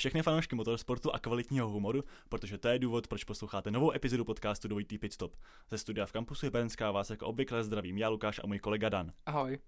[0.00, 4.68] všechny fanoušky motorsportu a kvalitního humoru, protože to je důvod, proč posloucháte novou epizodu podcastu
[4.68, 5.36] Dvojitý Pit Stop.
[5.70, 9.12] Ze studia v kampusu Hyperenská vás jako obvykle zdravím já, Lukáš a můj kolega Dan.
[9.26, 9.58] Ahoj.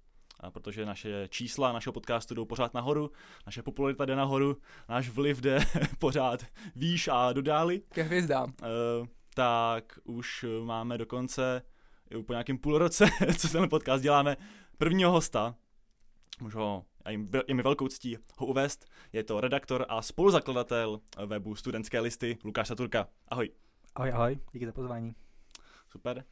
[0.41, 3.11] A protože naše čísla našeho podcastu jdou pořád nahoru,
[3.47, 4.57] naše popularita jde nahoru,
[4.89, 5.59] náš vliv jde
[5.99, 6.45] pořád
[6.77, 8.53] výš a dodáli, Ke hvězdám.
[8.63, 11.63] uh, tak už máme dokonce
[12.27, 13.07] po nějakým půl roce,
[13.39, 14.37] co ten podcast děláme,
[14.79, 15.55] prvního hosta.
[16.41, 18.87] Můžu ho, a jim, je mi velkou ctí ho uvést.
[19.13, 23.09] Je to redaktor a spoluzakladatel webu Studentské listy Lukáš Saturka.
[23.29, 23.51] Ahoj.
[23.95, 25.15] Ahoj, ahoj, díky za pozvání.
[25.89, 26.25] Super.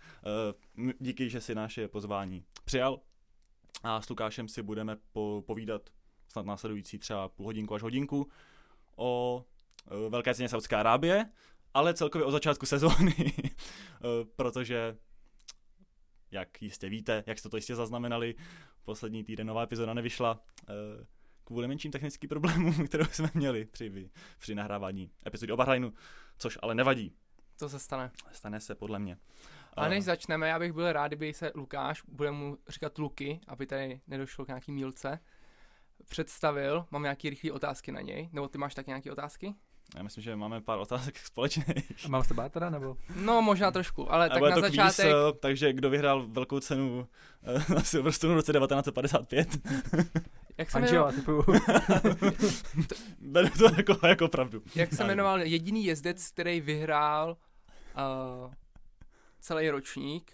[0.77, 3.01] Uh, díky, že si naše pozvání přijal.
[3.83, 5.91] A s Lukášem si budeme po, povídat
[6.29, 8.29] snad následující třeba půl hodinku až hodinku
[8.97, 9.45] o
[9.91, 11.31] uh, velké ceně Saudské Arábie,
[11.75, 14.97] ale celkově o začátku sezóny, uh, protože
[16.31, 18.35] jak jistě víte, jak jste to jistě zaznamenali,
[18.85, 20.33] poslední týden nová epizoda nevyšla
[20.69, 20.75] uh,
[21.45, 25.93] kvůli menším technickým problémům, které jsme měli při, při nahrávání epizody o Bahrajnu,
[26.39, 27.13] což ale nevadí.
[27.59, 28.11] To se stane.
[28.33, 29.19] Stane se podle mě.
[29.73, 33.67] A než začneme, já bych byl rád, kdyby se Lukáš, bude mu říkat Luky, aby
[33.67, 35.21] tady nedošlo k nějaký mílce,
[36.09, 39.55] představil, mám nějaké rychlé otázky na něj, nebo ty máš taky nějaké otázky?
[39.97, 42.05] Já myslím, že máme pár otázek společných.
[42.05, 42.97] A mám se bát teda, nebo?
[43.15, 45.07] No, možná trošku, ale A tak bude na to začátek...
[45.07, 47.09] Kvíz, takže kdo vyhrál velkou cenu
[47.43, 49.59] eh, na Silverstone v roce 1955?
[50.59, 51.45] jak se, jmenoval, typu.
[53.21, 54.63] Beru to jako, jako pravdu.
[54.75, 57.37] jak se jmenoval jediný jezdec, který vyhrál
[58.47, 58.53] uh,
[59.41, 60.33] celý ročník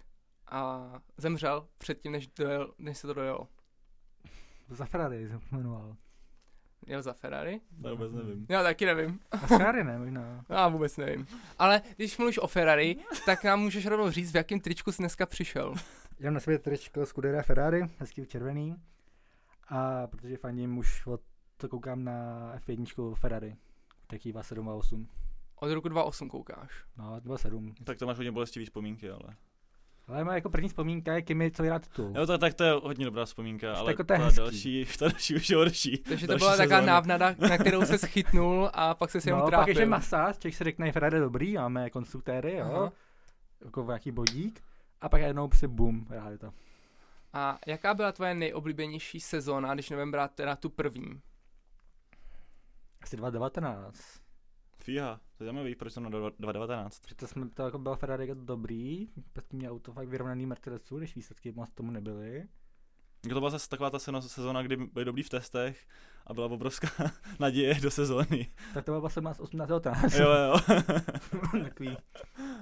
[0.51, 3.49] a zemřel předtím, než, dojel, než se to dojelo.
[4.69, 5.97] Za Ferrari jsem jmenoval.
[6.87, 7.61] Jel za Ferrari?
[7.83, 8.47] To vůbec nevím.
[8.49, 9.21] Já taky nevím.
[9.31, 10.45] A Ferrari ne, možná.
[10.49, 11.27] Já vůbec nevím.
[11.59, 15.27] Ale když mluvíš o Ferrari, tak nám můžeš rovnou říct, v jakém tričku jsi dneska
[15.27, 15.75] přišel.
[16.19, 18.77] Já mám na sobě tričko Scudera Ferrari, hezký červený.
[19.69, 21.21] A protože fandím už od
[21.57, 23.57] to koukám na F1 Ferrari.
[24.07, 25.09] Taký 7 a 8.
[25.57, 26.85] Od roku 2008 koukáš.
[26.97, 27.75] No, 27.
[27.85, 29.37] Tak to máš hodně bolestivý vzpomínky, ale...
[30.09, 32.13] Ale moje jako první vzpomínka je Kimi, co vyhrál titul.
[32.17, 34.41] Jo, to, tak to je hodně dobrá vzpomínka, ale jako to je ta hezký.
[34.41, 35.99] další, ta další už je horší.
[35.99, 39.45] Takže to byla taková návnada, na kterou se schytnul a pak se si jenom no,
[39.45, 39.71] pak trápil.
[39.71, 42.65] ještě masáž, člověk si řekne, Ferrari je dobrý, máme konstruktéry, jo.
[42.65, 42.93] Aha.
[43.65, 44.61] Jako nějaký bodík.
[45.01, 46.53] A pak jednou prostě boom, vyhráli to.
[47.33, 51.21] A jaká byla tvoje nejoblíbenější sezóna, když nebudeme brát teda tu první?
[53.03, 54.01] Asi 2019.
[54.79, 57.09] Fíha, to je zajímavý, proč jsem na 2019.
[57.09, 60.99] Že to, jsme, to jako byl Ferrari jako dobrý, předtím měl auto fakt vyrovnaný Mercedesu,
[60.99, 62.49] když výsledky moc tomu nebyly.
[63.25, 65.87] Jako to byla zase taková ta sezóna, kdy byli dobrý v testech
[66.27, 66.89] a byla obrovská
[67.41, 68.53] naděje do sezóny.
[68.75, 70.15] Tak to bylo 17, 18, 19.
[70.15, 70.57] Jo, jo.
[71.65, 71.97] Takový.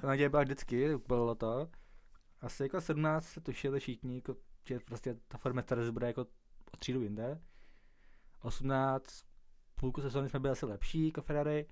[0.01, 1.69] To naděje byla vždycky, bylo to.
[2.41, 4.37] Asi jako 17 se tušili všichni, jako,
[4.69, 6.23] že prostě ta Ford Mercedes bude jako
[6.73, 7.41] o třídu jinde.
[8.43, 9.25] 18,
[9.75, 11.67] půlku sezóny jsme byli asi lepší jako Ferrari,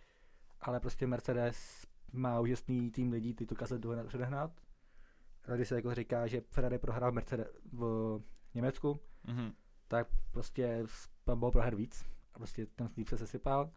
[0.63, 4.61] ale prostě Mercedes má úžasný tým lidí, ty tu kazetu předehnat.
[5.49, 8.21] A když se jako říká, že Ferrari prohrál Mercedes v
[8.55, 9.53] Německu, Mhm.
[9.89, 10.85] tak prostě
[11.25, 12.05] tam bylo prohrát víc.
[12.35, 13.71] A prostě ten tým se sesypal.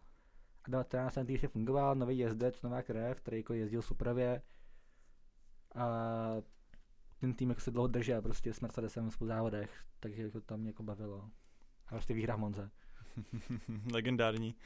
[0.64, 4.42] A 19 ten tým ještě fungoval, nový jezdec, nová krev, který jako jezdil supravě.
[5.74, 5.86] A
[7.20, 10.68] ten tým jako se dlouho držel prostě s Mercedesem v závodech, takže jako to mě
[10.70, 11.30] jako bavilo.
[11.86, 12.70] A prostě výhra v Monze.
[13.92, 14.56] Legendární.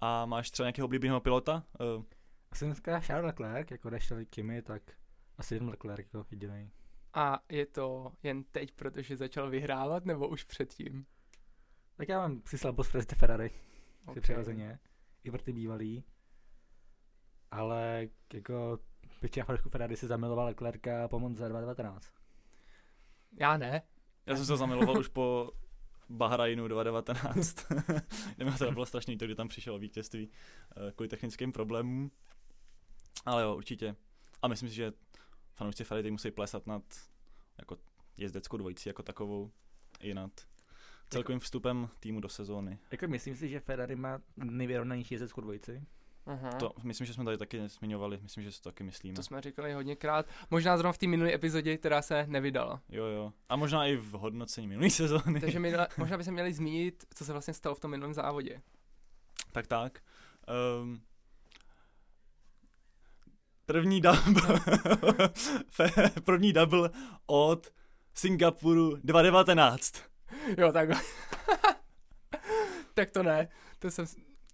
[0.00, 1.64] A máš třeba nějakého oblíbeného pilota?
[1.96, 2.04] Uh,
[2.50, 4.82] Asi dneska Charles Leclerc, jako když Kimi, tak
[5.38, 6.70] asi jen Leclerc jako jediný.
[7.14, 11.06] A je to jen teď, protože začal vyhrávat, nebo už předtím?
[11.96, 13.50] Tak já mám si slabost pro ty Ferrari,
[14.06, 14.20] okay.
[14.20, 14.78] Přirozeně.
[15.24, 16.04] I pro ty bývalý.
[17.50, 18.78] Ale jako
[19.22, 22.12] většina fanoušků Ferrari si zamiloval Leclerca po Monze 2019.
[23.40, 23.82] Já ne.
[24.26, 25.50] já jsem se zamiloval už po
[26.08, 27.66] Bahrajnu 2019.
[28.36, 32.10] Kde mi to bylo strašný, to, kdy tam přišel vítězství uh, kvůli technickým problémům.
[33.26, 33.96] Ale jo, určitě.
[34.42, 34.92] A myslím si, že
[35.54, 36.82] fanoušci Ferrari musí plesat nad
[37.58, 37.76] jako
[38.16, 39.50] jezdeckou dvojici jako takovou
[40.00, 40.30] i nad
[41.10, 42.78] celkovým vstupem týmu do sezóny.
[42.90, 45.86] Jako myslím si, že Ferrari má nejvyrovnanější jezdeckou dvojici.
[46.28, 46.50] Aha.
[46.50, 49.16] To myslím, že jsme tady taky zmiňovali, myslím, že si to taky myslíme.
[49.16, 50.26] To jsme říkali hodněkrát.
[50.50, 52.80] Možná zrovna v té minulé epizodě, která se nevydala.
[52.88, 53.32] Jo, jo.
[53.48, 55.40] A možná i v hodnocení minulé sezóny.
[55.40, 58.62] Takže minule, možná by se měli zmínit, co se vlastně stalo v tom minulém závodě.
[59.52, 59.98] Tak tak.
[60.82, 61.00] Um,
[63.66, 64.60] první double,
[66.24, 66.90] první double
[67.26, 67.72] od
[68.14, 69.94] Singapuru 2019.
[70.58, 71.00] Jo, takhle.
[72.94, 73.48] tak to ne.
[73.78, 74.06] To jsem,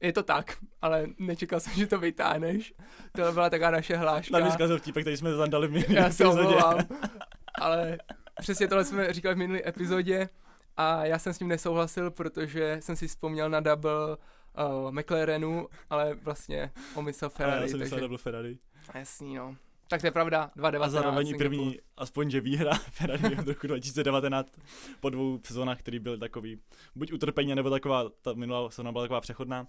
[0.07, 2.75] je to tak, ale nečekal jsem, že to vytáhneš.
[3.13, 4.41] To byla taková naše hláška.
[4.41, 6.79] Tam mi vtípek, který jsme tam dali v minulý Já se omlouvám,
[7.61, 7.99] ale
[8.41, 10.29] přesně tohle jsme říkali v minulé epizodě
[10.77, 16.15] a já jsem s ním nesouhlasil, protože jsem si vzpomněl na double uh, McLarenu, ale
[16.15, 18.59] vlastně omysl Ale já Ferrari, jsem takže myslel, byl Ferrari.
[18.95, 19.57] jasný, no.
[19.89, 24.55] Tak to je pravda, 2.19 A zároveň první, aspoň že výhra Ferrari v roku 2019
[25.01, 26.61] po dvou sezónách, který byl takový
[26.95, 29.67] buď utrpení, nebo taková, ta minulá sezóna byla taková přechodná.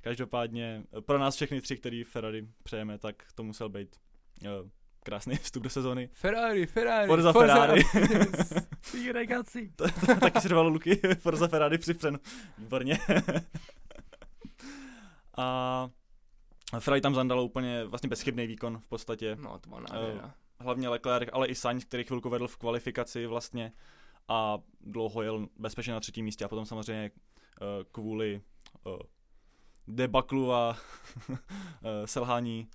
[0.00, 3.96] Každopádně eh, pro nás všechny tři, který Ferrari přejeme, tak to musel být
[4.42, 4.68] uh,
[5.02, 6.08] krásný vstup do sezóny.
[6.12, 7.82] Ferrari, Ferrari, Forza Ferrari.
[9.12, 9.72] Regaci.
[10.20, 12.18] Taky si řvalo Luky, Forza Ferrari připřen.
[12.58, 12.98] Výborně.
[15.36, 15.90] a
[16.78, 19.36] Ferrari tam zandalo úplně vlastně bezchybný výkon v podstatě.
[19.40, 20.34] No, to byla nádhera.
[20.58, 23.72] hlavně Leclerc, ale i Sainz, který chvilku vedl v kvalifikaci vlastně
[24.28, 28.40] a dlouho jel bezpečně na třetím místě a potom samozřejmě uh, kvůli
[28.86, 28.96] uh,
[29.88, 30.76] debaklu a
[31.28, 31.36] uh,
[32.04, 32.68] selhání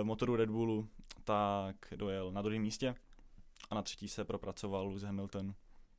[0.00, 0.88] uh, motoru Red Bullu,
[1.24, 2.94] tak dojel na druhém místě
[3.70, 5.54] a na třetí se propracoval Lewis Hamilton,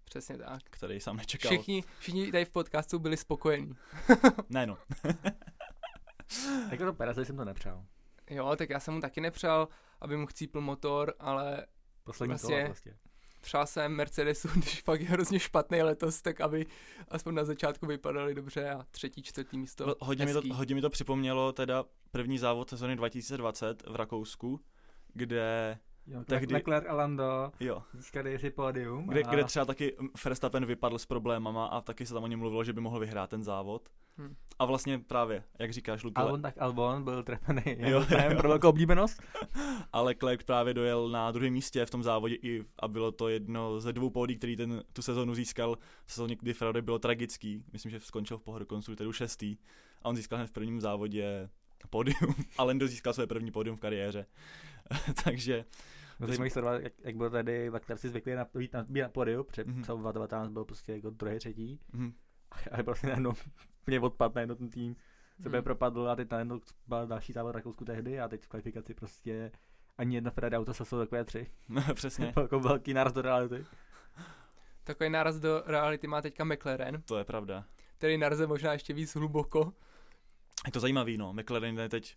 [0.06, 0.64] Přesně tak.
[0.64, 1.52] který sám nečekal.
[1.52, 3.76] Všichni, všichni tady v podcastu byli spokojení.
[4.50, 4.78] Ne no,
[6.72, 7.86] Jako to Perezovi jsem to nepřál.
[8.30, 9.68] Jo, tak já jsem mu taky nepřál,
[10.02, 11.66] aby mu chcípl motor, ale
[12.04, 12.92] Poslední Vlastně- vlastně...
[12.92, 13.07] prostě.
[13.42, 16.66] Přál jsem Mercedesu, když fakt je hrozně špatný letos, tak aby
[17.08, 20.90] aspoň na začátku vypadali dobře a třetí, čtvrtý místo hodně mi, to, hodně mi to
[20.90, 24.62] připomnělo teda první závod sezóny 2020 v Rakousku,
[25.14, 26.54] kde, Jo, Tehdy...
[26.54, 29.08] Leclerc a Lando jo, získali si pódium.
[29.08, 29.30] Kde, a...
[29.30, 29.96] kde třeba taky
[30.26, 33.30] Verstappen vypadl s problémama a taky se tam o něm mluvilo, že by mohl vyhrát
[33.30, 33.90] ten závod.
[34.18, 34.36] Hm.
[34.60, 37.62] A vlastně právě, jak říkáš, Luke, Albon tak Albon byl trefený.
[37.78, 39.22] Jo, Jo, pro velkou oblíbenost.
[39.94, 43.80] ale Leclerc právě dojel na druhém místě v tom závodě i a bylo to jedno
[43.80, 47.64] ze dvou pódí, který ten, tu sezonu získal v sezóně, kdy Ferrari bylo tragický.
[47.74, 49.58] Myslím, že skončil v pohodu konstruktorů šestý
[50.02, 51.50] a on získal hned v prvním závodě
[51.90, 54.26] pódium a Lando získal své první pódium v kariéře.
[55.24, 55.66] Takže
[56.20, 59.10] No, zajímavý sledovat, jak, jak byl tady Leclerc si zvyklý na, být na, být na
[59.10, 59.82] podiu, před Mhm.
[59.82, 59.86] mm-hmm.
[59.86, 61.80] celou 2019 byl prostě jako druhý, třetí.
[61.94, 62.12] hm,
[62.72, 63.34] A prostě najednou
[63.88, 64.96] mě odpadl najednou ten tým.
[65.42, 65.64] Sebe Hmm.
[65.64, 69.52] propadl a teď najednou byl další závod Rakousku tehdy a teď v kvalifikaci prostě
[69.98, 71.48] ani jedno Ferrari auto se takové tři.
[71.94, 73.66] přesně, jako velký náraz do reality.
[74.84, 77.66] Takový náraz do reality má teďka McLaren, to je pravda.
[77.98, 79.74] který narze možná ještě víc hluboko.
[80.66, 81.34] Je to zajímavý, no.
[81.34, 82.16] McLaren je teď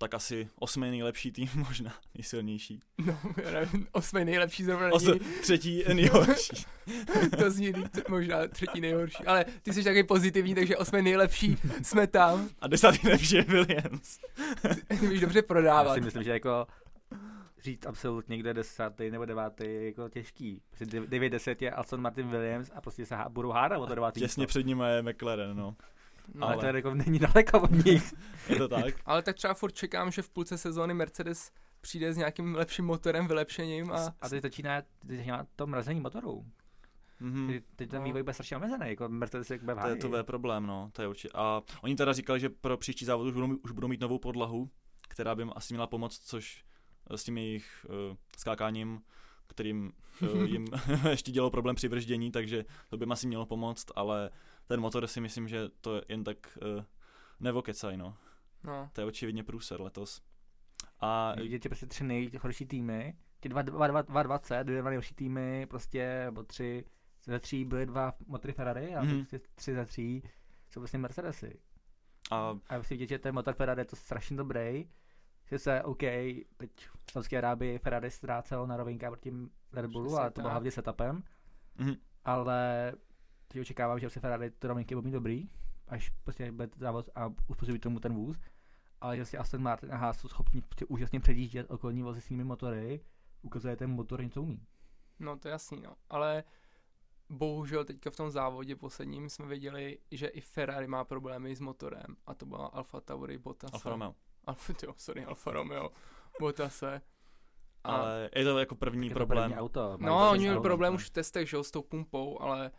[0.00, 2.80] tak asi osmý nejlepší tým, možná nejsilnější.
[3.06, 5.20] No, já nevím, osmý nejlepší zrovna Os, není.
[5.20, 6.64] třetí nejhorší.
[7.38, 7.72] to zní
[8.08, 9.24] možná třetí nejhorší.
[9.24, 12.48] Ale ty jsi taky pozitivní, takže osmý nejlepší jsme tam.
[12.60, 14.18] A desátý nejlepší je Williams.
[15.00, 15.94] Ty víš dobře Já prodávat.
[15.94, 16.66] si myslím, že jako
[17.62, 20.62] říct absolutně někde desátý nebo devátý je jako těžký.
[20.70, 24.20] Prostě 9-10 je Aston Martin Williams a prostě se há, budou hádat o to devátý
[24.20, 25.76] Těsně před ním je McLaren, no.
[26.34, 28.14] No, Ale ale- to je jako není daleko od nich.
[28.48, 28.94] Je to tak?
[29.06, 33.26] Ale tak třeba furt čekám, že v půlce sezóny Mercedes přijde s nějakým lepším motorem,
[33.28, 36.46] vylepšením a A teď začíná, teď začíná to mrazení motorů.
[37.20, 37.46] Mhm.
[37.48, 38.04] Teď, teď ten No.
[38.04, 41.02] vývoj bude strašně omezený, jako Mercedes jak bude To je, to je problém, no, to
[41.02, 41.28] je určitě.
[41.34, 44.70] A oni teda říkali, že pro příští závod už budou, už budou mít novou podlahu,
[45.08, 46.64] která by jim asi měla pomoct, což
[47.10, 49.00] s tím jejich uh, skákáním,
[49.50, 49.92] kterým
[50.22, 50.66] uh, jim
[51.10, 54.30] ještě dělalo problém při brždění, takže to by asi mělo pomoct, ale
[54.66, 56.84] ten motor si myslím, že to je jen tak uh,
[57.40, 58.16] nevokecaj, no.
[58.64, 60.22] no, To je očividně průser letos.
[61.00, 64.90] A Vidět, že prostě tři nejhorší týmy, ty dva, dva, dva, dva, 20, dvě dva
[64.90, 66.84] nejhorší týmy, prostě, nebo tři,
[67.24, 69.16] ze tří byly dva motory Ferrari a mm.
[69.16, 70.22] prostě tři ze tří
[70.68, 71.60] jsou prostě Mercedesy.
[72.30, 72.36] a
[72.68, 74.88] A prostě vidět, že ten motor Ferrari je to strašně dobrý.
[75.50, 75.98] Že se, OK,
[76.56, 76.70] teď
[77.06, 79.32] v Saudské Arábii Ferrari ztrácel na rovinkách proti
[79.72, 81.22] Red Bullu, ale to bylo hlavně setupem.
[81.78, 82.92] mhm, Ale
[83.48, 85.48] teď očekávám, že prostě Ferrari ty rovinky budou mít dobrý,
[85.88, 88.38] až prostě bude závod a uspůsobí tomu ten vůz.
[89.00, 92.44] Ale že prostě Aston Martin a Haas jsou schopni prostě úžasně předjíždět okolní vozy svými
[92.44, 93.00] motory,
[93.42, 94.66] ukazuje ten motor něco umí.
[95.18, 95.96] no to je jasný, no.
[96.10, 96.44] Ale
[97.28, 102.16] bohužel teďka v tom závodě posledním jsme viděli, že i Ferrari má problémy s motorem
[102.26, 103.72] a to byla Alfa Tauri Bottas.
[103.72, 104.14] Alfa Romeo.
[104.50, 105.90] Alfa, jo, sorry, Alfa Romeo.
[106.40, 107.00] Bottase.
[107.84, 109.50] A, Ale je to jako první Je to problém.
[109.50, 109.96] první auto.
[110.00, 112.70] no, oni měli problém už v testech, že jo, s tou pumpou, ale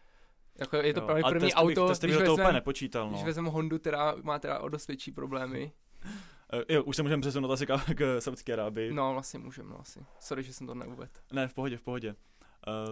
[0.59, 3.07] jako je to Jo, právě první bych- auto, bych když do toho úplně vezmem, nepočítal,
[3.09, 3.25] když no.
[3.25, 5.71] vezmem Hondu, která má teda o dost větší problémy.
[6.53, 8.93] Eh, Jo, už se můžeme přesunout asi k, k Saudské Arábii.
[8.93, 10.05] No, vlastně můžem, no asi.
[10.19, 11.11] Sorry, že jsem to neuvedl.
[11.31, 12.15] Ne, v pohodě, v pohodě.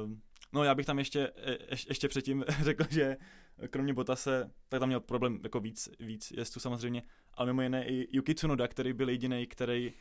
[0.03, 0.21] Um,
[0.53, 1.57] no já bych tam ještě, je,
[1.89, 3.17] ještě předtím řekl, že
[3.69, 7.03] kromě Botase, tak tam měl problém jako víc, víc jezdců samozřejmě,
[7.33, 9.93] ale mimo jiné i Yuki Tsunoda, který byl jediný, který,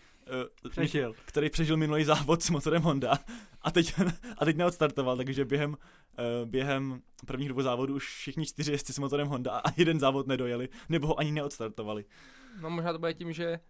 [0.64, 1.14] uh, Přežil.
[1.24, 3.18] který přežil minulý závod s motorem Honda
[3.62, 3.94] a teď,
[4.38, 8.98] a teď neodstartoval, takže během, uh, během prvních dvou závodů už všichni čtyři jezdci s
[8.98, 12.04] motorem Honda a jeden závod nedojeli, nebo ho ani neodstartovali.
[12.60, 13.60] No možná to bude tím, že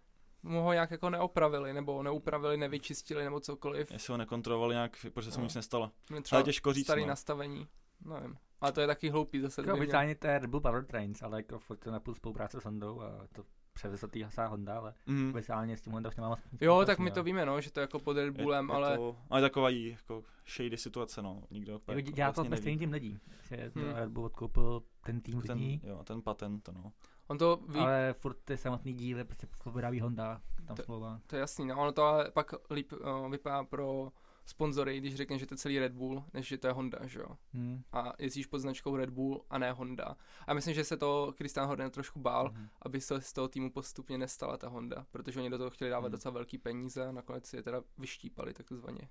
[0.43, 3.91] mu ho nějak jako neopravili, nebo neupravili, nevyčistili, nebo cokoliv.
[3.91, 5.45] Jestli ho nekontrolovali nějak, protože se mu No.
[5.45, 5.91] nic nestalo.
[6.09, 7.07] Měl třeba těžko říct, starý no.
[7.07, 7.67] nastavení.
[8.05, 8.37] nevím.
[8.61, 9.61] Ale to je taky hloupý zase.
[9.61, 13.01] Jako oficiálně to je Red Bull Powertrains, ale jako furt to napůl spolupráce s Hondou
[13.01, 13.43] a to
[13.73, 15.29] převezl tý hasá Honda, ale Mm.
[15.29, 17.71] oficiálně s tím Honda už nemá moc nic Jo, tak my to víme, no, že
[17.71, 20.23] to je jako pod Red Bullem, je, ale Je to, ale taková jí jako
[20.55, 21.43] shady situace, no.
[21.51, 22.61] Nikdo Jako jako dělá to vlastně ve neví.
[22.61, 23.19] stejný tým lidí.
[23.49, 23.93] Že Hmm.
[23.95, 26.91] Red Bull odkoupil ten tým ten, lidí, jo, ten patent, no.
[27.29, 31.19] On to ví, ale furt ty samotný díly prostě vyrábí Honda, tam To- smlouva.
[31.27, 34.11] to je jasný, no, ono to ale pak líp uh, vypadá pro
[34.45, 37.19] sponzory, když řekne, že to je celý Red Bull, než že to je Honda, že
[37.19, 37.37] jo.
[37.53, 37.81] Hmm.
[37.91, 40.15] A jezdíš pod značkou Red Bull a ne Honda.
[40.47, 42.69] A myslím, že se to Christian Horner trošku bál, Mhm.
[42.81, 46.05] aby se z toho týmu postupně nestala ta Honda, protože oni do toho chtěli dávat
[46.07, 46.11] Hmm.
[46.11, 49.09] docela velký peníze a nakonec si je teda vyštípali takzvaně.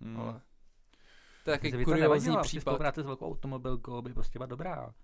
[0.00, 0.20] Mm.
[0.20, 0.40] Ale
[1.44, 2.60] to je kuriózní nevadilo, prostě případ.
[2.62, 4.94] spolupráce s velkou automobilkou by prostě byla dobrá.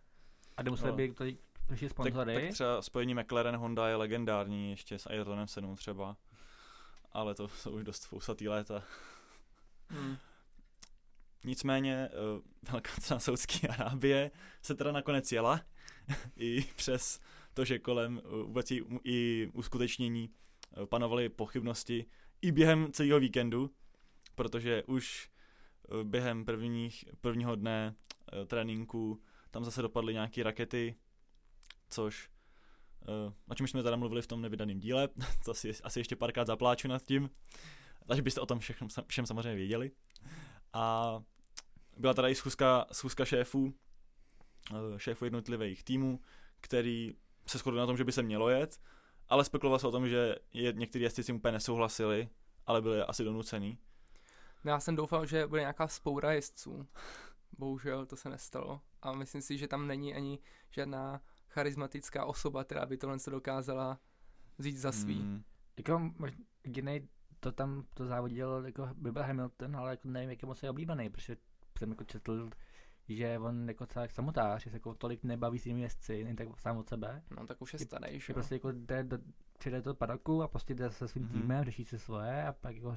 [0.57, 0.97] A nemuseli No.
[0.97, 1.25] by to
[1.69, 2.35] tak, sponzory.
[2.35, 6.17] tak třeba spojení McLaren Honda je legendární ještě s Ayrtonem 7 třeba.
[7.13, 8.83] Ale to jsou už dost fousatý léta.
[9.89, 10.17] Hmm.
[11.45, 14.31] Nicméně uh, velká cena Saudské Arábie
[14.63, 15.61] se teda nakonec jela
[16.37, 17.21] i přes
[17.55, 20.31] to, že kolem uh, vůbec i, i uskutečnění
[20.77, 22.07] uh, panovaly pochybnosti
[22.43, 23.71] i během celého víkendu,
[24.35, 25.31] protože už
[25.89, 27.95] uh, během prvních, prvního dne
[28.33, 29.21] uh, tréninku
[29.51, 30.95] tam zase dopadly nějaké rakety,
[31.89, 32.31] což
[33.09, 35.09] uh, o čem jsme teda mluvili v tom nevydaném díle,
[35.45, 37.31] to asi, asi ještě párkrát zapláču nad tím,
[38.07, 39.91] takže byste o tom všechno, všem samozřejmě věděli.
[40.73, 41.19] A
[41.97, 43.75] byla tady i schůzka, schůzka šéfů,
[44.71, 46.21] eh, šéfů jednotlivých týmů,
[46.61, 47.15] který
[47.47, 48.81] se shodli na tom, že by se mělo jet,
[49.29, 52.29] ale spekulovalo se o tom, že je, některý jezdci si úplně nesouhlasili,
[52.67, 53.79] ale byli asi donucený.
[54.65, 56.87] No, Já jsem doufal, že bude nějaká spoura jezdců.
[57.59, 58.81] Bohužel to se nestalo.
[59.03, 60.39] A myslím si, že tam není ani
[60.71, 61.21] žádná
[61.59, 63.99] charismatická osoba, která by tohle se dokázala
[64.59, 65.21] vzít za svý.
[65.21, 65.31] Hmm.
[65.33, 65.43] Mm,
[65.79, 67.09] Jako mož- jedinej
[67.41, 70.71] to tam to závodil jako by byl Hamilton, ale jako nevím, jak je moc je
[70.71, 71.37] oblíbený, protože
[71.79, 72.51] jsem jako četl,
[73.09, 76.61] že on jako celý samotář, že se jako tolik nebaví s jinými jezdci, jen tak
[76.61, 77.23] sám od sebe.
[77.37, 79.19] No tak už je starý, že prostě jako jde do,
[79.59, 81.33] přijde do padoku a prostě jde se svým Mhm.
[81.33, 82.97] týmem, řeší si svoje a pak jako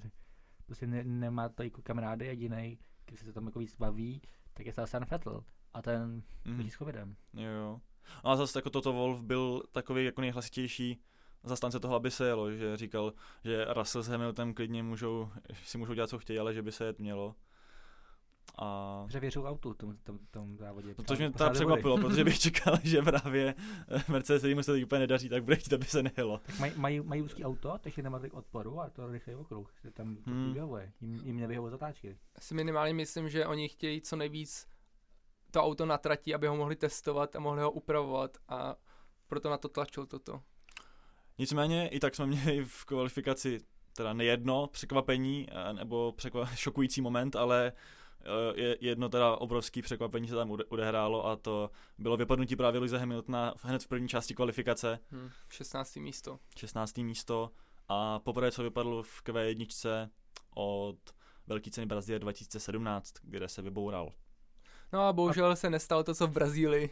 [0.65, 4.21] prostě ne, nemá to jako kamarády jediný, když se to tam jako víc baví,
[4.53, 7.15] tak je Sebastian Vettel a ten mm, s covidem.
[7.33, 7.81] jo, jo.
[8.23, 10.99] No a zase jako Toto Wolf byl takový jako nejhlasitější
[11.43, 15.29] zastánce toho, aby se jelo, že říkal, že Russell s Hamiltonem klidně můžou,
[15.63, 17.35] si můžou dělat, co chtějí, ale že by se jet mělo.
[18.57, 20.95] A Protože věřil autu v tom, tom, tom závodě.
[20.97, 23.55] No, což mě teda překvapilo, protože bych čekal, že právě
[23.87, 26.37] eh, Mercedes, kterýmu se to úplně nedaří, tak bude chtít, aby se nejelo.
[26.45, 29.91] Tak mají, mají, mají úzký auto, takže nemá tolik odporu a to rychlý okruh, že
[29.91, 30.53] tam to Hmm.
[30.53, 30.91] vyhovuje.
[31.01, 32.17] Jim, jim nevyhovuje zatáčky.
[32.39, 34.67] Si minimálně myslím, že oni chtějí co nejvíc
[35.51, 38.75] to auto na trati, aby ho mohli testovat a mohli ho upravovat a
[39.27, 40.41] proto na to tlačil toto.
[41.37, 43.59] Nicméně i tak jsme měli v kvalifikaci
[43.95, 47.73] teda nejedno překvapení eh, nebo překva- šokující moment, ale
[48.21, 52.97] eh, je jedno teda obrovský překvapení se tam odehrálo a to bylo vypadnutí právě Luise
[52.97, 55.29] Hamiltona hned v první části kvalifikace, Hm.
[55.49, 55.95] 16.
[55.95, 56.39] místo.
[56.57, 56.97] 16.
[56.97, 57.49] místo
[57.87, 60.09] a poprvé co vypadl v Q1
[60.55, 60.97] od
[61.47, 64.11] Velké ceny Brazílie 2017, kde se vyboural.
[64.93, 66.89] No a bohužel se nestalo to, co v Brazílii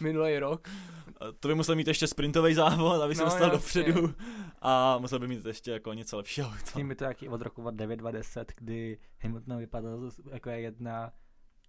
[0.00, 0.68] minulý rok.
[1.08, 3.82] Eh, To by musel mít ještě sprintový závod, aby se No, dostal jasně.
[3.82, 4.14] dopředu
[4.62, 6.78] a musel by mít ještě jako něco lepšího S auto.
[6.78, 11.12] ním je to taky od roku 9-10, kdy Hamilton vypadal jako je jedna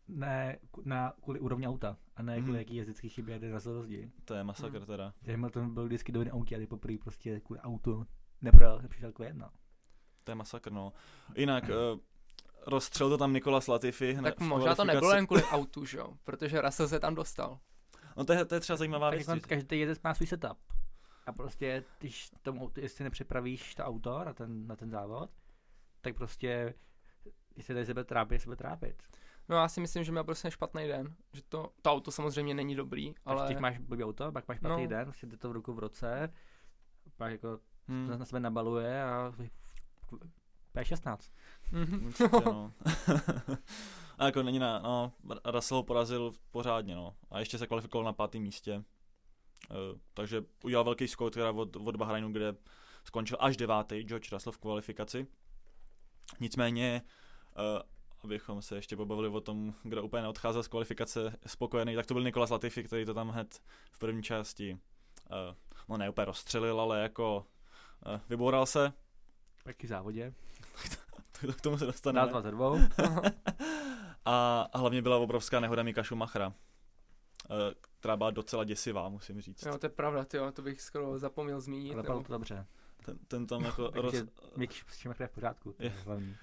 [0.07, 2.59] ne na kvůli úrovni auta a ne kvůli Mhm.
[2.59, 4.09] jaký jezdecký chybě jeden na rozdíl.
[4.25, 4.85] To je masakr Hmm.
[4.85, 5.13] teda.
[5.31, 8.05] Hamilton byl vždycky dobrý na autě a ty poprvé prostě kvůli autu
[8.41, 9.51] neprojel, přišel jako jedna.
[10.23, 10.93] To je masakr, no.
[11.35, 11.99] Jinak, uh,
[12.67, 14.13] rozstřel to tam Nikolas Latifi.
[14.13, 16.13] hned Tak v možná to nebylo jen kvůli autu, že jo?
[16.23, 17.59] Protože Russell se tam dostal.
[18.17, 19.27] No to je, to je třeba zajímavá Tak věc.
[19.27, 20.57] jako každý jezdec má svůj setup.
[21.25, 25.29] A prostě, když tomu jestli nepřipravíš to auto na ten, na ten závod,
[26.01, 26.73] tak prostě,
[27.55, 29.03] jestli tady sebe trápit, sebe trápit.
[29.49, 31.15] No já si myslím, že měl prostě špatný den.
[31.33, 33.41] Že to, to auto samozřejmě není dobrý, Ale...
[33.41, 34.89] ale Když máš blbý auto, pak máš špatný No.
[34.89, 36.33] den, prostě jde to v ruku v roce,
[37.17, 37.59] pak jako
[37.89, 38.07] Hmm.
[38.07, 39.33] to na sebe nabaluje a
[40.77, 41.17] P16.
[41.71, 42.05] Mhm.
[42.05, 42.73] Určitě, no.
[44.17, 45.13] a jako není na, no,
[45.45, 47.15] Russell ho porazil pořádně, no.
[47.31, 48.83] A ještě se kvalifikoval na pátém místě.
[49.69, 52.55] Uh, takže udělal velký skok teda od, od Bahrajnu, kde
[53.03, 55.27] skončil až devátý George Russell v kvalifikaci.
[56.39, 57.01] Nicméně,
[57.57, 57.81] uh,
[58.23, 62.23] abychom se ještě pobavili o tom, kdo úplně neodcházel z kvalifikace spokojený, tak to byl
[62.23, 64.77] Nikolas Latifi, který to tam hned v první části,
[65.29, 65.55] uh,
[65.89, 67.45] no ne úplně rozstřelil, ale jako
[68.05, 68.93] uh, vyboural se,
[69.67, 70.33] Taky v závodě.
[71.57, 72.27] k tomu se dostaneme.
[72.29, 72.77] dva ze dvou.
[74.25, 76.53] A a hlavně byla obrovská nehoda Mika Schumachera,
[77.51, 79.65] eh, která byla docela děsivá, musím říct.
[79.65, 81.93] jo, to je pravda, tyjo, to bych skoro zapomněl zmínit.
[81.93, 82.65] Ale padlo to dobře.
[83.05, 84.15] Ten, ten tam jako roz...
[84.55, 85.95] Mick Schumacher je v pořádku, to je Je.
[86.05, 86.35] hlavní.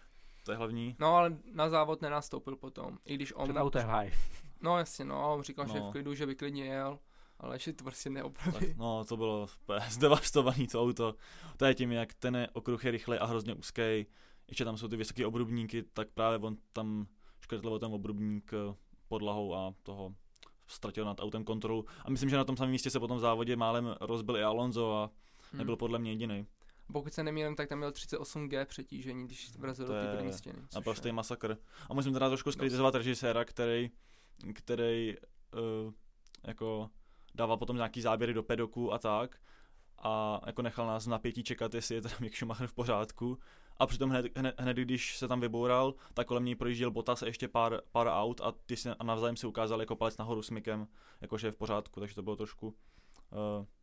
[0.45, 0.97] to je hlavní.
[0.99, 3.49] No ale na závod nenastoupil potom, i když on...
[3.49, 4.13] Před auto je high.
[4.61, 5.89] No jasně, no, on říkal, že je No.
[5.89, 6.99] v klidu, že by klidně jel,
[7.45, 8.75] ale že to prostě Tak, neopraví.
[8.77, 9.47] no, to bylo
[9.89, 11.15] zdevastovaný to auto.
[11.57, 14.07] To je tím, jak ten okruh je rychlej a hrozně úzký.
[14.49, 17.07] Ještě tam jsou ty vysoké obrubníky, tak právě on tam
[17.41, 18.75] škrtl ten obrubník eh,
[19.09, 20.15] podlahou a toho
[20.67, 21.85] ztratil nad autem kontrolu.
[22.05, 24.93] A myslím, že na tom samém místě se potom v závodě málem rozbil i Alonso
[24.97, 25.11] a
[25.53, 25.59] Hm.
[25.59, 26.47] nebyl podle mě jediný.
[26.93, 30.59] Pokud se nemýlím, tak tam měl 38G přetížení, když vrazil do té první stěny.
[30.75, 31.57] Naprostý je- masakr.
[31.91, 33.91] A musím teda trošku skritizovat režiséra, který,
[34.55, 35.15] který
[35.87, 35.93] uh,
[36.45, 36.91] jako
[37.35, 39.39] dával potom nějaký záběry do pedoku a tak
[39.99, 43.39] a jako nechal nás napětí čekat, jestli je teda Mick Schumacher v pořádku.
[43.77, 47.27] A přitom hned, hned, hned, když se tam vyboural, tak kolem něj projížděl Bottas a
[47.27, 50.51] ještě pár, pár aut a ty si a navzájem si ukázali jako palec nahoru s
[50.51, 50.87] Mickem,
[51.21, 52.75] jakože je v pořádku, takže to bylo trošku uh,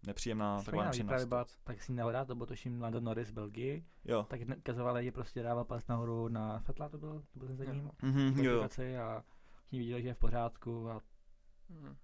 [0.08, 3.34] nepříjemná taková že nepříjemná právě byla tak si nehoda, to byl tuším Lando Norris v
[3.34, 4.26] Belgii, Jo.
[4.30, 7.66] tak ukazovali, že prostě dával pas nahoru na Fetla, to byl, to byl ten za
[7.66, 7.92] ním.
[8.02, 11.02] Mhm, jo, a všichni viděli, že je v pořádku a
[11.70, 11.96] Hm.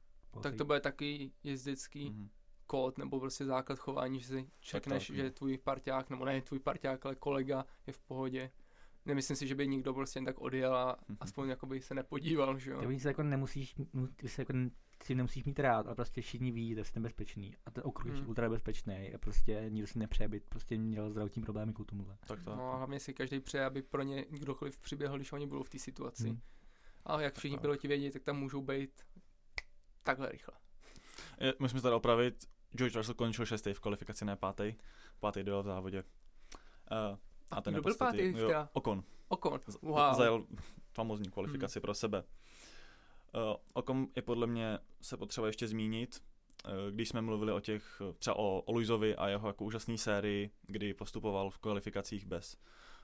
[0.42, 2.30] Tak to bude takový jezdecký Mhm.
[2.68, 5.30] kód nebo prostě základ chování, že si čekneš, tak, že no.
[5.32, 8.52] tvůj parťák, nebo ne tvůj parťák, ale kolega je v pohodě.
[9.06, 11.18] Nemyslím si, že by nikdo prostě jen tak odjel a Mhm.
[11.22, 12.82] aspoň jakoby se nepodíval, že jo.
[12.88, 14.54] Ty se jako nemusíš, mu- ty se jako
[15.04, 17.56] si nemusíš mít rád, ale prostě všichni ví, že jsi nebezpečný.
[17.66, 18.28] A ten okruh je Hmm.
[18.30, 22.18] ultra nebezpečný a prostě nikdo si nepřeje být, prostě měl zdravotní problémy kvůli tomuhle.
[22.28, 22.56] Tak to.
[22.56, 25.70] No a hlavně si každý přeje, aby pro ně kdokoliv přiběhl, když oni budou v
[25.70, 26.30] té situaci.
[26.30, 26.40] Hmm.
[27.06, 27.62] A jak všichni tak.
[27.62, 29.02] piloti vědí, tak tam můžou být
[30.08, 30.54] takhle rychle.
[31.60, 32.46] Musíme se tady opravit.
[32.78, 34.76] George Russell končil šestý v kvalifikaci, ne pátý.
[35.20, 36.04] Pátý dojel v závodě.
[36.92, 37.18] Uh,
[37.52, 38.68] a ten kdo byl pátý jo?
[38.74, 39.04] Okon.
[39.28, 39.60] Okon.
[39.82, 40.14] Wow.
[40.14, 40.46] Zajel
[40.94, 42.24] famózní kvalifikaci pro sebe.
[43.36, 46.24] Uh, Okon je podle mě se potřeba ještě zmínit,
[46.66, 49.98] uh, když jsme mluvili o těch, eh, třeba o, o Luizovi a jeho jako úžasné
[49.98, 52.58] sérii, kdy postupoval v kvalifikacích bez,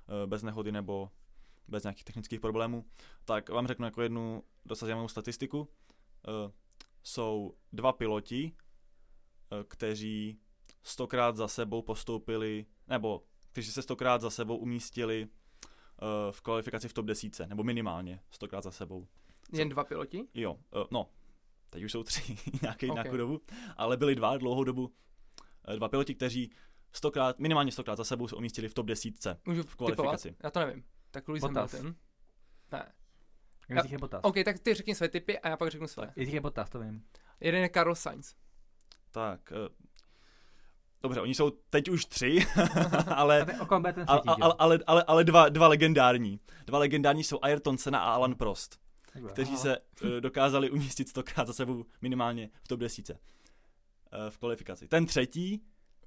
[0.08, 1.10] uh, bez nehody nebo
[1.68, 2.86] bez nějakých technických problémů,
[3.26, 4.44] tak vám řeknu jako jednu
[4.74, 5.70] zajímavou statistiku.
[7.04, 8.52] Jsou dva piloti,
[9.52, 10.40] uh, kteří
[10.84, 15.30] stokrát za sebou postoupili, nebo kteří se stokrát za sebou umístili uh,
[16.32, 19.08] v kvalifikaci v top 10, nebo minimálně stokrát za sebou.
[19.54, 20.28] Jen dva piloti?
[20.34, 21.10] Jo, uh, no,
[21.70, 22.94] teď už jsou tři nějaký, Ok.
[22.94, 23.42] nějakou dobu,
[23.78, 24.94] ale byli dva dlouhou dobu,
[25.76, 26.52] dva piloti, kteří
[26.92, 29.16] stokrát, minimálně stokrát za sebou se umístili v top 10.
[29.46, 30.30] Můžu V kvalifikaci.
[30.30, 30.44] typovat?
[30.44, 30.84] Já to nevím.
[31.12, 31.74] Tak Bottas.
[31.74, 31.96] Hamilton.
[32.72, 32.92] Ne.
[33.70, 34.20] Nich je Bottas.
[34.24, 36.14] OK, tak ty řekni své typy a já pak řeknu své.
[36.16, 37.04] Nich je Bottas, to vím.
[37.40, 38.36] Jeden je Carlos Sainz.
[39.12, 39.68] Tak, uh,
[41.02, 42.46] dobře, oni jsou teď už tři,
[43.16, 43.46] ale,
[44.08, 46.40] ale, ale, ale, ale, dva, dva legendární.
[46.66, 48.80] Dva legendární jsou Ayrton Senna a Alan Prost.
[49.32, 49.62] kteří Aha.
[49.62, 53.16] se uh, dokázali umístit stokrát za sebou minimálně v top 10 uh,
[54.30, 54.88] v kvalifikaci.
[54.88, 55.64] Ten třetí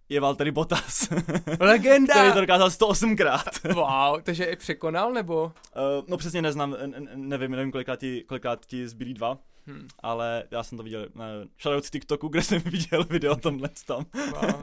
[0.08, 1.08] je Valtteri Bottas,
[1.60, 2.14] Legenda!
[2.14, 3.74] který to dokázal 108krát.
[3.74, 5.42] Wow, takže je překonal, nebo?
[5.44, 6.76] Uh, no přesně neznám,
[7.14, 11.24] nevím, nevím kolikrát ti, kolikrát ti zbylí dva, Hm, ale já jsem to viděl na
[11.62, 14.06] shoutout z TikToku, kde jsem viděl video o tomhle tam.
[14.32, 14.62] wow.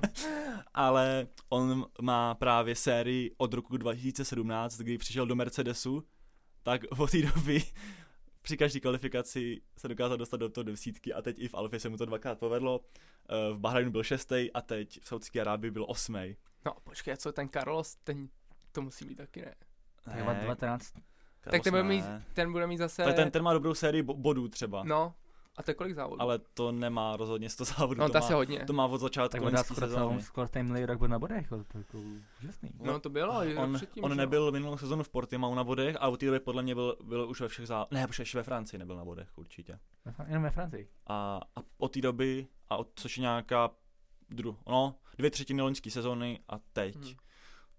[0.74, 6.04] ale on má právě sérii od roku 2017, kdy přišel do Mercedesu,
[6.64, 7.64] tak od té doby
[8.44, 11.90] při každé kvalifikaci se dokázal dostat do toho desítky a teď i v Alfě se
[11.90, 12.82] mu to dvakrát povedlo.
[13.30, 16.38] Eh, V Bahrajnu byl šestý a teď v Saudské Arábii byl osmý.
[16.66, 18.30] No počkej, co ten Carlos, ten,
[18.72, 19.56] to musí být taky ne.
[20.06, 20.94] tak je 19.
[21.42, 23.04] tak ten bude, mít, ten bude mít zase...
[23.04, 25.16] ten, ten, ten má dobrou sérii bo- bodů třeba, No,
[25.56, 26.22] a to je kolik závodů?
[26.22, 28.66] ale to nemá rozhodně 100 závodů, no, to, má, asi hodně.
[28.66, 30.10] to má od začátku loňský skoro sezóny.
[30.10, 31.98] celou, skoro ten minulý rok byl na bodech, to je jako
[32.42, 32.72] úžasný.
[32.80, 36.08] No to bylo, On, předtím, on že nebyl minulou sezonu v Portimao na bodech a
[36.08, 37.92] od té doby podle mě byl, byl už ve všech závodech.
[37.92, 39.80] Ne, protože ještě ve Francii nebyl na bodech určitě.
[40.28, 40.90] Jenom ve Francii.
[41.08, 43.70] A, a od té doby, a od, což je nějaká
[44.30, 46.96] dru, no, dvě třetiny loňské sezóny a teď.
[46.96, 47.16] Hmm.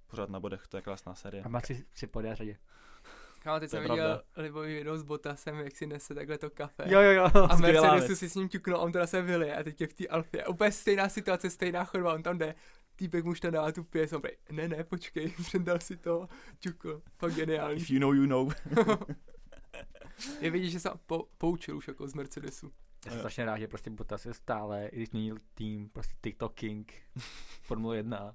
[0.06, 1.42] Pořád na bodech, to je krásná série.
[1.42, 2.56] A má tři, tři pody řadě.
[3.44, 4.22] Kámo, teď To jsem viděl pravda.
[4.36, 6.84] Libový video s Botasem, jak si nese takhle to kafe.
[6.86, 7.30] Jo, jo, jo.
[7.50, 10.06] A Mercedesu si s ním ťuknul, on teda se vylije a teď je v té
[10.06, 10.46] Alfě.
[10.46, 12.54] Úplně stejná situace, stejná chodba, on tam jde.
[12.96, 16.28] Týpek mu tam dává tu pěs, on prej, ne, ne, počkej, předal si to,
[16.58, 17.02] ťukl.
[17.18, 17.80] Fakt geniální.
[17.80, 18.52] If you know, you know.
[20.40, 22.72] Je vidět, že se po, poučil už jako z Mercedesu.
[23.06, 26.54] Já jsem strašně rád, že prostě Bottas je stále, i když není tým, prostě TikTok
[26.54, 26.92] King,
[27.60, 28.34] Formule 1.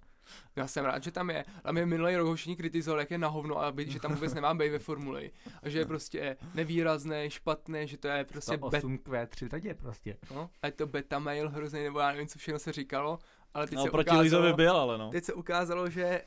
[0.56, 1.46] Já jsem rád, že tam je.
[1.63, 4.13] A mě minulý rok ho všichni kritizovali, jak je na hovno a by, že tam
[4.13, 5.32] vůbec nemá být ve formuli.
[5.63, 10.18] A že je prostě nevýrazný, špatný, že to je prostě bet, 8 Q3 řadě prostě.
[10.36, 13.20] no, a je to beta mail hrozný, nebo já nevím, co všechno se říkalo.
[13.54, 15.10] Ale teď No, se proti ukázalo, Lizovi byl, ale no.
[15.10, 16.22] teď se ukázalo, že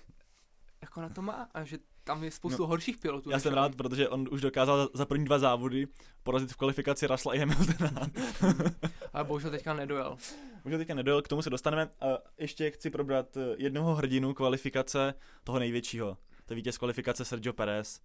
[0.82, 3.30] jako na to má a že tam je spoustu No, horších pilotů.
[3.30, 3.56] Já jsem on.
[3.56, 5.86] rád, protože on už dokázal za- za první dva závody
[6.22, 7.90] porazit v kvalifikaci Russella i Hamiltona.
[9.12, 10.16] Ale bohužel teďka nedojel.
[10.64, 11.90] Možná teďka nedojel, k tomu se dostaneme.
[12.00, 12.06] A
[12.38, 16.18] ještě chci probrat eh, jednoho hrdinu kvalifikace, toho největšího.
[16.46, 18.00] To je vítěz kvalifikace Sergio Perez.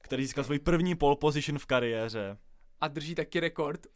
[0.00, 2.36] který získal svůj první pole position v kariéře.
[2.80, 3.86] A drží taky rekord.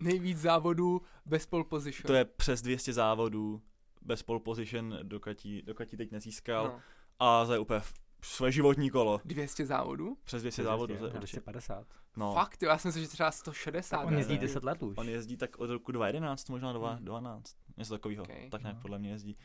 [0.00, 2.06] Nejvíc závodů bez pole position.
[2.06, 3.62] To je přes 200 závodů
[4.02, 5.62] bez pole position, dokud ji,
[5.96, 6.64] teď nezískal.
[6.64, 6.80] no.
[7.18, 7.80] A za úplně
[8.22, 9.20] své životní kolo.
[9.24, 10.16] 200 závodů?
[10.24, 10.86] Přes 200 závodů.
[10.96, 11.40] to je Na určitě.
[11.40, 11.86] 250.
[12.16, 13.96] No, Fakt, jo, já jsem myslel, že třeba 160.
[13.96, 14.40] Tak on jezdí ne.
[14.40, 14.94] 10 let už.
[14.98, 17.04] on jezdí tak od roku 2011, možná dva- Hmm.
[17.04, 17.56] 12.
[17.76, 18.22] Něco takového.
[18.22, 18.50] Okay.
[18.50, 18.82] Tak nějak No.
[18.82, 19.36] podle mě jezdí.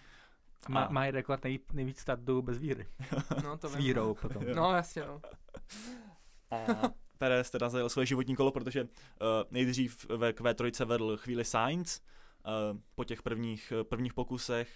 [0.70, 2.88] Má, A- má i rekord nej, nejvíc startů bez víry.
[3.44, 3.86] No, to S vím.
[3.86, 4.44] vírou potom.
[4.44, 4.56] Jo.
[4.56, 5.22] No, jasně, no.
[6.52, 8.88] A Perez teda zajel svoje životní kolo, protože uh,
[9.52, 12.00] nejdřív ve Q3 vedl chvíli Sainz
[12.72, 14.70] uh, po těch prvních, uh, prvních pokusech,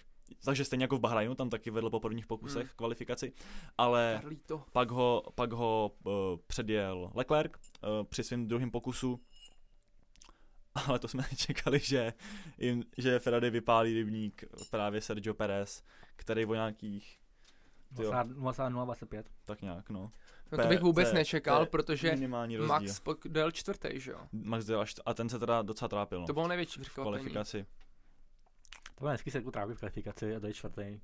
[0.46, 2.76] takže stejně jako v Bahrajnu, tam taky vedl po prvních pokusech Hmm.
[2.76, 3.34] kvalifikaci,
[3.78, 4.64] ale Carlito.
[4.72, 6.12] pak ho, pak ho uh,
[6.48, 9.20] předjel Leclerc uh, při svém druhém pokusu,
[10.88, 12.14] ale to jsme čekali, že,
[12.58, 15.84] jim, že Ferrari vypálí rybník právě Sergio Perez,
[16.16, 17.18] který o nějakých,
[17.96, 19.30] tyjo, 0,025.
[19.46, 20.12] tak nějak, no.
[20.52, 22.68] No to bych vůbec nečekal, protože minimální rozdíl.
[22.74, 24.18] Max pok- dojel čtvrtý, že jo?
[24.32, 27.12] Max dojel a ten se teda docela trápil, no, To bylo největší v překvapení.
[27.16, 27.66] kvalifikaci.
[29.02, 30.82] To byl hezký se trávit v kvalifikaci a je čtvrtý.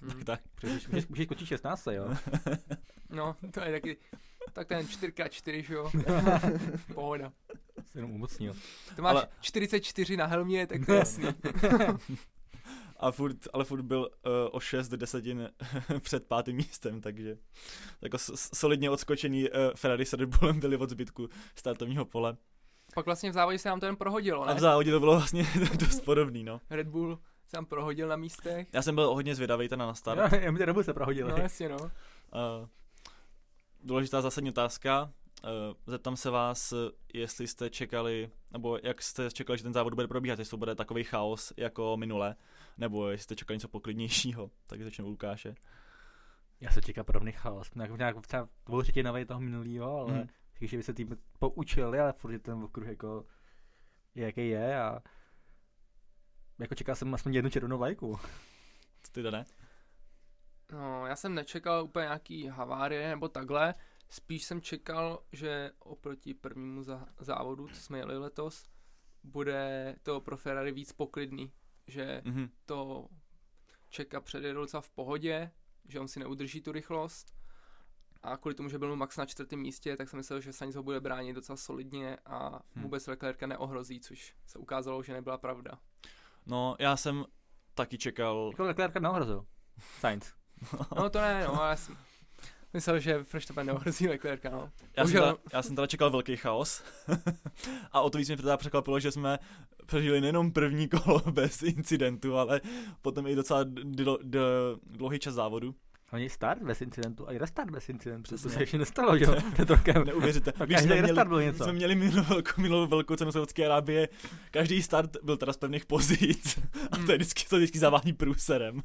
[0.00, 0.24] Hmm.
[0.24, 2.08] Tak, Můžeš, můžeš, můžeš skočit 16, jo?
[3.10, 3.96] No, to je taky,
[4.52, 5.90] tak ten 4x4, že jo?
[6.94, 7.32] Pohoda.
[7.84, 8.54] Jsi jenom umocnil.
[8.96, 9.28] To máš Ale- ale...
[9.40, 11.24] 44 na helmě, tak to je jasný.
[12.96, 15.50] a furt, ale furt byl uh, o 6 desetin
[16.00, 17.38] před pátým místem, takže
[18.00, 22.36] jako solidně odskočený uh, Ferrari s Red Bullem byli od zbytku startovního pole.
[22.94, 24.60] Pak vlastně v závodě se nám to jen prohodilo, A v ne?
[24.60, 25.46] závodě to bylo vlastně
[25.78, 26.60] dost podobný, no.
[26.70, 28.68] Red Bull se nám prohodil na místech.
[28.72, 30.18] Já jsem byl hodně zvědavý ten na start.
[30.32, 31.30] Já, já dobu se prohodili.
[31.30, 31.76] No jasně, no.
[31.78, 31.88] Uh,
[33.84, 35.12] důležitá zásadní otázka.
[35.44, 35.50] Uh,
[35.86, 36.74] zeptám se vás,
[37.14, 40.74] jestli jste čekali, nebo jak jste čekali, že ten závod bude probíhat, jestli to bude
[40.74, 42.36] takový chaos jako minule,
[42.78, 44.50] nebo jestli jste čekali něco poklidnějšího.
[44.66, 45.54] Tak začnu u Lukáše.
[46.60, 47.70] Já se čeká podobný chaos.
[47.74, 50.26] Nějak, nějak třeba dvou třetinový toho minulýho, ale Hmm.
[50.60, 53.26] Že by se tým poučili, ale furt je ten okruh jako
[54.14, 55.02] jaký je a
[56.58, 58.18] jako čekal jsem aspoň jednu červenou vlajku.
[59.12, 59.44] Ty ne?
[60.72, 63.74] No, já jsem nečekal úplně nějaký havárie nebo takhle.
[64.08, 68.68] Spíš jsem čekal, že oproti prvnímu za- závodu, co jsme jeli letos,
[69.22, 71.52] bude to pro Ferrari víc poklidný.
[71.86, 72.48] Že Mhm.
[72.66, 73.08] to
[73.88, 75.50] čeka předjede docela v pohodě,
[75.88, 77.34] že on si neudrží tu rychlost.
[78.24, 80.82] A kvůli tomu, že byl Max na čtvrtém místě, tak jsem myslel, že Sainz ho
[80.82, 82.82] bude bránit docela solidně a Hm.
[82.82, 85.78] vůbec Leclerca neohrozí, což se ukázalo, že nebyla pravda.
[86.46, 87.24] No, já jsem
[87.74, 89.46] taky čekal, Jako Leclerc neohrozil.
[90.00, 90.32] Sainz.
[90.96, 91.96] No to ne, no, ale já jsem
[92.72, 94.70] myslel, že Verstappen neohrozí Leclerca, no.
[94.96, 96.82] já jsem, teda, já jsem teda čekal velký chaos
[97.92, 99.38] a o to víc mě teda překvapilo, že jsme
[99.86, 102.60] přežili nejenom první kolo bez incidentu, ale
[103.02, 103.60] potom i docela
[104.82, 105.74] dlouhý čas závodu.
[106.14, 108.22] Oni start bez incidentu a i restart bez incidentu.
[108.22, 108.50] Přesně.
[108.50, 109.34] To se ještě nestalo, že jo?
[109.52, 110.04] Před rokem.
[110.04, 110.52] Neuvěříte.
[110.60, 111.64] A Když každý jsme měli, restart byl něco.
[111.64, 114.08] jsme měli minulou velkou, minulou velkou cenu Saudské Arábie,
[114.50, 116.58] každý start byl teda z pevných pozic
[116.90, 118.82] a to je vždycky, to vždycky zavání průserem.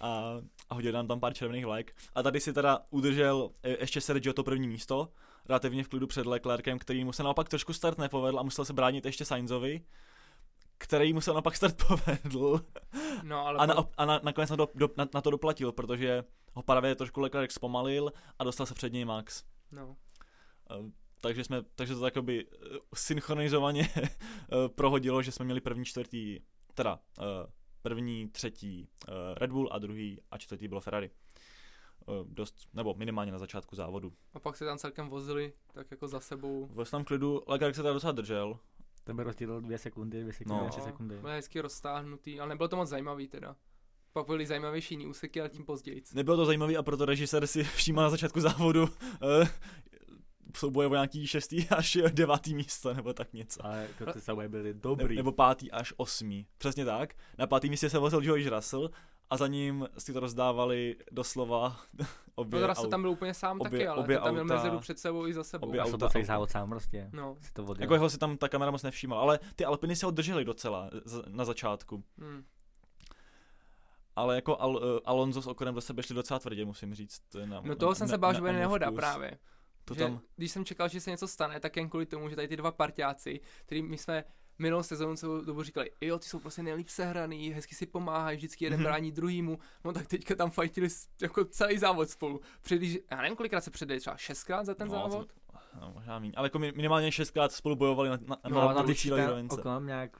[0.00, 0.34] A,
[0.70, 1.94] a hodil nám tam pár červených vlajek.
[2.14, 5.08] A tady si teda udržel e, ještě Sergio to první místo,
[5.48, 8.72] relativně v klidu před Leclerkem, který mu se naopak trošku start nepovedl a musel se
[8.72, 9.80] bránit ještě Sainzovi,
[10.82, 12.60] který mu se naopak start povedl
[13.22, 16.24] No, ale a, na, a na, nakonec na, do, do, na, na to doplatil, protože
[16.52, 19.44] ho právě trošku Leclerc zpomalil a dostal se před něj Max.
[19.70, 19.96] no.
[20.70, 24.08] Eh, takže jsme, takže to takoby eh, synchronizovaně eh,
[24.68, 26.40] prohodilo, že jsme měli první, čtvrtý,
[26.74, 27.22] teda eh,
[27.82, 28.88] první, třetí
[29.34, 31.10] Red Bull a druhý a čtvrtý bylo Ferrari.
[32.24, 34.12] Dost, nebo minimálně na začátku závodu.
[34.34, 36.66] A pak se tam celkem vozili, tak jako za sebou.
[36.66, 38.58] V tam klidu Leclerc se teda docela držel.
[39.04, 40.64] To by rozdíl dvě sekundy, dvě sekundy, No.
[40.64, 40.70] no.
[40.70, 41.16] tři sekundy.
[41.18, 43.56] Byl hezky roztáhnutý, ale nebylo to moc zajímavý teda.
[44.12, 46.02] Pak byly zajímavější jiný úseky, ale tím později.
[46.14, 48.88] Nebylo to zajímavé a proto režisér si všímal na začátku závodu
[49.42, 49.48] eh,
[50.56, 53.66] souboje o nějaký šestý až devátý místo, nebo tak něco.
[53.66, 55.16] Ale jako ty souboje byly Ne, dobrý.
[55.16, 56.46] nebo pátý až osmý.
[56.58, 57.14] Přesně tak.
[57.38, 58.90] Na pátý místě se vozil George Russell
[59.32, 61.76] a za ním si to rozdávali doslova
[62.34, 64.98] obě No aut- tam byl úplně sám obě- taky, ale obě tam měl mezeru před
[64.98, 65.68] sebou i za sebou.
[65.68, 67.10] obě a auta- to celý závod sám prostě.
[67.12, 67.82] No, Si to odjel.
[67.84, 70.90] Jako jeho si tam ta kamera moc nevšímala, ale ty Alpiny si ho drželi docela
[71.28, 72.04] na začátku.
[72.18, 72.44] hmm.
[74.16, 77.20] Ale jako Al, uh, Alonso s Okonem do sebe šli docela tvrdě, musím říct.
[77.28, 78.96] To je Na, no toho jsem se bál, že bude nehoda vkus.
[78.96, 79.38] právě.
[79.84, 82.36] To že, tam, Když jsem čekal, že se něco stane, tak jen kvůli tomu, že
[82.36, 84.24] tady ty dva partiáci, který my jsme
[84.62, 88.64] minulou sezónu celou dobu říkali, jo, ty jsou prostě nejlíp sehraný, hezky si pomáhají, vždycky
[88.64, 88.84] jeden Mhm.
[88.84, 90.88] brání druhýmu, no tak teďka tam fajtili
[91.22, 92.40] jako celý závod spolu.
[92.62, 95.32] Předlíž, já nevím, kolikrát se předali, třeba šestkrát za ten No, závod?
[95.80, 96.32] no, možná míň.
[96.36, 99.10] Ale jako mi- minimálně šestkrát spolu bojovali na, na, No, na, a na ty když.
[99.50, 100.10] Okon nějak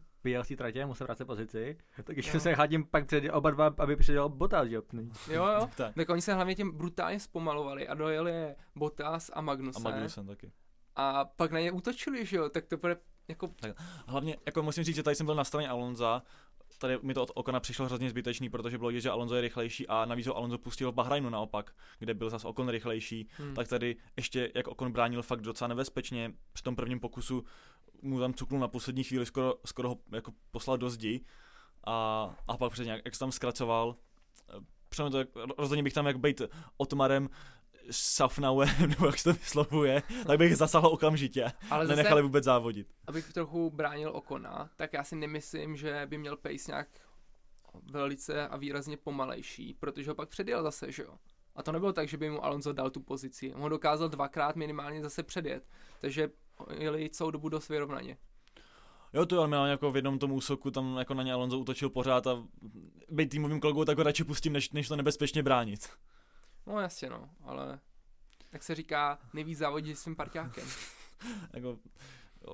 [0.43, 2.41] z té tratě, musel vracet pozici, tak ještě Jo.
[2.41, 4.83] se chátím pak před oba dva, aby předjel Bottas, že jo.
[5.31, 5.69] Jo, jo.
[5.77, 5.95] Tak.
[5.95, 9.83] Tak oni se hlavně tím brutálně zpomalovali a dojeli je Bottas a A Magnussen.
[9.83, 10.53] Magnussen taky.
[10.97, 12.97] a pak na ně útočili, že jo, tak to bude
[13.33, 13.51] jako,
[14.07, 16.23] Hlavně, jako musím říct, že tady jsem byl na straně Alonza,
[16.79, 19.89] tady mi to od Okona přišlo hrozně zbytečný, protože bylo vidět, že Alonso je rychlejší
[19.89, 23.69] a navíc ho Alonso pustil v Bahrajnu naopak, kde byl zase Okon rychlejší, hm, tak
[23.69, 27.45] tady ještě, jak Okon bránil fakt docela nebezpečně, při tom prvním pokusu
[28.03, 31.25] mu tam cuknul na poslední chvíli, skoro, skoro ho jako poslal do zdi
[31.85, 33.97] a, a pak přesně, jak, jak se tam zkracoval,
[34.49, 35.25] eh, přesně to,
[35.59, 36.43] rozhodně bych tam jak být
[36.77, 37.29] Otmarem
[37.91, 42.89] Safnauerem, nebo jak se to vyslovuje, tak bych zasáhl okamžitě, ale zase, nenechali vůbec závodit.
[43.07, 46.89] abych trochu bránil Okona, tak já si nemyslím, že by měl pace nějak
[47.93, 51.15] velice a výrazně pomalejší, protože ho pak předjel zase, že jo.
[51.57, 53.55] A to nebylo tak, že by mu Alonso dal tu pozici.
[53.55, 55.69] On ho dokázal dvakrát minimálně zase předjet.
[56.01, 56.31] Takže
[56.79, 58.17] jeli celou dobu dost vyrovnaně.
[59.13, 62.27] Jo, to ale jako v jednom tom úsoku tam jako na ně Alonso útočil pořád
[62.27, 62.45] a
[63.09, 65.89] být týmovým kolegou, tak ho radši pustím, než, než to nebezpečně bránit.
[66.67, 67.81] No jasně no, ale
[68.51, 70.69] tak se říká, nejvíc závodí s svým parťákem.
[71.53, 71.79] jako,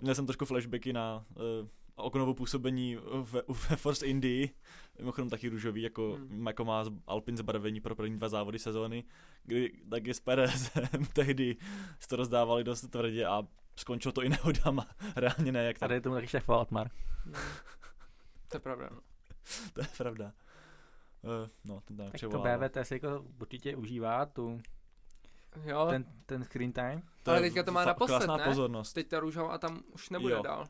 [0.01, 4.51] měl jsem trošku flashbacky na uh, oknovo působení ve, ve Force Indy,
[4.99, 6.47] mimochodem taky růžový, jako, Hmm.
[6.47, 9.05] jako má z- Alpin zbarvení pro první dva závody sezóny,
[9.45, 11.57] kdy taky s Perezem tehdy
[12.01, 13.43] se to rozdávali dost tvrdě a
[13.77, 16.91] skončilo to i nehodama, reálně ne, jak A tady, tady tomu taky šéfoval Otmar.
[17.27, 17.39] No.
[18.51, 19.01] To je pravda, no.
[19.73, 20.33] to je pravda.
[21.23, 22.69] Uh, no, ten tam Tak to převolává.
[22.69, 24.61] BVT si jako určitě užívá tu,
[25.65, 27.03] Jo, ten, ten screen time.
[27.23, 28.45] To Ale je teďka to má naposled, ne?
[28.45, 28.93] pozornost.
[28.93, 30.43] teď ta růžová a tam už nebude Jo.
[30.43, 30.67] dál.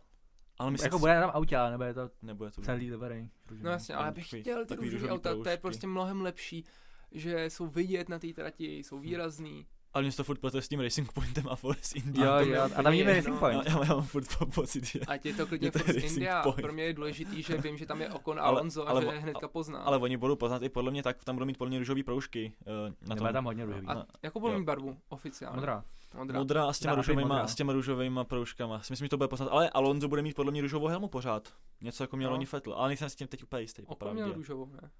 [0.58, 3.28] Ale myslím, Jako bude na tam autě, ale nebude to nebude to celý dobrý.
[3.62, 6.64] No jasně, ale Tam bych chtěl ty růžový auta, to je prostě mnohem lepší,
[7.12, 9.66] že jsou vidět na té trati, jsou výrazný.
[9.98, 12.20] Ale mě to furt plete s tím Racing Pointem a Force Indy.
[12.20, 13.12] Jo, jo, a tam jedno.
[13.12, 13.66] Racing Point.
[13.66, 15.00] Já, já mám furt po- pocit, že...
[15.00, 16.60] Ať je to klidně Je to Force India, Point.
[16.60, 19.02] pro mě je důležitý, že vím, že tam je Okon a Ale- Alonso a ale
[19.02, 19.78] že je hnedka pozná.
[19.78, 22.52] Ale oni budou poznat i podle mě tak, tam budou mít podle mě růžový proužky.
[22.88, 23.32] Uh, na tom.
[23.32, 23.86] tam hodně růžový.
[23.86, 25.56] a jakou budou mít barvu oficiálně?
[25.56, 25.84] Modrá.
[26.14, 26.38] Modrá.
[26.38, 27.46] Modrá a s těma, modrá.
[27.46, 28.82] s těma růžovýma proužkama.
[28.82, 29.48] Si myslím, že to bude poznat.
[29.52, 31.52] Ale Alonso bude mít podle mě růžovou helmu pořád.
[31.80, 32.36] Něco jako měl No.
[32.36, 32.74] oni Fettel.
[32.74, 33.82] Ale nejsem s tím teď úplně jistý.
[33.86, 34.90] Okon měl růžovou, ne?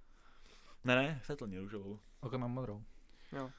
[0.84, 1.98] Ne, ne, Fettel měl růžovou.
[2.20, 2.82] Oko mám modrou.
[3.32, 3.50] Jo,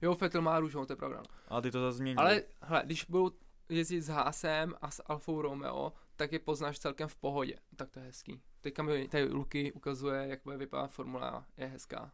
[0.00, 1.16] Vettel má růžovou, to je pravda.
[1.16, 1.24] no.
[1.48, 2.14] Ale ty to zase.
[2.16, 3.30] Ale hele, když budou
[3.68, 7.56] jezdit s Haasem a s Alfou Romeo, tak je poznáš celkem v pohodě.
[7.76, 8.40] Tak to je hezký.
[8.60, 12.12] Teďka mi tady Luky ukazuje, jak bude vypadat Formula, je hezká.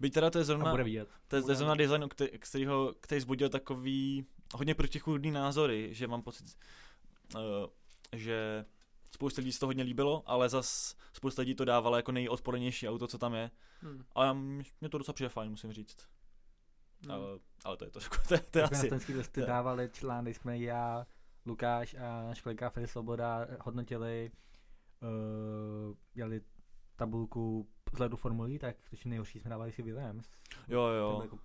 [0.00, 1.08] Byť teda to je A zrovna, bude vidět.
[1.28, 6.06] to je, to je zrovna design, který, kterýho, který zbudil takový hodně protichůdný názory, že
[6.06, 6.46] mám pocit,
[7.34, 7.40] uh,
[8.12, 8.64] že
[9.14, 13.06] spousta lidí se to hodně líbilo, ale zas spousta lidí to dávalo jako nejodpornější auto,
[13.06, 13.50] co tam je.
[13.82, 14.04] Hm.
[14.12, 15.96] Ale já- mě to docela přijde fajn, musím říct.
[17.06, 17.10] Hm.
[17.10, 18.88] Ale, ale to je to, to, je- to je na asi.
[18.88, 21.06] tenský listy dávali článek, jsme já,
[21.46, 24.30] Lukáš a náš kolega Freddy Svoboda hodnotili,
[25.02, 26.40] uh, dělali
[26.96, 30.26] tabulku vzhledu formulí, tak tuším nejhorší jsme dávali si Williams.
[30.68, 31.38] Jo, jo, Jako,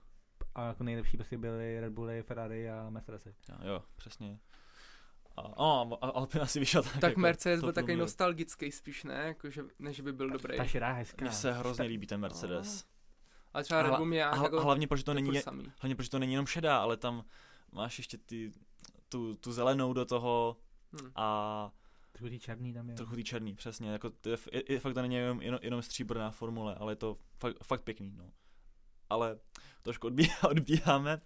[0.56, 3.36] a jako nejlepší prostě byly Red Bully, Ferrari a Mercedesy.
[3.50, 4.40] jo, jo, přesně.
[5.38, 9.14] A, a, a Alpin asi vyšel tak, Tak jako Mercedes byl takový nostalgický spíš, ne?
[9.14, 10.58] Jako, že, než by byl dobrý.
[10.58, 11.26] Ta širá hezká.
[11.26, 12.86] Mně se hrozně Ta- líbí ten Mercedes.
[13.56, 15.42] Ale třeba Red Bull mě A, hla- jako, a hlavně, protože to je není, je-
[15.42, 15.72] samý.
[15.80, 17.26] hlavně, protože to není jenom šedá, ale tam
[17.72, 18.52] máš ještě ty,
[19.10, 20.58] tu, tu zelenou do toho
[21.02, 21.12] Hm.
[21.16, 21.72] a
[22.12, 22.96] Trochu tý černý tam je.
[22.96, 23.90] trochu ty černý, přesně.
[23.90, 26.96] Jako to je, je, je, fakt to není jenom, jenom, jenom stříbrná formule, ale je
[26.96, 28.26] to fakt, fakt pěkný, no.
[29.10, 29.40] Ale
[29.82, 31.22] trošku odbíhá, odbíháme.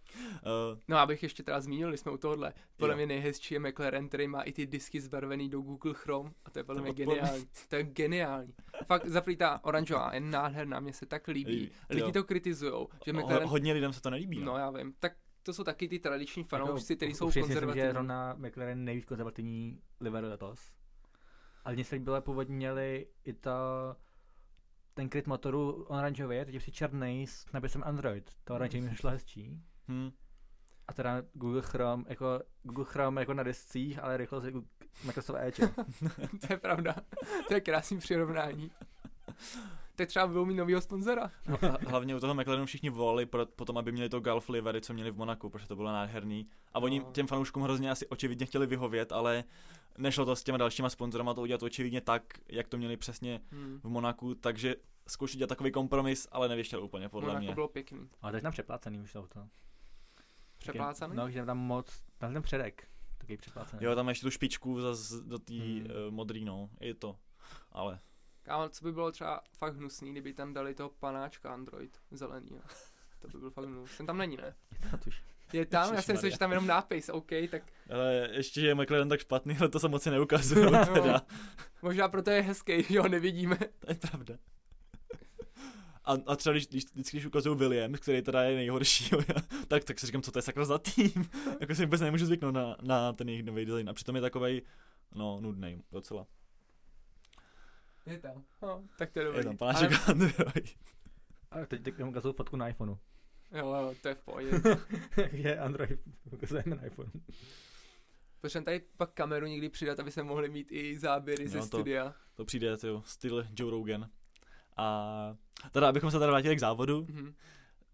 [0.72, 2.54] Uh, No abych ještě teda zmínil, jsme u tohohle.
[2.78, 2.98] Podle Jo.
[2.98, 6.60] mě nejhezčí je McLaren, který má i ty disky zbarvený do Google Chrome a to
[6.60, 7.46] je podle mě geniální.
[7.70, 8.54] To je geniální.
[8.86, 11.72] Fakt zaprý ta oranžová je nádherná, mně se tak líbí.
[11.89, 12.12] Lidi jo.
[12.12, 14.46] to kritizujou, že ho, McLaren, hodně lidem se to nelíbí, no.
[14.46, 15.13] no já vím, tak
[15.44, 17.92] to jsou taky ty tradiční Jako, fanoušci, kteří jsou myslím, že je konzervativní.
[17.92, 20.60] zrovna McLaren nejvíc konzervativní livery letos.
[21.65, 23.52] Ale mně se líbilo, původně měli i to,
[25.00, 28.32] ten kryt motoru oranžový, teď je si černý s nápisem Android.
[28.44, 29.62] To oranžový mi šlo hezčí.
[29.88, 30.12] Hm.
[30.88, 34.68] A teda Google Chrome, jako Google Chrome jako na descích, ale rychlost Google-
[35.04, 35.68] Microsoft Edge.
[36.48, 36.96] to je pravda.
[37.48, 38.72] to je krásný přirovnání.
[40.00, 41.32] Tak třeba budou mít novýho sponzora.
[41.86, 44.94] A hlavně u toho McLarenu všichni volali pro, potom, aby měli to Gulf livery, co
[44.94, 46.48] měli v Monaku, protože to bylo nádherný.
[46.74, 47.12] A oni No.
[47.12, 49.44] těm fanouškům hrozně asi očividně chtěli vyhovět, ale
[49.98, 53.80] nešlo to s těma dalšíma sponzorama to udělat očividně tak, jak to měli přesně Hmm.
[53.84, 54.76] v Monaku, takže
[55.08, 57.54] zkoušeli dělat takový kompromis, ale nevyšel úplně, podle Monaco mě.
[57.56, 58.10] bylo pěkný.
[58.22, 59.48] Ale je tam přeplácený už to auto.
[60.58, 61.16] Přeplácaný?
[61.16, 62.88] No, že tam moc, tam ten předek.
[63.18, 63.84] Takový přeplácený.
[63.86, 65.80] Jo, tam ještě tu špičku zas do té Hmm.
[66.08, 67.16] uh, modrý, no, je to.
[67.72, 68.00] Ale
[68.43, 72.62] Kámo, co by bylo třeba fakt hnusný, kdyby tam dali toho panáčka Android zelený.
[73.19, 73.97] To by byl fakt hnus.
[73.97, 74.56] Ten tam není, ne?
[74.84, 75.23] Je to tuž.
[75.54, 76.32] Je tam, já si myslím, Ježišmarja.
[76.36, 79.80] že tam jenom nápis, OK, tak Ale ještě, že je McLaren tak špatný, ale to
[79.80, 80.86] se moc neukazují No.
[80.86, 81.21] teda.
[81.82, 83.58] možná proto je hezký, že ho nevidíme.
[83.80, 84.36] To je pravda.
[86.06, 89.21] A, a třeba když, když, vždycky, když ukazují Williams, který teda je nejhorší, jo,
[89.67, 91.30] tak, tak si říkám, co to je sakra za tým.
[91.60, 93.89] jako si vůbec nemůžu zvyknout na, na ten jejich nový design.
[93.89, 94.62] A přitom je takovej,
[95.15, 96.28] no, nudný docela.
[98.10, 98.43] Je tam.
[98.62, 99.39] No, tak to je dobrý.
[99.39, 100.78] Je tam panáček Ale, Android.
[101.52, 102.98] A teď, teď jenom ukazuju fotku na iPhoneu.
[103.52, 104.50] jo, jo, to je v pohodě.
[105.32, 106.00] je Android,
[106.32, 107.12] ukazujeme na iPhoneu.
[108.41, 111.65] Potřebujeme tady pak kameru někdy přidat, aby se mohli mít i záběry Jo, ze to-
[111.65, 112.13] studia.
[112.36, 114.10] To přijde, jo, styl Joe Rogan.
[114.78, 115.36] A
[115.72, 117.34] teda, abychom se teda vrátili k závodu, Mhm.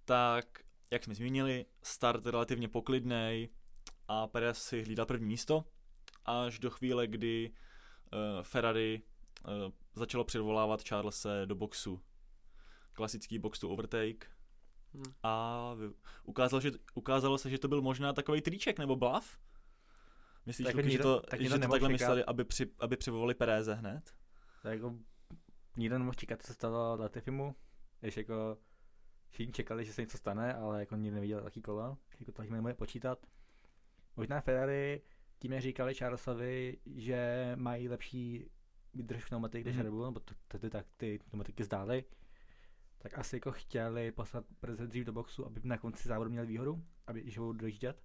[0.06, 0.46] tak,
[0.92, 3.50] jak jsme zmínili, start relativně poklidnej
[4.08, 5.64] a Perez si hlídal první místo,
[6.26, 7.52] až do chvíle, kdy
[8.14, 9.02] uh, Ferrari
[9.48, 12.02] uh, začalo přivolávat Charlese do boxu.
[12.94, 14.32] Klasický box to overtake.
[14.94, 15.04] Hm.
[15.24, 15.72] A
[16.24, 19.38] ukázalo, že, ukázalo se, že to byl možná takový triček nebo bluff.
[20.46, 21.92] Myslíš, Tak Luky, že to, tak že to takhle čekat.
[21.92, 24.16] mysleli, aby, při, aby přivolali Pereze hned?
[24.64, 24.96] Tak jako
[25.78, 27.56] nikdo nemohl čekat, co se stalo Latifimu.
[28.00, 28.58] Když jako
[29.30, 32.74] všichni čekali, že se něco stane, ale jako nikdo neviděl taký kola, jako to nemohli
[32.74, 33.26] počítat.
[34.16, 35.02] Možná Ferrari
[35.40, 38.50] tím, jak říkali Charlesovi, že mají lepší
[38.96, 39.84] výdrž pneumatik než Mhm.
[39.84, 42.06] Red Bull, nebo ty, tak ty pneumatiky zdály,
[42.98, 46.86] tak asi jako chtěli poslat Pereze dřív do boxu, aby na konci závodu měli výhodu,
[47.08, 48.04] aby že budou dojíždět.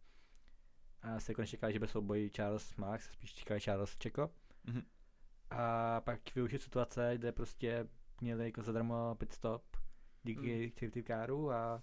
[1.03, 4.31] A asi jako nečekali, že bez soubojí Charles Max, spíš čekali Charles Čeko.
[4.65, 4.83] Mhm.
[5.51, 7.89] A pak využít situace, kde prostě
[8.21, 9.77] měli jako zadarmo pit stop
[10.23, 10.71] díky Hmm.
[10.71, 11.83] safety caru a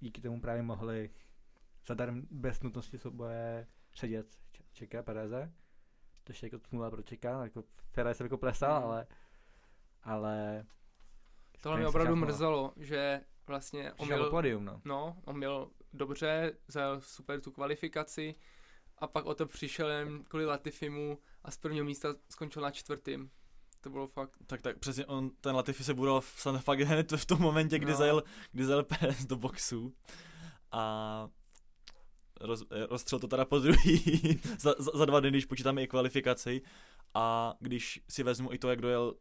[0.00, 1.10] díky tomu právě mohli
[1.86, 5.52] zadarmo bez nutnosti souboje předjet Č- Čeka Pereze.
[6.26, 8.84] Což je jako smůla pro Čeka, jako Ferrari se jako plesal, Hmm.
[8.90, 9.06] ale
[10.02, 10.64] ale
[11.60, 14.80] Tohle mě opravdu mrzelo, že vlastně on měl, pódium, no.
[14.84, 18.34] no, on měl dobře, zajel super tu kvalifikaci
[18.98, 23.30] a pak o to přišel jen kvůli Latifimu a z prvního místa skončil na čtvrtým.
[23.80, 27.26] To bylo fakt, Tak, tak přesně, on, ten Latifi se budal v- fakt hned v
[27.26, 27.98] tom momentě, kdy, No.
[27.98, 29.94] zajel, kdy zajel Perez do boxu
[30.72, 31.28] a
[32.46, 34.00] roz, eh, rozstřel to teda po druhý
[34.58, 36.62] za, za, za, dva dny, když počítáme i kvalifikaci
[37.14, 39.14] a když si vezmu i to, jak dojel,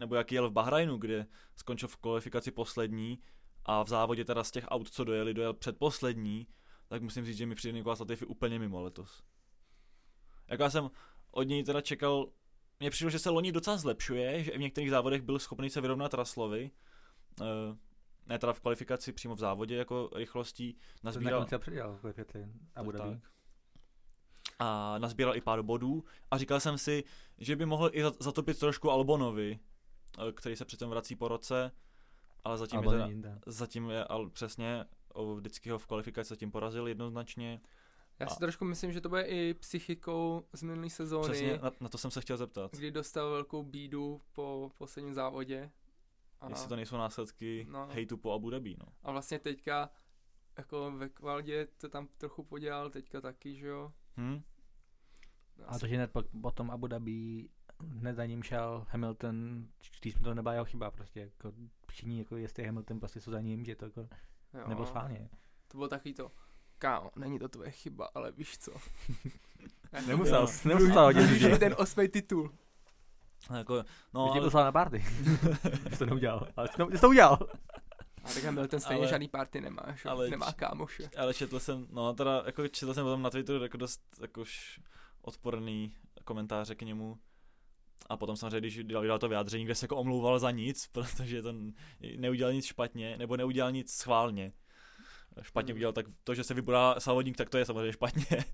[0.00, 3.18] nebo jak jel v Bahrajnu, kde skončil v kvalifikaci poslední
[3.64, 6.46] a v závodě teda z těch aut, co dojeli, dojel předposlední,
[6.88, 9.22] tak musím říct, že mi přijde Nikolas Latifi úplně mimo letos.
[10.48, 10.90] Jako já jsem
[11.30, 12.28] od něj teda čekal
[12.80, 16.14] mně přišlo, že se loni docela zlepšuje, že v některých závodech byl schopný se vyrovnat
[16.14, 16.70] Raslovi.
[18.28, 20.72] Ne teda v kvalifikaci, přímo v závodě jako rychlostí.
[20.72, 21.98] To na Nazbíral, konci předělal
[22.74, 23.14] Abu tak, Dhabi.
[23.20, 23.30] tak.
[24.58, 26.04] A nazbíral i pár bodů.
[26.30, 27.04] A říkal jsem si,
[27.38, 29.58] že by mohl i za- zatopit trošku Albonovi,
[30.28, 31.72] eh, který se přitom vrací po roce.
[32.44, 33.38] Ale zatím Albon je, teda, jinde.
[33.46, 37.60] zatím je ale přesně, o, vždycky ho v kvalifikaci zatím porazil jednoznačně.
[38.18, 41.70] já si A- trošku myslím, že to bude i psychikou z minulé sezóny, Přesně, na,
[41.80, 42.72] na to jsem se chtěl zeptat.
[42.76, 45.70] kdy dostal velkou bídu po posledním závodě.
[46.40, 47.88] A, Jestli to nejsou následky No.
[47.92, 48.86] hejtu po Abu Dhabi, no.
[49.02, 49.90] a vlastně teďka
[50.58, 53.92] jako ve kvaldě to tam trochu podělal, teďka taky, že jo.
[54.16, 54.42] Hm?
[55.66, 57.48] A to, že hned po, potom Abu Dhabi
[57.80, 59.66] hned za ním šel Hamilton,
[60.00, 61.52] když mi to nebyla jeho chyba prostě, jako
[61.90, 64.00] všichni, jako jestli Hamilton prostě jsou za ním, že to jako
[64.54, 64.68] jo.
[64.68, 65.28] nebo schválně.
[65.68, 66.32] To bylo takový to,
[66.78, 68.72] kámo, není to tvoje chyba, ale víš co.
[70.06, 71.58] Nemusel, nemusel hodit lidi.
[71.58, 72.54] ten osmý titul.
[73.56, 73.74] Jako,
[74.14, 75.04] no, No, tě ale, na party.
[75.92, 76.48] Jsi to neudělal.
[76.56, 77.38] Ale jsi to, jsi to udělal.
[78.24, 80.08] A tak Hamilton stejně Ale- žádný party nemá, že?
[80.08, 81.10] ale- nemá kámoše.
[81.18, 84.80] ale četl jsem, no teda, jako četl jsem potom na Twitteru jako dost jakož
[85.22, 87.18] odporný komentáře k němu.
[88.08, 91.42] A potom samozřejmě, když dělal, dělal to vyjádření, kde se jako omlouval za nic, protože
[91.42, 91.54] to
[92.16, 94.52] neudělal nic špatně, nebo neudělal nic schválně.
[95.42, 98.44] Špatně udělal tak to, že se vybudá sávodník, tak to je samozřejmě špatně.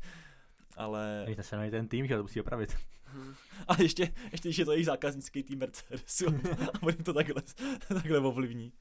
[0.76, 2.76] Ale, Víte, se ten tým, že to musí opravit.
[3.26, 3.34] Hm.
[3.68, 6.26] ale ještě, ještě když je to jejich zákaznický tým Mercedesu
[6.74, 7.42] a oni to takhle,
[7.88, 8.72] takhle ovlivní.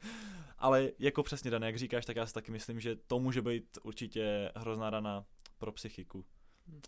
[0.57, 3.77] Ale jako přesně dané, jak říkáš, tak já si taky myslím, že to může být
[3.83, 5.25] určitě hrozná rana
[5.57, 6.25] pro psychiku.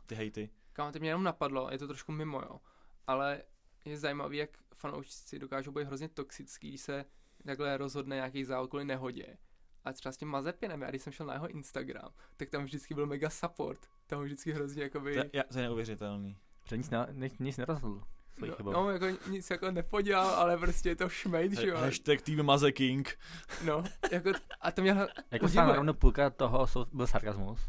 [0.05, 0.49] Ty hejty.
[0.73, 2.59] Kámo, teď mě jenom napadlo, je to trošku mimo, jo.
[3.07, 3.43] Ale
[3.85, 7.05] je zajímavý, jak fanoušci dokážou být hrozně toxický, když se
[7.45, 9.37] takhle rozhodne nějaký závod kvůli nehodě.
[9.83, 12.93] A třeba s tím Mazepinem, já když jsem šel na jeho Instagram, tak tam vždycky
[12.93, 13.79] byl mega support.
[14.07, 15.15] Tam vždycky hrozně To, jakoby...
[15.15, 16.37] je- je- to je neuvěřitelný.
[16.69, 18.01] Že nic, ne, nic, nic nerozhodl.
[18.41, 18.71] No, chybou.
[18.71, 21.77] no, jako nic jako nepodělal, ale prostě je to šmejt, že jo.
[21.77, 23.17] Hashtag Team Maze King.
[23.65, 24.29] No, jako,
[24.61, 27.59] a to mě hla- jako sám rovno půlka toho jsou, byl sarkazmus.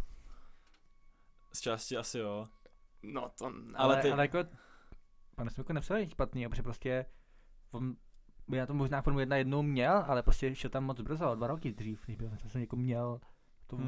[1.53, 2.47] Z části asi jo.
[3.03, 3.73] No to ne.
[3.75, 4.39] Ale Ale, ty- ale jako,
[5.37, 7.07] pane Smyku nepsal nic špatný, protože prostě
[7.71, 7.97] on
[8.49, 11.47] by na to možná Formu 1 jednou měl, ale prostě šel tam moc brzo, dva
[11.47, 13.21] roky dřív, než by zase jako měl
[13.67, 13.87] to Hmm.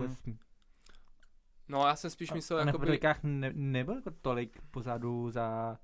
[1.69, 5.79] No já jsem spíš myslel, a na jakoby, Federikách ne, nebyl jako tolik pozadu za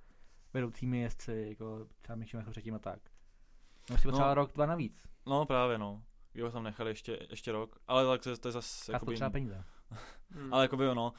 [0.52, 3.00] vedoucími jezdci, jako třeba Michim jako třetím a tak.
[3.90, 4.34] No, si potřeboval No.
[4.34, 5.08] rok, dva navíc.
[5.26, 6.02] No právě no.
[6.34, 9.64] Jo, tam nechali ještě, ještě rok, ale tak to, to je zase A jakoby, peníze.
[10.30, 10.54] hm.
[10.54, 11.12] ale jakoby ono,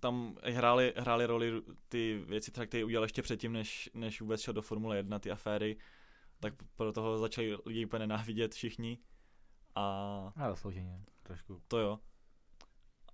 [0.00, 4.54] tam hrály, hrály roli ty věci, třeba, které udělal ještě předtím, než, než vůbec šel
[4.54, 5.76] do Formule 1, ty aféry,
[6.40, 8.98] tak pro toho začali lidi úplně nenávidět všichni
[9.74, 9.82] a
[10.36, 11.60] A zaslouženě, trošku.
[11.68, 11.98] to jo.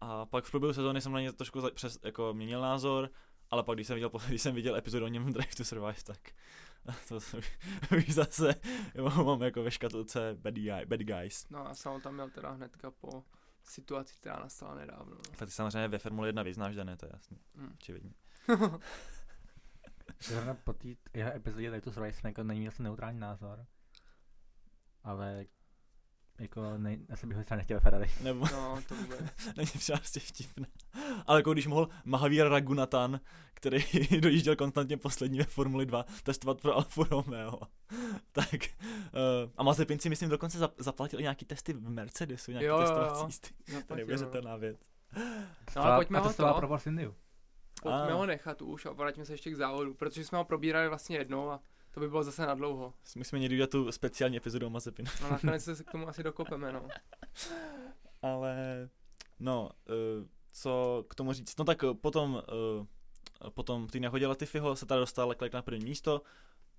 [0.06, 3.10] A pak v průběhu sezóny jsem na ně trošku za, přes, jako měnil názor,
[3.50, 6.18] ale pak když jsem viděl, když jsem viděl epizodu o něm Drive to Survive, tak
[7.08, 7.40] to jsem,
[7.98, 8.54] už zase
[8.94, 11.48] jo, mám jako ve škatulce bad, guy, bad guys.
[11.50, 13.24] No jsem ho tam měl teda hnedka po
[13.62, 15.14] situaci, která nastala nedávno.
[15.14, 15.36] No.
[15.36, 17.72] Tak ty samozřejmě ve Formule 1 vyznáš, Dané, to je jasný, Hm.
[17.74, 18.12] očividně.
[20.20, 23.66] Zrovna po té jeho epizodě Light to Survive jsem jako neměl jsem neutrální názor.
[25.02, 25.44] Ale
[26.38, 28.10] jako ne, asi bych ho třeba nechtěl ve Ferrari.
[28.22, 29.20] Nebo no, to vůbec.
[29.56, 30.66] není třeba prostě vtipné.
[31.26, 33.20] Ale jako když mohl Mahavir Ragunatan,
[33.54, 33.84] který
[34.20, 37.58] dojížděl konstantně poslední ve Formuli 2, testovat pro Alfa Romeo.
[38.32, 42.66] tak uh, a Mazepin si myslím dokonce zap- zaplatil i nějaký testy v Mercedesu, nějaký
[42.66, 42.86] Jo, jo, jo.
[42.86, 43.48] testovací jízdy.
[43.66, 43.96] To je no.
[43.96, 44.78] neuvěřitelná věc.
[45.76, 46.68] No ale pojďme a ho to, pro
[47.82, 48.14] pojďme A.
[48.14, 51.50] ho nechat už a vrátíme se ještě k závodu, protože jsme ho probírali vlastně jednou
[51.50, 51.60] a
[51.94, 52.94] to by bylo zase na dlouho.
[53.16, 55.10] Musíme někdy udělat tu speciální epizodu o Mazepinu.
[55.22, 56.88] No nakonec se k tomu asi dokopeme, no.
[58.22, 58.88] Ale
[59.40, 61.58] no, uh, co k tomu říct?
[61.58, 62.42] No tak eh, potom,
[63.40, 66.22] uh, potom v té nehodě Latifiho se tady dostal Leclerc na první místo,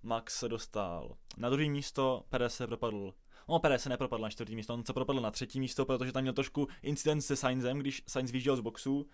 [0.03, 3.13] Max se dostal na druhé místo, Perez se propadl
[3.49, 6.22] No, Perez se nepropadl na čtvrtý místo, on se propadl na třetí místo, protože tam
[6.22, 9.09] měl trošku incident se Sainzem, když Sainz vyjížděl z boxu.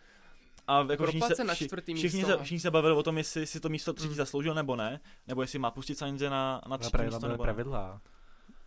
[0.68, 2.38] A jako všichni se, na čtvrtý všichni, místo.
[2.38, 4.16] se, všichni se bavili o tom, jestli si to místo třetí Mm.
[4.16, 7.46] zasloužil nebo ne, nebo jestli má pustit Sainze na, na třetí pravidla místo nebo ne.
[7.48, 8.02] pravidla.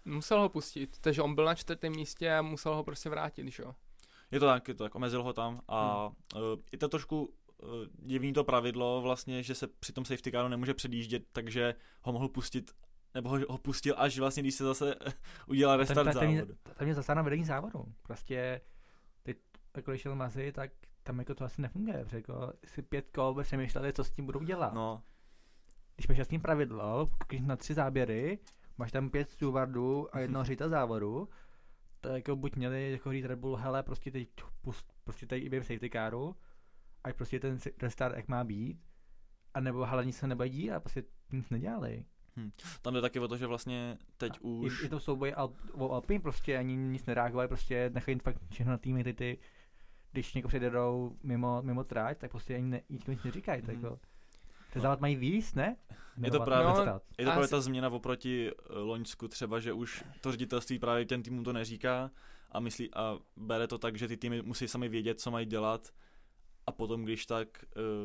[0.04, 3.62] Musel ho pustit, takže on byl na čtvrtém místě a musel ho prostě vrátit, že
[3.62, 3.74] jo.
[4.30, 6.42] Je to tak, je to tak, omezil ho tam a hmm.
[6.52, 7.68] uh, je to trošku uh,
[7.98, 12.28] divný to pravidlo vlastně, že se při tom safety caru nemůže předjíždět, takže ho mohl
[12.28, 12.70] pustit,
[13.14, 14.94] nebo ho, ho pustil až vlastně, když se zase
[15.46, 16.54] udělal restart Ten- ten- ten- závodu.
[16.74, 17.84] Tam je zase na vedení závodu.
[18.02, 18.60] Prostě,
[19.22, 19.36] teď,
[19.76, 20.70] jako když šel Mazy, tak
[21.04, 24.42] tam jako to asi nefunguje, protože jako si pět kol přemýšleli, co s tím budou
[24.42, 24.74] dělat.
[24.74, 25.02] No,
[25.96, 28.38] Když máš jasný pravidlo, když na tři záběry,
[28.78, 31.28] máš tam pět stewardů a jednoho řita závodu,
[32.00, 34.28] tak jako buď měli jako říct Red Bull, hele, prostě teď
[34.62, 36.36] pust, prostě tady i během safety caru,
[37.04, 38.80] ať prostě ten restart jak má být,
[39.54, 42.04] a nebo hele, nic se nebude dít a prostě nic nedělali.
[42.82, 44.82] tam jde taky o to, že vlastně teď A už...
[44.82, 48.72] I, i to souboj Al, o Alpine prostě ani nic nereagovali, prostě nechají fakt všechno
[48.72, 49.38] na týmy, ty, ty
[50.14, 53.84] když někdo předjedou mimo, mimo tráť, tak prostě ani ne, nikdo nic neříkají, tak Mhm.
[53.84, 53.98] jako.
[54.72, 55.76] Ten závod mají víc, ne?
[56.22, 57.00] Je to právě- No.
[57.18, 61.22] Je to právě ta změna oproti eh, Loňsku třeba, že už to ředitelství právě těm
[61.22, 62.10] týmům to neříká
[62.52, 65.88] a myslí a bere to tak, že ty týmy musí sami vědět, co mají dělat
[66.66, 67.48] a potom když tak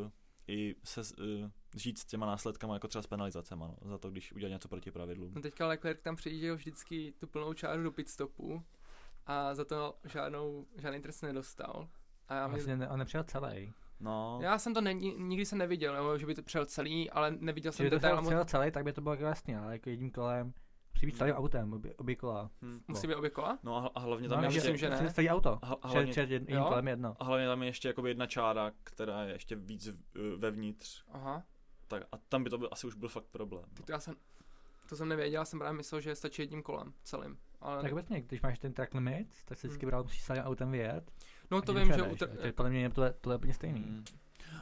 [0.03, 0.09] uh,
[0.47, 4.33] i se uh, žít s těma následkama, jako třeba s penalizacema, no, za to, když
[4.33, 5.31] udělá něco proti pravidlům.
[5.35, 8.63] No teďka Leclerc tam přijížděl vždycky tu plnou čáru do pitstopu
[9.25, 11.89] a za to žádnou, žádný trest nedostal.
[12.29, 13.73] A já, Vlastně ne, on nepřijel celý.
[13.99, 17.31] No, já jsem to ne, nikdy jsem neviděl, nebo že by to přijel celý, ale
[17.39, 18.21] neviděl jsem Kdyby to detail.
[18.21, 20.53] přijel, celý, tak by to bylo jako jasný, ale jako jedním kolem,
[20.93, 22.49] musí být celým autem, obě, obě kola.
[22.61, 23.59] hm, Musí být obě kola?
[23.63, 25.13] no a, a hlavně No, tam já je myslím, ještě, že ne.
[25.13, 25.59] Celý auto.
[25.61, 26.65] A- hlavně- jedním Jo?
[26.67, 27.15] kolem jedno.
[27.19, 29.93] a hlavně tam je ještě jakoby jedna čára, která je ještě víc eh,
[30.37, 31.43] vevnitř, Aha,
[31.87, 33.65] tak a tam by to byl, asi už byl fakt problém.
[33.73, 34.15] tak to já jsem,
[34.89, 37.37] to jsem nevěděl, já jsem právě myslel, že stačí jedním kolem, celým.
[37.61, 39.89] Ale Tak obecně, když máš ten track limit, tak se vždycky Hmm.
[39.89, 41.11] bral, musíš celým autem vyjet.
[41.51, 43.79] No to vím, že utr- podle mě to je, to je úplně stejný.
[43.79, 44.05] Mm.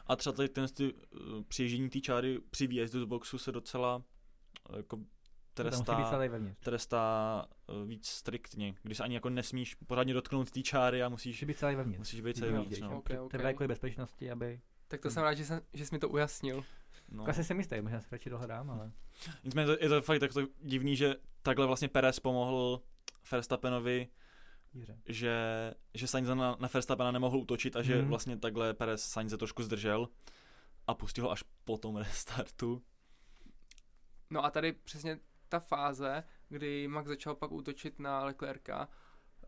[0.07, 3.95] A třeba tady ten ty, uh, přijíždění té čáry při výjezdu z boxu se docela
[4.69, 4.99] uh, jako
[5.53, 6.19] trestá,
[6.59, 11.35] trestá uh, víc striktně, když se ani jako nesmíš pořádně dotknout té čáry a musíš,
[11.35, 11.99] Musí být celý vevnitř.
[11.99, 12.97] musíš být celý vevnitř, no.
[12.97, 13.29] Ok, ok.
[13.33, 14.61] Třeba kvůli bezpečnosti, aby...
[14.87, 16.63] Tak to jsem rád, že, jsem, že jsi mi to ujasnil.
[17.11, 17.27] no.
[17.29, 18.91] Asi jsem jistý, možná se radši dohledám, ale...
[19.43, 22.81] Nicméně to, je to fakt tak to divný, že takhle vlastně Perez pomohl
[23.31, 24.07] Verstappenovi,
[25.05, 25.35] Že,
[25.93, 28.09] že Sainz na, na Verstappena nemohl útočit a že Mhm.
[28.09, 30.09] vlastně takhle Perez Sainze trošku zdržel
[30.87, 32.83] a pustil ho až po tom restartu.
[34.29, 38.87] No a tady přesně ta fáze, kdy Max začal pak útočit na Leclerca,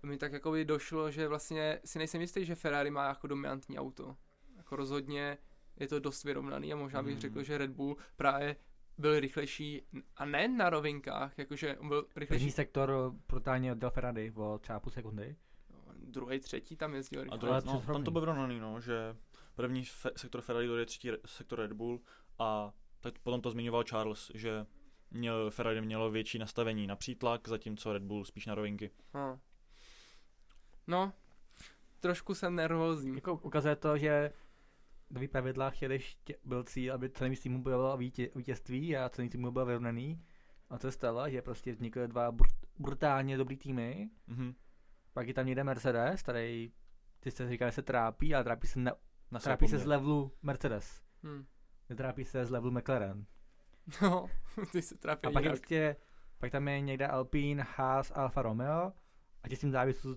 [0.03, 3.79] mi tak jako by došlo, že vlastně si nejsem jistý, že Ferrari má jako dominantní
[3.79, 4.17] auto.
[4.57, 5.37] Jako rozhodně
[5.79, 7.21] je to dost vyrovnaný a možná bych Hmm.
[7.21, 8.55] řekl, že Red Bull právě
[8.99, 9.81] byl rychlejší
[10.17, 12.51] a ne na rovinkách, jakože on byl První rychlejší.
[12.51, 15.35] sektor brutálně odděl Ferrari o třeba půl sekundy.
[15.95, 17.37] Druhý, třetí tam jezdil A rychle.
[17.37, 19.15] druhý, Ale no, tam to bylo vyrovnaný, no, že
[19.55, 21.99] první fe, sektor Ferrari, druhý třetí re, sektor Red Bull
[22.39, 24.65] a tak potom to zmiňoval Charles, že
[25.11, 28.91] měl, Ferrari mělo větší nastavení na přítlak, zatímco Red Bull spíš na rovinky.
[29.13, 29.39] No.
[30.87, 31.13] no,
[31.99, 33.15] trošku jsem nervózní.
[33.15, 34.31] Jako ukazuje to, že
[35.09, 39.51] nový pravidla chtěli, ště, byl cíl, aby celý týmu bylo vítě, vítězství a celý tým
[39.53, 40.23] byl vyrovnaný.
[40.69, 44.09] A to se stalo, že prostě vznikly dva brut, brutálně dobrý týmy.
[44.27, 44.53] Mhm.
[45.13, 46.71] Pak je tam někde Mercedes, který
[47.19, 48.91] ty jste říkali, že se trápí, ale trápí se, na,
[49.31, 51.01] Na své trápí se z levelu Mercedes.
[51.23, 51.45] Hm.
[51.89, 53.25] Netrápí se z levelu McLaren.
[54.01, 54.27] No,
[54.71, 55.95] ty se trápí A pak je prostě,
[56.37, 58.93] pak tam je někde Alpine, Haas, Alfa Romeo
[59.43, 60.09] a ti s tím závisí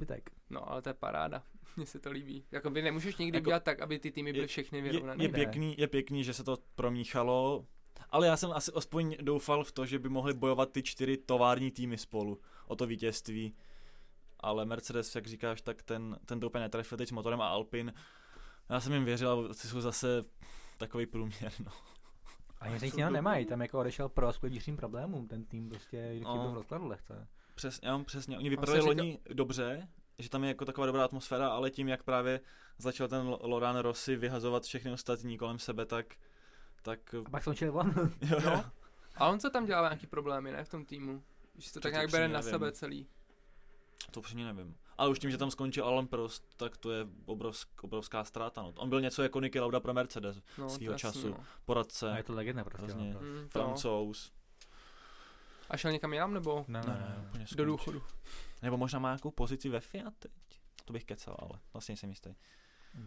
[0.00, 0.30] zbytek.
[0.50, 1.42] No, ale to je paráda.
[1.76, 2.44] Mně se to líbí.
[2.50, 5.24] Jako by nemůžeš nikdy Jako- dělat tak, aby ty týmy byly je- všechny Je, vyrovnané.
[5.24, 5.34] je, Ne.
[5.34, 7.66] pěkný, je pěkný, že se to promíchalo,
[8.10, 11.70] ale já jsem asi aspoň doufal v to, že by mohli bojovat ty čtyři tovární
[11.70, 13.54] týmy spolu o to vítězství.
[14.40, 17.92] Ale Mercedes, jak říkáš, tak ten, ten to úplně netrefil teď s motorem a Alpin.
[18.68, 20.24] Já jsem jim věřil, ale ty jsou zase
[20.78, 21.72] takový průměr, no.
[22.60, 23.14] A jsou nic jiného dobrý.
[23.14, 26.36] nemají, tam jako odešel pro vnitřním problémům, ten tým prostě No.
[26.36, 26.42] no.
[26.42, 27.28] byl v rozkladu lehce.
[27.54, 29.88] Přes, já mám přesně, oni vypadali říká- loni dobře,
[30.18, 32.40] že tam je jako taková dobrá atmosféra, ale tím, jak právě
[32.78, 36.14] začal ten Lo- Loran Rossi vyhazovat všechny ostatní kolem sebe, tak,
[36.82, 37.94] tak A pak skončil on.
[38.30, 38.64] jo, No.
[39.14, 41.22] A on co tam dělá nějaký problémy, ne, v tom týmu?
[41.58, 42.50] Že to To tak to nějak bere na nevím.
[42.50, 43.06] sebe celý.
[44.10, 44.76] To upřímně nevím.
[44.98, 48.62] Ale už tím, že tam skončil Alan Prost, tak to je obrovsk, obrovská ztráta.
[48.62, 48.72] No.
[48.76, 51.28] On byl něco jako Niki Lauda pro Mercedes, No, jasný, času.
[51.28, 51.36] No.
[51.64, 52.82] poradce, A je to legenda prostě.
[52.92, 53.12] Hrozně.
[53.14, 54.32] No, francouz.
[55.70, 57.64] A šel někam jinam, nebo ne, Ne, ne, úplně do skončil.
[57.66, 58.02] důchodu?
[58.62, 60.32] Nebo možná má nějakou pozici ve Fiat teď.
[60.84, 62.34] To bych kecal, ale vlastně jsem jistý.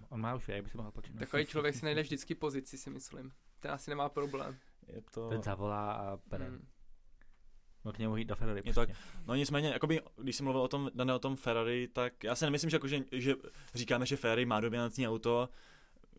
[0.10, 1.20] On má už věk, by si mohl počínat.
[1.20, 3.32] Takový člověk si najde vždycky pozici, si myslím.
[3.60, 4.58] Ten asi nemá problém.
[4.88, 5.30] Je to...
[5.30, 6.50] Ten zavolá a bere.
[6.50, 6.68] Mm.
[7.86, 8.62] No k němu jít do Ferrari.
[8.66, 9.04] Je to prostě.
[9.26, 12.46] No nicméně, jakoby, když jsem mluvil o tom, Dane, o tom Ferrari, tak já si
[12.46, 13.36] nemyslím, že, jako, že, že
[13.74, 15.50] říkáme, že Ferrari má dominantní auto,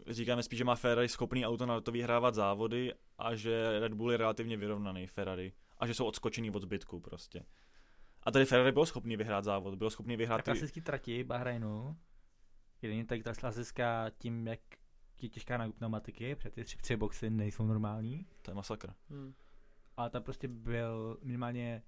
[0.06, 4.10] říkáme spíš, že má Ferrari schopný auto na to vyhrávat závody a že Red Bull
[4.12, 5.52] je relativně vyrovnaný Ferrari
[5.84, 7.44] a že jsou odskočený od zbytku prostě.
[8.22, 10.44] A tady Ferrari byl schopný vyhrát závod, byl schopný Na vyhrát ty...
[10.44, 11.96] klasický trati Bahrajnu,
[12.82, 14.60] není tak ta klasická tím, jak
[15.22, 18.94] je těžká na pneumatiky, protože ty tři, tři boxy nejsou normální, To je masakr.
[19.08, 19.34] Mm.
[19.96, 21.82] ale tam prostě byl minimálně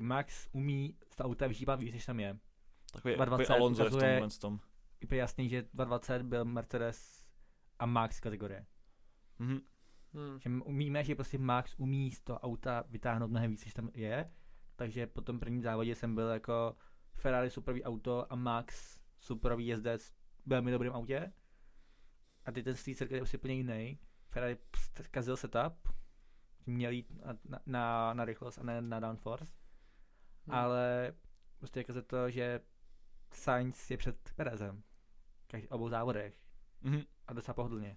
[0.00, 2.38] Max umí z toho auta vyžívat víc, než tam je.
[2.92, 4.60] Takový, 220 takový Alonso je v tomhle tom.
[5.10, 7.26] Je jasný, že 220 byl Mercedes
[7.78, 8.66] a Max kategorie.
[9.38, 9.60] Mhm.
[10.14, 10.40] Mm.
[10.40, 14.30] Že umíme, že prostě Max umí z toho auta vytáhnout mnohem víc, než tam je.
[14.76, 16.76] Takže po tom prvním závodě jsem byl jako
[17.14, 21.32] Ferrari superový auto a Max superový jezdec v velmi dobrém autě.
[22.44, 23.98] A ty ten street circuit je prostě úplně jiný.
[24.28, 24.58] Ferrari
[25.10, 25.88] kazil setup,
[26.66, 29.52] měl jít na, na, na, rychlost a ne na downforce.
[30.46, 30.54] Mm.
[30.54, 31.14] Ale
[31.58, 32.60] prostě je to, že
[33.32, 34.82] Sainz je před Perezem.
[35.44, 36.40] V každý- obou závodech.
[36.82, 37.02] Mhm.
[37.26, 37.96] A docela pohodlně.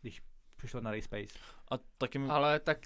[0.00, 0.22] Když
[0.66, 1.38] přišlo na race pace.
[1.70, 2.28] A taky mi...
[2.28, 2.78] Ale tak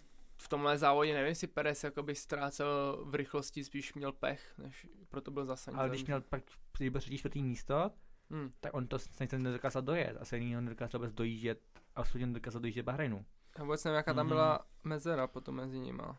[0.43, 5.31] v tomhle závodě nevím, jestli Perez jakoby ztrácel v rychlosti, spíš měl pech, než proto
[5.31, 5.81] byl zasažen.
[5.81, 7.91] Ale když měl pak, třetí, čtvrtý místo,
[8.33, 8.53] Hmm.
[8.61, 10.17] tak on to snad nedokázal dojet.
[10.21, 11.61] Asi ani ho nedokázal vůbec dojíždět,
[11.97, 13.25] absolutně nedokázal dojíždět Bahrajnu.
[13.59, 14.35] Já vůbec nevím, jaká tam Mhm.
[14.35, 16.19] byla mezera potom mezi nima.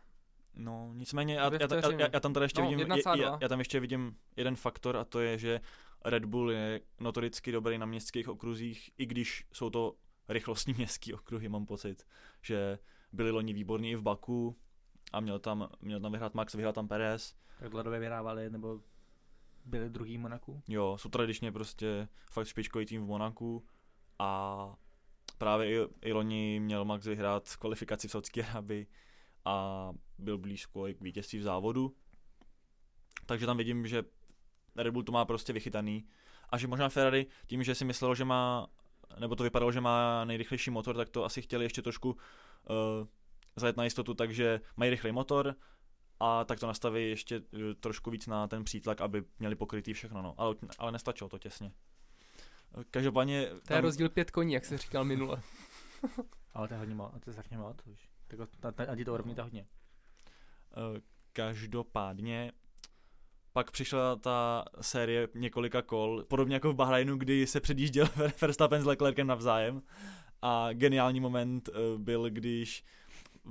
[0.53, 3.21] No, nicméně já, já, já, já, já tam tady ještě No, vidím, 1,2.
[3.21, 5.61] já, já tam ještě vidím jeden faktor a to je, že
[6.05, 9.95] Red Bull je notoricky dobrý na městských okruzích, i když jsou to
[10.33, 12.07] rychlostní městský okruhy, mám pocit,
[12.41, 12.79] že
[13.11, 14.57] byli loni výborní i v Baku
[15.11, 17.35] a měl tam, měl tam vyhrát Max, vyhrál tam Perez.
[17.59, 18.81] Tak dlouhodobě vyhrávali, nebo
[19.65, 20.63] byli druhý v Monaku.
[20.67, 23.65] Jo, jsou tradičně prostě fakt špičkový tým v Monaku
[24.19, 24.75] a
[25.37, 28.87] právě i, i loni měl Max vyhrát kvalifikaci v Saudské Arabii
[29.45, 31.95] a byl blízko i k vítězství v závodu.
[33.25, 34.03] Takže tam vidím, že
[34.75, 36.07] Red Bull to má prostě vychytaný
[36.49, 38.67] a že možná Ferrari tím, že si myslel, že má,
[39.19, 42.17] nebo to vypadalo, že má nejrychlejší motor, tak to asi chtěli ještě trošku uh,
[43.55, 45.55] zajet na jistotu, takže mají rychlej motor
[46.19, 50.21] a tak to nastaví ještě uh, trošku víc na ten přítlak, aby měli pokrytý všechno,
[50.21, 50.35] no.
[50.37, 51.71] ale, ale nestačilo to těsně.
[52.91, 53.49] Každopádně...
[53.67, 55.41] To je rozdíl pět koní, jak se říkal minule.
[56.53, 58.09] Ale to je hodně moc, to je strašně moc už.
[58.27, 59.67] Tak na, na, na to úrovni to hodně.
[60.71, 61.01] Eh,
[61.33, 62.51] Každopádně
[63.53, 68.07] pak přišla ta série několika kol, podobně jako v Bahrajnu, kdy se předjížděl
[68.41, 69.81] Verstappen s Leclerkem navzájem.
[70.41, 72.83] A geniální moment eh, byl, když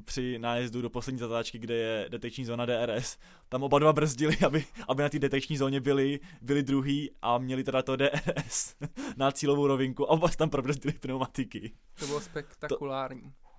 [0.04, 4.64] při nájezdu do poslední zatáčky, kde je detekční zóna DRS, tam oba dva brzdili, aby,
[4.88, 8.74] aby na té detekční zóně byli, byli druhý a měli teda to DRS
[9.16, 11.72] na cílovou rovinku a oba tam probrzdili pneumatiky.
[11.98, 13.20] To bylo spektakulární.
[13.20, 13.49] Hmm.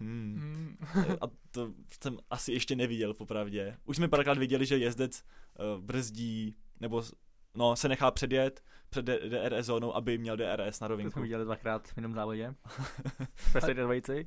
[0.00, 0.76] Hmm.
[1.20, 1.72] A to
[2.02, 3.76] jsem asi ještě neviděl, popravdě.
[3.84, 5.24] Už jsme párkrát viděli, že jezdec
[5.76, 7.02] uh, brzdí, nebo
[7.54, 11.12] no, se nechá předjet před DRS zónou, aby měl DRS na To rovinku.
[11.12, 12.54] jsme viděli dvakrát v jiném závodě.
[13.66, 14.26] Do dvojici.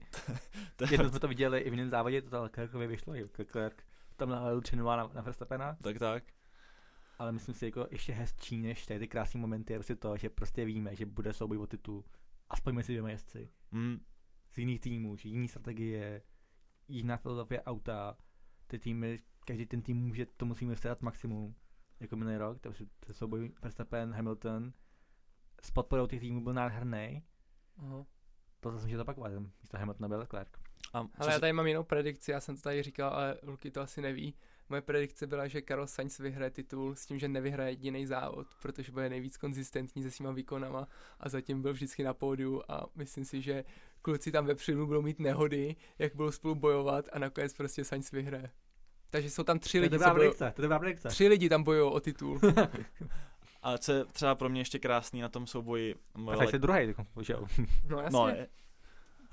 [0.76, 3.76] To- Jednou jsme to viděli i v jiném závodě, to Leclercovi vyšlo, Leclerc
[4.16, 5.78] tam nahlédl 3 na, na Verstappena.
[5.84, 6.24] tak tak.
[7.20, 10.30] ale myslím si jako ještě hezčí než tady ty krásné momenty je prostě to, že
[10.30, 12.04] prostě víme, že bude souboj o titul
[12.50, 14.00] aspoň mezi dvěma jezdci Hmm.
[14.54, 16.22] Z jiných týmů, že jiný strategie,
[16.88, 18.18] jiná filozofie auta,
[18.68, 21.56] ty týmy, každý ten tým může, to musíme vstát maximum,
[22.00, 24.74] jako minulý rok, takže to souboj Verstappen, Hamilton,
[25.62, 27.24] s podporou těch týmů byl nádherný,
[27.78, 28.06] Aha.
[28.60, 30.50] to zase může zopakovat, místo Hamiltona byl Leclerc.
[30.94, 34.02] Ale já tady mám jinou predikci, já jsem to tady říkal, ale Luky to asi
[34.02, 34.36] neví.
[34.70, 38.92] Moje predikce byla, že Carlos Sainz vyhraje titul s tím, že nevyhraje jediný závod, protože
[38.92, 40.88] bude nejvíc konzistentní se svýma výkonama
[41.20, 43.66] a zatím byl vždycky na pódiu a myslím si, že
[44.04, 48.50] kluci tam vepředu budou mít nehody, jak budou spolu bojovat a nakonec prostě Sainz vyhraje.
[49.10, 50.54] Takže jsou tam tři To lidi, dobrá co to predikce.
[51.10, 52.40] tři lidi tam bojují o titul.
[53.64, 55.96] A co je třeba pro mě ještě krásný na tom souboji,
[56.32, 57.46] A tak jsi druhý, jako, že jo.
[57.90, 58.20] No jasně.
[58.20, 58.28] no,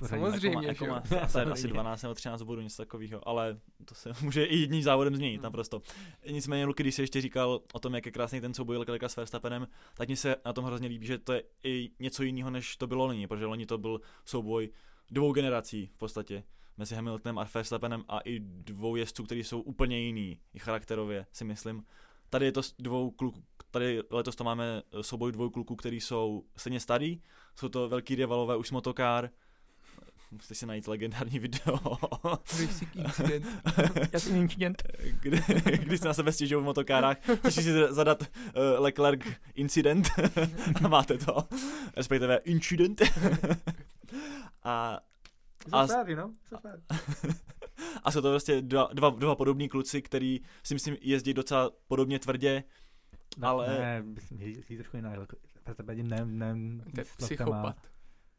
[0.01, 0.23] Pořadí.
[0.23, 1.19] Samozřejmě, jako má, jako jo.
[1.19, 4.83] má asi, asi 12 nebo 13 bodů, něco takového, ale to se může i jedním
[4.83, 5.43] závodem změnit Hmm.
[5.43, 5.83] naprosto.
[6.31, 9.17] Nicméně, Luky, když jsi ještě říkal o tom, jak je krásný ten souboj Leclerca s
[9.17, 12.77] Verstappenem, tak mi se na tom hrozně líbí, že to je i něco jiného, než
[12.77, 14.71] to bylo loni, protože loni to byl souboj
[15.11, 16.45] dvou generací v podstatě
[16.77, 21.45] mezi Hamiltonem a Verstappenem a i dvou jezdců, kteří jsou úplně jiný, i charakterově si
[21.45, 21.85] myslím.
[22.31, 26.81] Tady je to dvou kluků, tady letos to máme souboj dvou kluků, kteří jsou stejně
[26.81, 27.23] starý,
[27.57, 29.31] jsou to velký rivalové už motokár,
[30.31, 31.79] musíte si najít legendární video,
[32.61, 33.47] Racing incident.
[34.31, 34.83] Incident.
[35.21, 35.43] kdy,
[35.79, 38.27] kdy se na sebe stěžují v motokárách, musíš si zadat uh,
[38.83, 39.21] Leclerc
[39.55, 40.09] incident
[40.85, 41.49] a máte to,
[41.97, 43.03] respektive incident.
[44.65, 45.01] a,
[45.73, 45.87] A- A...
[46.17, 46.35] No?
[46.61, 46.81] Fair.
[48.05, 52.19] a jsou to prostě dva, dva, dva podobní kluci, který si myslím jezdí docela podobně
[52.19, 52.65] tvrdě,
[53.39, 55.13] Ne, Ale- Ne, myslím, že jsi trošku jiná.
[55.67, 56.55] Verstappen ne, ne,
[56.95, 57.77] To je psychopat.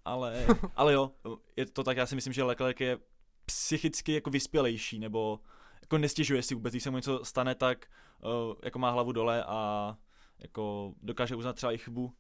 [0.05, 0.45] Ale,
[0.75, 1.11] ale jo,
[1.57, 2.97] je to tak, já si myslím, že Leclerc je
[3.45, 5.39] psychicky jako vyspělejší, nebo
[5.81, 7.85] jako nestěžuje si vůbec, když se mu něco stane, tak
[8.23, 9.97] uh, jako má hlavu dole a
[10.39, 12.13] jako dokáže uznat třeba i chybu,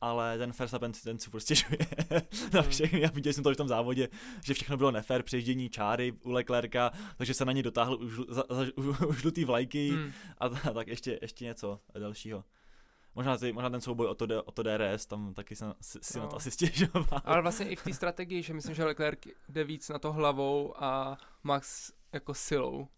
[0.00, 1.78] ale ten Verstappen ten si prostě stěžuje
[2.52, 2.70] na Hmm.
[2.70, 3.00] všechny.
[3.00, 4.08] Já viděl jsem to v tom závodě,
[4.44, 8.44] že všechno bylo nefér, přejíždění čáry u Leclerca, takže se na něj dotáhl už, za,
[8.50, 8.66] za,
[9.08, 10.12] u, žlutý vlajky Hmm.
[10.38, 12.44] a, ta- tak ještě, ještě něco dalšího.
[13.14, 16.18] Možná, ty, možná ten souboj o to, o to DRS, tam taky jsem si, si
[16.18, 16.24] No.
[16.24, 17.04] na to asi stěžoval.
[17.24, 20.74] Ale vlastně i v té strategii, že myslím, že Leclerc jde víc na to hlavou
[20.82, 22.88] a Max jako silou.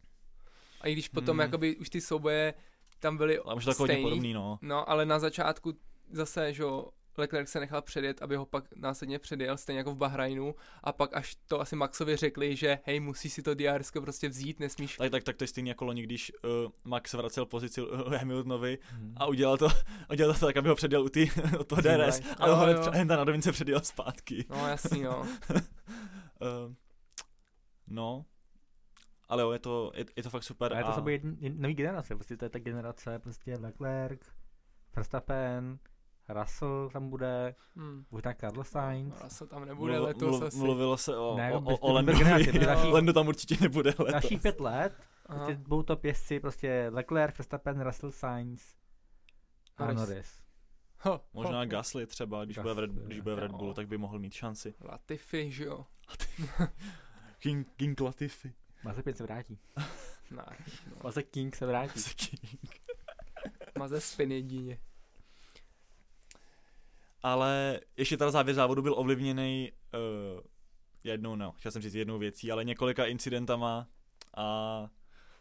[0.81, 1.41] A i když potom Hmm.
[1.41, 2.55] jakoby už ty souboje
[2.99, 4.59] tam byly Ale hodně stejný, podobný, no.
[4.63, 5.73] no ale na začátku
[6.11, 6.89] zase, že jo,
[7.19, 10.55] Leclerc se nechal předjet, aby ho pak následně předjel, stejně jako v Bahrajnu
[10.85, 14.61] a pak až to asi Maxovi řekli, že hej, musíš si to DRS prostě vzít,
[14.61, 16.51] nesmíš Tak, tak, tak to je stejný jako loni, když uh,
[16.85, 19.15] Max vracel pozici uh, Hamiltonovi Hmm.
[19.17, 19.69] a udělal to,
[20.11, 23.05] udělal to tak, aby ho předjel u ty, od toho DRS, ale ho hned, hned
[23.05, 24.45] na rovince předjel zpátky.
[24.51, 25.21] No jasný, no.
[25.21, 25.27] uh,
[27.87, 28.25] no,
[29.29, 30.73] ale jo, je to, je, je to fakt super.
[30.75, 34.21] A je to a- sobě nový generace, prostě to je ta generace, prostě Leclerc,
[34.97, 35.79] Verstappen,
[36.33, 38.05] Russell tam bude, Hmm.
[38.11, 39.15] možná Carlos Sainz.
[39.19, 40.57] No, Russell tam nebude mluv- letos mluv- asi.
[40.57, 44.11] Mluvilo se o, Ne, o, o, o další- Lando tam určitě nebude letos.
[44.13, 44.93] Další pět let,
[45.27, 45.39] Aha.
[45.39, 48.63] prostě budou to pěstci, prostě Leclerc, Verstappen, Russell, Sainz
[49.77, 49.99] a Norris.
[50.09, 50.41] Norris.
[51.03, 53.53] Ho, Možná ho, Gasly třeba, když bude, v Red, Gasly, když bude v Red.
[53.53, 54.75] Bullu, tak by mohl mít šanci.
[54.81, 55.87] Latifi, že jo.
[57.39, 58.55] King, King Latifi.
[58.85, 59.59] Mazepin se vrátí.
[60.31, 60.43] Ne,
[60.91, 60.97] no.
[61.05, 62.01] Mazep King se vrátí.
[62.15, 62.81] King.
[63.79, 64.79] Mazepin jedině.
[67.23, 70.41] Ale ještě teda závěr závodu byl ovlivněný uh,
[71.05, 73.87] jednou, no, chtěl jsem říct jednou věcí, ale několika incidentama
[74.37, 74.87] a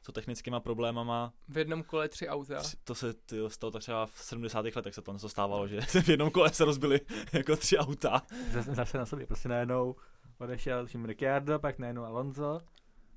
[0.02, 1.34] co technickýma problémama.
[1.48, 2.62] V jednom kole tři auta.
[2.84, 4.66] To se tyjo, stalo tak třeba v 70.
[4.76, 7.02] letech se to něco stávalo, že se v jednom kole se rozbili
[7.34, 8.22] jako tři auta.
[8.52, 9.96] Zase, zase na sobě, prostě najednou
[10.38, 12.60] odešel tím Ricciardo, pak najednou Alonso,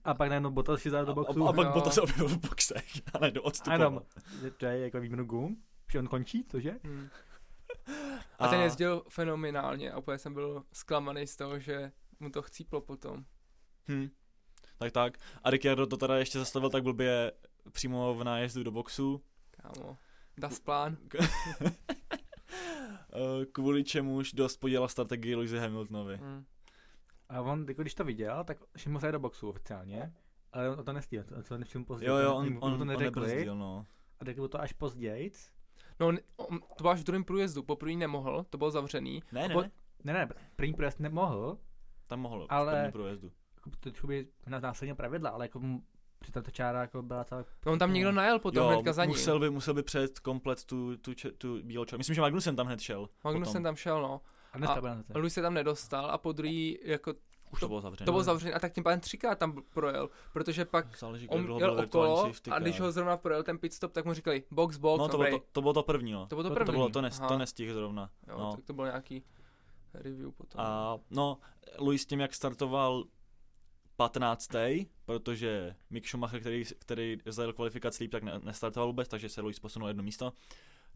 [0.05, 1.47] a pak najednou Bottas si do A, boxu.
[1.47, 3.81] a, a pak potom se objevil v boxech a najednou A odstupoval.
[3.81, 4.03] jenom,
[4.43, 5.57] že to je jako výměnu gum,
[5.93, 6.75] že on končí, cože?
[6.85, 7.09] Hmm.
[8.43, 12.81] A ten jezdil fenomenálně a úplně jsem byl zklamaný z toho, že mu to chcíplo
[12.81, 13.25] potom.
[13.89, 14.09] Hm.
[14.79, 15.19] Tak tak.
[15.45, 17.33] A Ricciardo to teda ještě zastavil tak blbě
[17.73, 19.23] přímo v nájezdu do boxu.
[19.51, 19.99] Kámo.
[20.39, 20.97] Das plán.
[23.15, 26.17] Eh, Kvůli čemuž dost podělal strategii Lewis Hamiltonovi.
[26.17, 26.45] Hmm.
[27.29, 30.13] A on, jako když to viděl, tak všiml se do boxu oficiálně,
[30.53, 32.09] ale on to nestihl, to, to nevšiml později.
[32.09, 33.87] Jo, jo, on, mu- mu on, to on neřekli, nebrzdil, no.
[34.21, 35.31] a řekli mu to až později.
[36.01, 39.23] No, on- to bylo až v druhém průjezdu, poprvé nemohl, to bylo zavřený.
[39.33, 39.71] Ne, ne, Po- ne.
[40.05, 41.59] Ne, ne, první průjezd nemohl,
[42.07, 43.33] Tam mohl Ale- v prvním průjezdu.
[43.57, 45.61] jako to jakoby na následně pravidla, ale jako
[46.33, 47.45] tato čára jako byla celá...
[47.67, 49.11] No, on tam někdo najel potom hnedka za ním.
[49.11, 51.99] musel by, musel by přejet komplet tu, tu, če, tu bílou čáru.
[51.99, 53.09] Myslím, že Magnussen tam hned šel.
[53.25, 53.63] Magnussen potom.
[53.63, 54.21] tam šel, no.
[54.53, 54.59] A
[55.13, 55.19] to.
[55.19, 57.15] Louis se tam nedostal a po druhý jako
[57.53, 58.07] Už to bylo zavřené.
[58.07, 61.81] To bylo zavřené a tak tím pádem třikrát tam projel, protože pak Záleží, on jel
[61.81, 65.09] okolo a když ho zrovna projel ten pit stop, tak mu říkali box, box, No
[65.09, 66.27] to bylo to, to, bylo to první, no.
[66.27, 66.67] to bylo to to- to první.
[66.67, 67.29] To bylo, to, nes, Aha.
[67.29, 68.11] to nestihl zrovna.
[68.29, 68.57] Jo, no.
[68.57, 69.25] tak to byl nějaký
[69.95, 70.61] review potom.
[70.61, 71.39] A no,
[71.79, 73.05] Luis tím, jak startoval
[73.97, 74.51] 15.
[75.05, 79.59] protože Mick Schumacher, který, který zajel kvalifikaci líp, tak ne, nestartoval vůbec, takže se Luis
[79.59, 80.33] posunul jedno místo,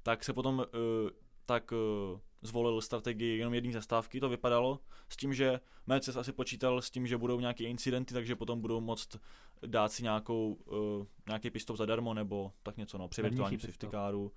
[0.02, 0.64] tak se potom uh,
[1.46, 6.82] tak uh, zvolil strategii jenom jedné zastávky, to vypadalo, s tím, že Mercedes asi počítal
[6.82, 9.16] s tím, že budou nějaké incidenty, takže potom budou moct
[9.66, 14.32] dát si nějakou, uh, nějaký pistov zadarmo, nebo tak něco, no, při virtuálním safety caru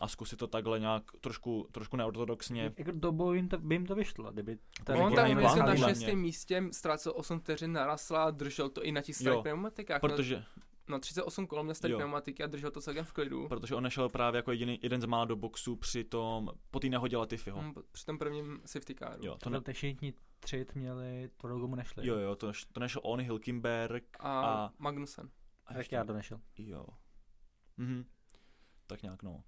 [0.00, 2.72] a zkusit to takhle nějak trošku, trošku neortodoxně.
[2.78, 5.88] Jako dobou jim to, by jim to vyšlo, kdyby To on jako tam plán, na
[5.88, 10.00] šestém místě ztrácel 8 vteřin narasla a držel to i na těch starých pneumatikách.
[10.00, 11.98] Protože, No, no 38 kol měl starý Jo.
[11.98, 13.48] pneumatiky a držel to celkem v klidu.
[13.48, 16.88] protože on nešel právě jako jediný, jeden z mála do boxu při tom, po té
[16.88, 17.60] nehodě Latifiho.
[17.62, 19.26] Hm, při tom prvním safety caru.
[19.26, 19.72] Jo, to to ne, ne...
[19.72, 22.06] všichni tři měli, tvrdou gumu nešli.
[22.06, 25.30] jo, jo, to, neš, to nešel on, Hilkenberg A, a, Magnussen.
[25.66, 26.40] a Tak ještě, já to nešel.
[26.58, 26.86] jo.
[27.76, 28.04] Mhm.
[28.86, 29.42] Tak nějak, no.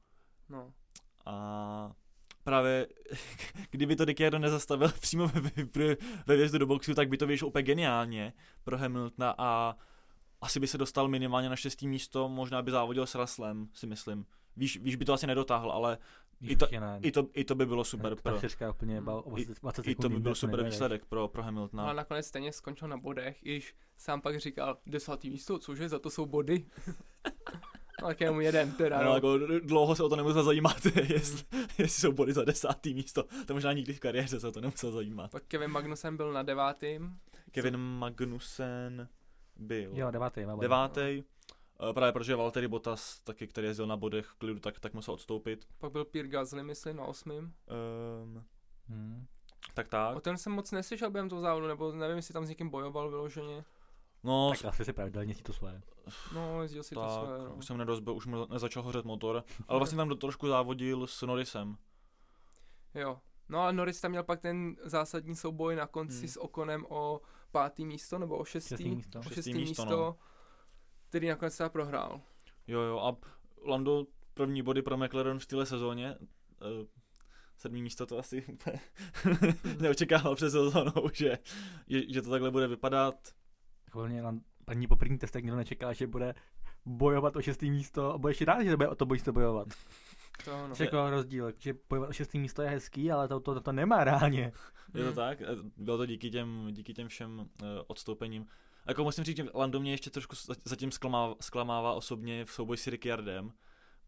[0.49, 0.73] No.
[1.27, 1.93] A
[2.45, 2.87] právě,
[3.71, 5.41] kdyby to Ricciardo nezastavil přímo ve,
[5.77, 8.33] ve, ve vjezdu do boxu, tak by to vyšlo úplně geniálně
[8.65, 9.77] pro Hamiltona a
[10.41, 14.27] asi by se dostal minimálně na šestý místo, možná by závodil s Russellem, si myslím.
[14.57, 15.99] Víš, víš by to asi nedotáhl, ale
[16.41, 16.67] I to-
[17.03, 19.05] i to, i to by bylo super Ta pro, čtyřka úplně Mm.
[19.05, 21.83] byla o I- 20 i to by byl super výsledek pro, pro Hamiltona.
[21.83, 21.89] No.
[21.89, 25.99] Ale nakonec stejně skončil na bodech, i když sám pak říkal, desátý místo, cože, za
[25.99, 26.67] to jsou body.
[28.03, 29.15] no, tak jenom jeden teda, No, no.
[29.15, 31.45] jako dlouho se o to nemusel zajímat, jestli,
[31.79, 33.25] jestli jsou body za desátý místo.
[33.47, 35.31] To možná nikdy v kariéře se o to nemusel zajímat.
[35.31, 37.19] Pak Kevin Magnussen byl na devátým.
[37.51, 39.09] Kevin Magnussen
[39.59, 40.45] byl Jo, devátý.
[40.45, 40.61] body.
[40.61, 41.25] devátý.
[41.91, 45.15] Eh, Právě protože Valtteri Bottas, taky, který jezdil na bodech v klidu, tak, tak musel
[45.15, 45.67] odstoupit.
[45.79, 47.55] Pak byl Pierre Gasly, myslím, na osmým.
[48.25, 48.45] Um,
[48.89, 49.27] Hmm.
[49.75, 50.17] tak tak.
[50.17, 53.11] O ten jsem moc neslyšel během toho závodu, nebo nevím, jestli tam s někým bojoval
[53.11, 53.65] vyloženě.
[54.25, 55.81] No, Tak asi si pravidelně si to své.
[56.35, 57.55] No, jezdil si to tak, své, no.
[57.55, 59.45] už jsem nedozbil, už mu nezačal hořet motor.
[59.69, 61.77] Ale vlastně tam do- trošku závodil s Norrisem.
[62.95, 63.21] Jo.
[63.49, 66.29] No a Norris tam měl pak ten zásadní souboj na konci Hmm.
[66.29, 67.21] s Okonem o
[67.53, 69.19] pátý místo, nebo o šestý, Šestý místo.
[69.19, 70.17] o Šestý šestý místo, místo, no.
[71.09, 72.21] který nakonec teda prohrál.
[72.67, 73.17] Jo, jo, a
[73.67, 76.17] Lando první body pro McLaren v téhle sezóně.
[76.21, 76.87] Uh,
[77.57, 78.45] sedmý místo to asi
[79.81, 81.39] neočekával před sezónou, že,
[81.89, 83.29] že, že, to takhle bude vypadat.
[83.93, 86.35] Hlavně na první po první testech nikdo nečeká, že bude
[86.85, 89.69] bojovat o šestý místo a bude ještě rád, že bude o to se bojovat.
[90.45, 90.75] To no.
[90.81, 94.53] Jako rozdíl, že bojovat šestý místo je hezký, ale to, to, to nemá reálně.
[94.95, 95.41] Je to tak?
[95.41, 97.47] Eh, Bylo to díky těm, díky těm všem uh,
[97.87, 98.47] odstoupením.
[98.87, 102.77] Jako musím říct, že Lando mě ještě trošku za- zatím zklamává, zklamává osobně v souboji
[102.79, 103.53] s Ricciardem,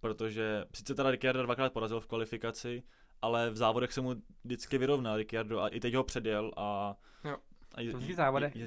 [0.01, 2.83] protože sice teda Ricciardo dvakrát porazil v kvalifikaci,
[3.23, 4.15] ale v závodech se mu
[4.45, 6.97] vždycky vyrovnal Ricciardo a i teď ho předjel a...
[7.25, 7.37] Jo.
[7.75, 8.67] a je- To v závodech ním.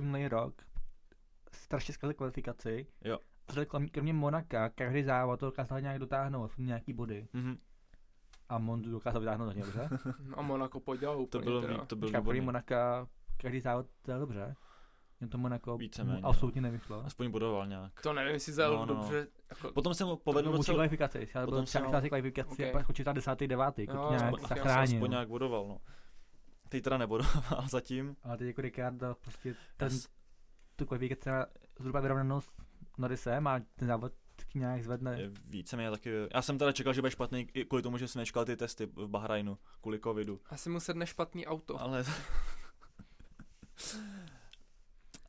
[0.00, 0.62] minulý rok
[1.52, 2.86] strašně zkazil kvalifikaci.
[3.04, 3.18] Jo.
[3.92, 7.28] Kromě Monaka, každý závod to dokázal nějak dotáhnout, nějaký body.
[7.32, 7.56] Mhm.
[8.48, 9.88] A Mondu dokázal vytáhnout hodně dobře.
[10.34, 11.84] A Monaco podělal To úplně bylo, teda.
[11.84, 12.42] to byl Počká.
[12.42, 14.54] Monaka, každý závod to dobře.
[15.20, 17.04] Jen to Monako Víceméně, mu absolutně nevyšlo.
[17.06, 18.00] Aspoň bodoval nějak.
[18.02, 19.00] To nevím, jestli zajel No, no, no.
[19.00, 19.26] dobře.
[19.50, 20.76] Jako, Potom se mu Povedl povedlo docela...
[20.76, 22.70] kvalifikaci, já potom byl se třeba mu- kvalifikaci Okay.
[22.70, 25.78] a pak počítal desátý, devátý, jako jo, nějak aspoň- se aspoň nějak bodoval, no.
[26.68, 28.16] Teď teda nebodoval zatím.
[28.22, 29.88] Ale teď jako Ricardo prostě Já ten,
[30.76, 31.46] tu kvalifikaci má
[31.78, 32.40] zhruba vyrovnanou
[32.94, 35.20] s Norrisem a ten závod taky nějak zvedne.
[35.20, 36.10] Je Více mě taky.
[36.34, 38.86] Já jsem teda čekal, že bude špatný i kvůli tomu, že jsem nečekal ty testy
[38.86, 40.40] v Bahrajnu kvůli covidu.
[40.46, 41.80] asi mu sedne špatný auto.
[41.80, 42.04] Ale...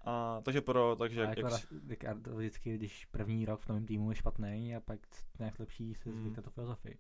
[0.05, 3.85] A, takže pro, takže A jak, jako jak, Ricardo vždycky, když první rok v novém
[3.85, 4.99] týmu je špatný a pak
[5.39, 6.21] nějak lepší se Hmm.
[6.21, 6.97] zvykne to filozofii.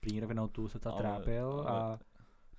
[0.00, 1.98] První rok v Nautu se to Ale- trápil ale- a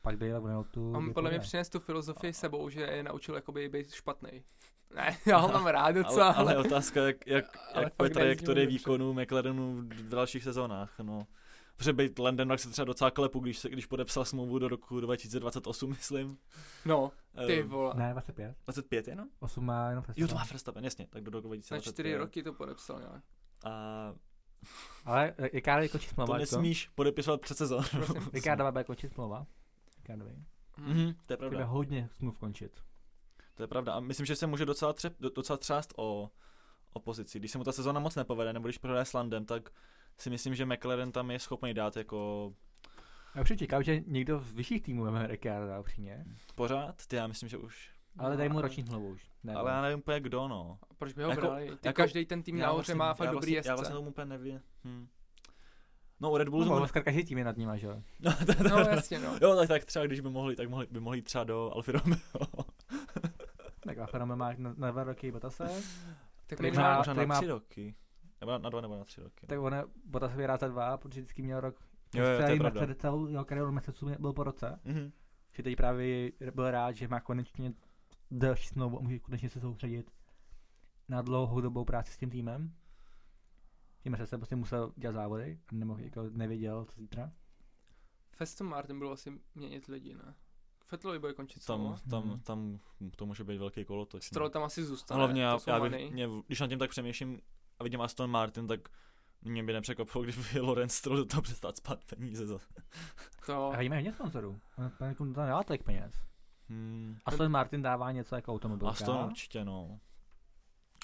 [0.05, 0.91] pak dojel v Nautu.
[0.91, 1.39] On podle mě pojede.
[1.39, 4.43] přines tu filozofii sebou, že je naučil jakoby být špatný.
[4.95, 8.67] Ne, já ho mám rád docela, ale, ale otázka, jak, jak, ale jak bude trajektorie
[8.67, 10.99] výkonu McLarenu v dalších sezónách.
[10.99, 11.27] No.
[11.77, 15.89] Protože být Landenberg se třeba docela klepu, když, se, když podepsal smlouvu do roku 2028,
[15.89, 16.37] myslím.
[16.85, 17.11] no,
[17.47, 17.93] ty Ehm, vole.
[17.95, 18.55] Ne, 25.
[18.65, 19.27] 25 jenom?
[19.39, 21.93] 8 má jenom Jo, to má Verstappen, jasně, tak do roku Na 2025.
[21.93, 23.23] čtyři roky to podepsal nějak.
[23.65, 24.13] A
[25.05, 26.39] Ale Ricardo je končí to smlouva, jako?
[26.39, 27.83] nesmíš podepisovat před sezónou.
[28.33, 29.45] Ricardo bude končit smlouva.
[30.05, 30.35] Ricardovi.
[30.77, 31.65] Mhm, to je Bude pravda.
[31.65, 32.81] hodně smluv končit.
[33.55, 33.93] To je pravda.
[33.93, 36.29] A myslím, že se může docela, třep, do- docela třást o,
[36.93, 37.39] o pozici.
[37.39, 39.69] Když se mu ta sezóna moc nepovede, nebo když prohraje s Landem, tak
[40.17, 42.53] si myslím, že McLaren tam je schopný dát jako
[43.35, 46.25] Já už čekám, že někdo z vyšších týmů veme Ricardo upřímně.
[46.55, 47.05] pořád.
[47.07, 47.91] Ty já myslím, že už.
[48.17, 49.29] Ale dej mu No, roční smlouvu už.
[49.43, 50.79] Ne, Ale já nevím úplně kdo, no.
[50.97, 51.65] Proč by ho Jako- brali?
[51.81, 53.69] Ty jako- každý ten tým nahoře vlastně- má fakt já dobrý vlastně, jezdce.
[53.71, 54.61] Já vlastně tomu úplně nevím.
[54.85, 55.07] Hm.
[56.19, 56.65] No u Red Bullu...
[56.65, 58.01] No, No, Oscar každý tým je nad ním, že jo.
[58.19, 59.37] no, to- to- No jasně, no.
[59.41, 62.17] Jo, tak, tak třeba když by mohli, tak mohli, by mohli třeba do Alfa Romeo.
[63.83, 65.67] tak Alfa Romeo má na, na dva roky Botase,
[66.47, 67.95] Tak možná, má- možná na má- tři roky.
[68.41, 69.47] Nebo na, na dva nebo na tři roky.
[69.47, 69.73] tak on
[70.05, 71.75] Botas vyhrál za dva, protože vždycky měl rok,
[72.13, 72.79] Jo, jo, to je celý pravda.
[72.79, 75.11] Mercedes, celou jeho kariéru Mercedesu byl po roce, Mhm.
[75.57, 77.73] že teď právě byl rád, že má konečně
[78.31, 80.11] další smlouvu a může konečně se soustředit
[81.09, 82.71] na dlouhou dobou práci s tím týmem.
[84.05, 87.31] Tím Mercedes prostě musel dělat závody a nemohl, jako nevěděl, co zítra.
[88.31, 90.35] Feston Martin byl asi měnit lidi, ne?
[90.91, 91.97] Vettelovi bude končit Tam, smlouva.
[92.09, 92.39] tam, Mhm.
[92.39, 92.79] tam
[93.15, 94.23] to může být velký kolotoč.
[94.23, 94.25] no.
[94.27, 95.17] Stroll tam asi zůstane.
[95.17, 97.41] Hlavně já, já bych, mě, když nad tím tak přemýšlím
[97.79, 98.79] a vidím Aston Martin, tak
[99.41, 102.57] mě by nepřekvapilo, kdyby Lorenz Stroll do toho přestat spát peníze za...
[103.45, 104.59] To, A vidíme hodně sponzorů.
[104.77, 106.15] On jako to nedává tolik peněz.
[106.69, 107.17] Hmm.
[107.25, 108.91] Aston Martin dává něco jako automobilka.
[108.91, 109.99] Aston určitě, no.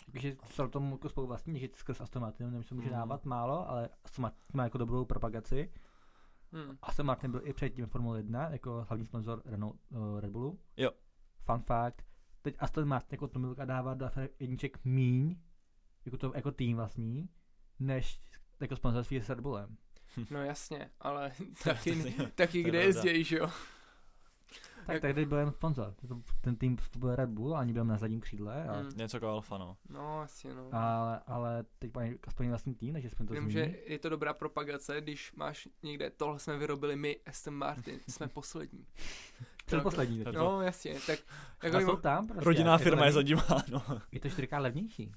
[0.06, 2.98] Takže jsou tomu jako spolu vlastní, že skrz Aston Martin nevím, se může Mhm.
[2.98, 5.72] dávat málo, ale Aston Martin má jako dobrou propagaci.
[6.54, 6.78] hm.
[6.82, 10.60] Aston Martin byl i předtím Formule 1 jako hlavní sponzor Renault, uh, Red Bullu.
[10.78, 10.92] Jo.
[11.46, 12.02] Fun fact.
[12.42, 15.36] Teď Aston Martin jako automobilka dává do F1 jedniček míň,
[16.06, 17.30] jako, to, jako tým vlastní,
[17.80, 18.22] než
[18.60, 19.78] jako sponzorství s Red Bullem.
[20.32, 21.32] No jasně, ale
[21.64, 23.50] taky, taky kde jezdí, že jo?
[24.86, 25.94] Tak Jak- tehdy byl jen sponzor.
[26.42, 28.68] Ten tým byl Red Bull, ani byl na zadním křídle.
[28.68, 28.90] A, Hm.
[28.96, 29.78] Něco jako Alfa, no.
[29.90, 30.70] No, jasně, no.
[30.72, 34.34] ale, ale teď mají aspoň vlastní tým, takže jsme to Vím, že je to dobrá
[34.34, 38.86] propagace, když máš někde, tohle jsme vyrobili my, Aston Martin, jsme poslední.
[39.66, 40.24] To je poslední.
[40.24, 41.20] Tak No, jasně, tak
[41.64, 42.46] jako A jim- jsou tam prostě.
[42.46, 43.22] Rodinná firma je za
[43.72, 43.84] no.
[44.12, 45.12] Je to čtyřikrát levnější.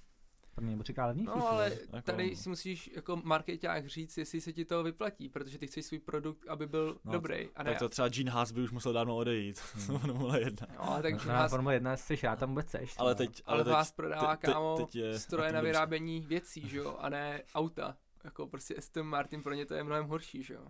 [0.60, 1.26] Mě, nebo třikrát levnější.
[1.36, 5.58] No, ale Jako- tady si musíš jako marketák říct, jestli se ti to vyplatí, protože
[5.58, 7.48] ty chceš svůj produkt, aby byl No, dobrý.
[7.56, 9.60] A ne, Tak to třeba Gene Haas by už musel dávno odejít.
[9.74, 9.98] Hmm.
[9.98, 10.66] Formule 1.
[10.86, 12.94] no, tak na nás, Formule 1 jsi rád tam vůbec seš.
[12.98, 13.14] Ale no.
[13.14, 15.68] teď, ale ale teď, vás prodává, te- te- kámo, teď je stroje na dobře.
[15.68, 17.96] vyrábění věcí, že jo, a ne auta.
[18.24, 20.66] Jako prostě Aston Martin pro ně to je mnohem horší, že jo.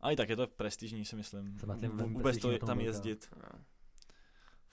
[0.00, 1.58] A i tak je to prestižní, si myslím.
[1.92, 3.28] Vůbec to tam jezdit.
[3.36, 3.58] No.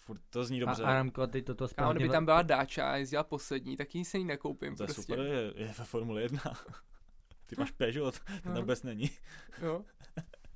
[0.10, 0.84] Furt to zní A dobře.
[0.84, 1.93] Aramco teď toto správně...
[1.99, 5.01] kdyby tam byla Dacia a jezdila poslední, tak ji se jí nekoupím to je prostě.
[5.01, 6.41] super, je, je ve Formule 1.
[7.45, 8.62] Ty máš Peugeot, ten tam No.
[8.62, 9.10] vůbec není.
[9.62, 9.82] Jo.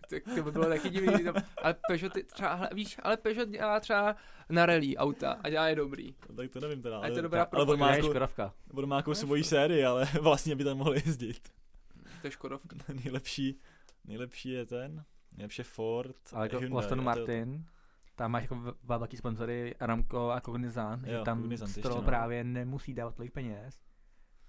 [0.09, 3.49] Tak to by bylo taky divný, tam, ale Peugeot ty třeba, hele, víš, ale Peugeot
[3.49, 4.15] dělá třeba
[4.49, 6.15] na rally auta a dělá je dobrý.
[6.29, 6.99] No, tak to nevím teda.
[6.99, 8.53] A je to ale- dobrá ale má, jako, Škodovka.
[8.73, 11.49] on má jako No, svoji sérii, ale vlastně by tam mohl jezdit.
[12.21, 12.75] To je Škodovka.
[13.03, 13.59] nejlepší,
[14.05, 15.03] nejlepší je ten,
[15.37, 17.65] nejlepší je Ford Ale jako Hyundai, Aston a Martin,
[18.15, 21.95] tam máš jako dva velký sponzory Aramco a Cognizant, že Jo, tam Cognizant ještě, Stroll
[22.01, 22.05] no.
[22.05, 23.79] právě nemusí dávat tolik peněz.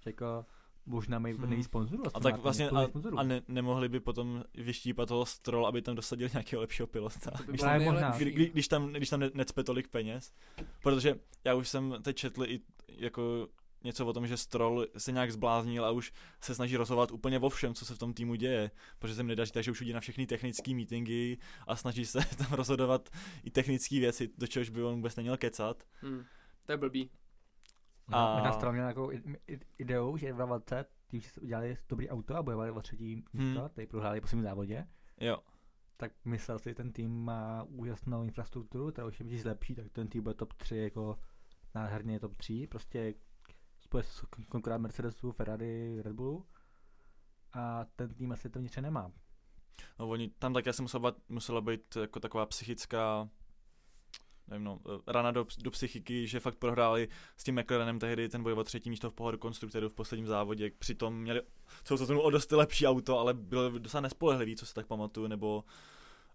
[0.03, 0.45] Že jako
[0.85, 1.49] možná mají Hmm.
[1.49, 2.03] nejvíc sponzorů.
[2.13, 2.87] A tak vlastně a,
[3.17, 7.31] a ne, nemohli by potom vyštípat toho stroll, aby tam dosadil nějakého lepšího pilota.
[7.31, 8.17] To by Když, Právě možná.
[8.17, 10.33] kdy, kdy, když, tam, když tam ne- necpe tolik peněz.
[10.83, 13.47] Protože já už jsem teď četl i jako
[13.85, 17.49] něco o tom, že Stroll se nějak zbláznil a už se snaží rozhodovat úplně o
[17.49, 18.71] všem, co se v tom týmu děje.
[18.99, 22.47] Protože se mi nedaří, takže už chodí na všechny technické meetingy a snaží se tam
[22.51, 23.09] rozhodovat
[23.43, 25.83] i technické věci, do čehož by on vůbec neměl kecat.
[26.03, 26.23] Hm.
[26.65, 27.09] To je blbý.
[28.07, 29.11] No, A- Možná Stroll měl nějakou
[29.77, 33.59] ideu, že v Ravalce tím, že si udělali dobrý auto a bojovali o třetí místo,
[33.59, 33.69] Hmm.
[33.75, 34.87] tady prohráli po svém závodě,
[35.19, 35.37] Jo,
[35.97, 40.07] tak myslel si, že ten tým má úžasnou infrastrukturu, která už je zlepší, tak ten
[40.07, 41.19] tým bude top 3 jako
[41.75, 43.13] nádherně top 3, prostě
[44.03, 46.45] kon- konkurát Mercedesu, Ferrari, Red Bullu
[47.53, 49.11] a ten tým asi to vnitřně nemá.
[49.99, 53.29] no oni, tam taky asi musela, musela být jako taková psychická
[54.47, 58.43] nevím no, eh, rana do, do psychiky, že fakt prohráli s tím McLarenem tehdy ten
[58.43, 61.41] boj o třetí místo v pohodu konstruktorů v posledním závodě, přitom měli
[61.83, 65.63] celou sezonu o dost lepší auto, ale bylo docela nespolehlivý, co si tak pamatuju, nebo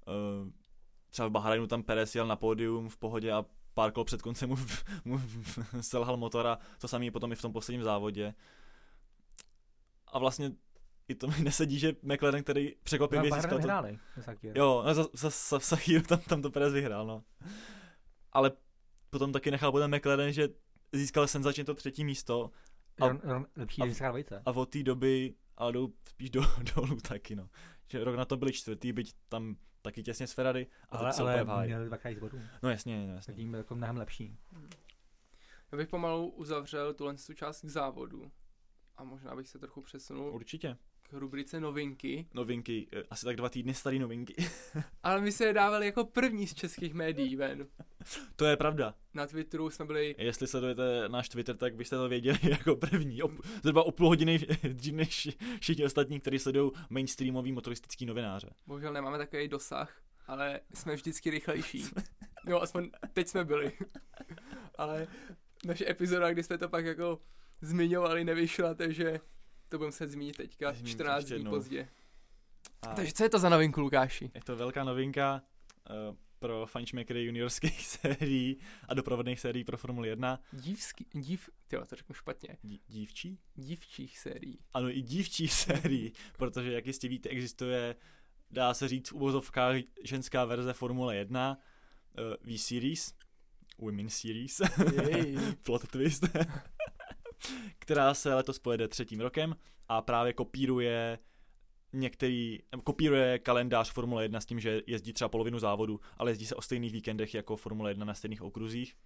[0.06, 0.50] uh,
[1.10, 3.44] třeba v Bahrajnu tam Perez jel na pódium v pohodě a
[3.74, 4.56] pár kol před koncem mu,
[5.04, 5.20] mu
[5.80, 8.34] selhal motor a to samý potom i v tom posledním závodě.
[10.06, 10.52] A vlastně
[11.08, 13.98] i to mi nesedí, že McLaren, který překvapivě No, získal to, vyhráli.
[14.54, 15.76] Jo, no za, za, za, za
[16.08, 17.24] tam, tam to Perez vyhrál, no.
[18.32, 18.52] Ale
[19.10, 20.48] potom taky nechal potom McLaren, že
[20.92, 22.50] získal senzačně to třetí místo
[23.00, 23.86] a- Ron, ron, lepší a-
[24.46, 26.40] a od té doby ale jdou spíš do,
[26.76, 27.48] dolů taky, no.
[27.88, 31.12] Že rok na to byli čtvrtý, byť tam taky těsně s Ferrari a Ale,
[31.46, 32.40] ale měli dvakrát bodů.
[32.62, 33.34] No jasně, no, Tak jasně.
[33.34, 34.38] tím byl jako mnohem lepší.
[35.72, 38.32] Já bych pomalu uzavřel tuhle tu část k závodu.
[38.96, 40.76] A možná bych se trochu přesunul Určitě.
[41.10, 42.26] K rubrice novinky.
[42.34, 44.34] Novinky, eh, asi tak dva týdny starý novinky.
[45.02, 47.66] Ale my se je dávali jako první z českých médií ven.
[48.36, 48.94] to je pravda.
[49.14, 53.22] Na Twitteru jsme byli Jestli sledujete náš Twitter, tak byste to věděli jako první.
[53.22, 53.32] Op,
[53.62, 54.38] zhruba o půl hodiny
[54.72, 55.28] dřív než
[55.60, 58.50] všichni ostatní, kteří sledují mainstreamový motoristický novináře.
[58.66, 61.84] Bohužel nemáme takový dosah, ale jsme vždycky rychlejší.
[62.46, 63.72] No, aspoň teď jsme byli.
[64.74, 65.06] ale
[65.64, 67.18] naše epizoda, kdy jsme to pak jako
[67.60, 69.20] zmiňovali, nevyšla, takže
[69.70, 71.50] to budeme se zmínit teďka, Zmíním to 14 ještě dní jednou.
[71.50, 71.88] pozdě.
[72.82, 74.30] A Takže co je to za novinku, Lukáši?
[74.34, 75.42] je to velká novinka.
[75.90, 78.58] eh, pro fančmakery juniorských sérií
[78.88, 80.40] a doprovodných sérií pro Formuli 1.
[80.52, 82.56] Dívský, dív, tyjo, to řeknu špatně.
[82.64, 83.38] Dí- Dívčí?
[83.54, 84.58] Dívčích sérií.
[84.74, 87.96] Ano, i dívčí sérií, protože jak jistě víte, existuje,
[88.50, 91.56] dá se říct v uvozovkách, ženská verze Formule 1,
[92.18, 93.14] uh, V-Series,
[93.78, 94.60] Women Series,
[95.62, 96.24] plot twist,
[97.78, 99.56] která se letos pojede třetím rokem
[99.88, 101.18] a právě kopíruje
[101.92, 106.54] některý, kopíruje kalendář Formule 1 s tím, že jezdí třeba polovinu závodu, ale jezdí se
[106.54, 108.96] o stejných víkendech jako Formule 1 na stejných okruzích.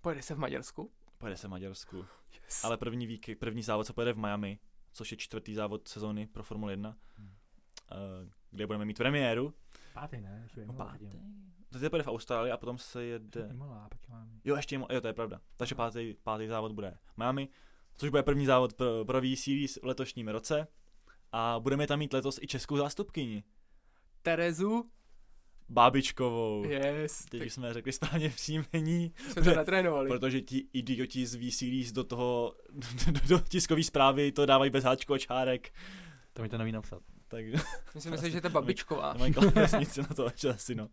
[0.00, 0.90] Pojede se v Maďarsku?
[1.18, 2.06] Pojede se v Maďarsku.
[2.44, 2.64] Yes.
[2.64, 4.58] Ale první, vík, první závod se pojede v Miami,
[4.92, 7.30] což je čtvrtý závod sezóny pro Formule 1, Hmm.
[7.92, 9.54] eh, kde budeme mít premiéru.
[9.94, 10.40] Pátý, ne?
[10.42, 11.10] Ještě je Imola předtím.
[11.72, 13.48] To pojede v Austrálii a potom se jede...
[13.50, 14.32] Imola, pak máme.
[14.44, 15.40] Jo, ještě, Imo- jo, to je pravda.
[15.56, 17.48] Takže pátý, pátý závod bude Miami,
[17.96, 20.66] což bude první závod pro, pro V-Series v letošním roce.
[21.32, 23.44] A budeme tam mít letos i českou zástupkyni.
[24.22, 24.90] Terezu?
[25.68, 26.64] Bábičkovou.
[26.68, 27.24] Yes.
[27.30, 30.08] Teď Tak jsme řekli správně příjmení, jsme to natrénovali.
[30.08, 32.54] protože ti idioti z V-Series do toho,
[33.12, 35.72] do, do tiskové zprávy to dávají bez háčku a čárek.
[36.32, 37.02] To mi to neví napsat.
[37.34, 37.56] Takže
[37.94, 39.12] Myslím, myslím, že to je babičková.
[39.12, 40.88] nemají klávesnici na to ještě asi, no.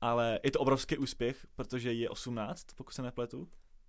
[0.00, 3.48] Ale je to obrovský úspěch, protože je 18, pokud se nepletu.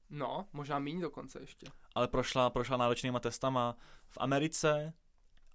[0.09, 1.67] No, možná míň dokonce ještě.
[1.95, 3.75] ale prošla, prošla náročnýma testama
[4.07, 4.93] v Americe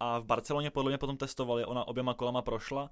[0.00, 2.90] a v Barceloně podle mě potom testovali, ona oběma kolama prošla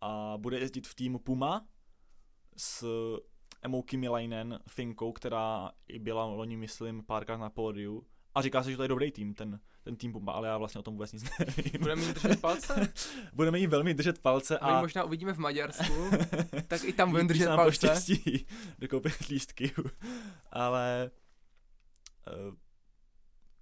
[0.00, 1.66] a bude jezdit v týmu Puma
[2.56, 2.84] s
[3.62, 8.06] Emou Kimilainen Finkou, která i byla loni, myslím, párkrát na pódiu.
[8.38, 10.78] A říká se, že to je dobrý tým, ten, ten tým Puma, ale já vlastně
[10.78, 11.80] o tom vůbec nic nevím.
[11.80, 12.92] Budeme jí držet palce?
[13.32, 16.10] Budeme jí velmi držet palce A my možná uvidíme v Maďarsku,
[16.68, 17.64] tak i tam budeme držet palce.
[17.64, 18.46] poštěstí
[18.78, 19.72] dokoupit lístky.
[20.52, 21.10] ale
[22.48, 22.54] uh,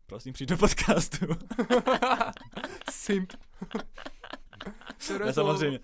[0.06, 1.26] prosím, přijď do podcastu.
[2.90, 3.32] Simp.
[5.24, 5.80] Ne, samozřejmě.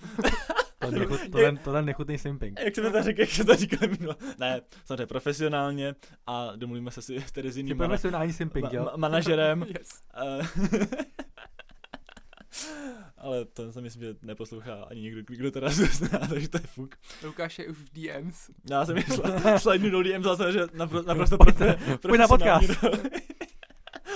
[0.89, 2.61] To je nechut, tohle, tohle nechutný simping.
[2.61, 4.17] Jak jsme to řekli, jak jsme to říkali minule.
[4.39, 5.95] Ne, samozřejmě profesionálně
[6.27, 8.85] a domluvíme se si tedy s Ty jiným mana- profesionální simping, ma- jo?
[8.85, 9.63] ma- manažerem.
[9.79, 10.03] Yes.
[10.15, 10.43] eh,
[13.17, 16.95] ale to si myslím, že neposlouchá ani nikdo, kdo teda zná, takže to je fuk.
[17.25, 18.51] Lukáš je už v DMs.
[18.71, 22.69] Já jsem myslel, slidnu do DM zase, že napro- naprosto Pojďte- profe- pojď na podcast.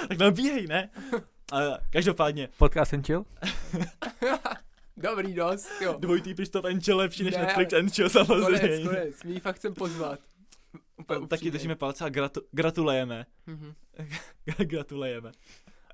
[0.09, 0.89] tak nabíhej, ne?
[1.53, 3.25] Ale každopádně, Podcast and chill?
[4.97, 5.97] Dobrý dost, jo.
[5.99, 8.84] dvojitý Pištov chill lepší než Ne, Netflix and chill Konec, samozřejmě.
[8.84, 9.22] konec.
[9.24, 10.20] My ji fakt chcem pozvat.
[10.97, 13.26] Úplně Taky držíme palce a gratu- gratulujeme.
[13.47, 13.74] Mhm.
[14.59, 15.32] gratulujeme.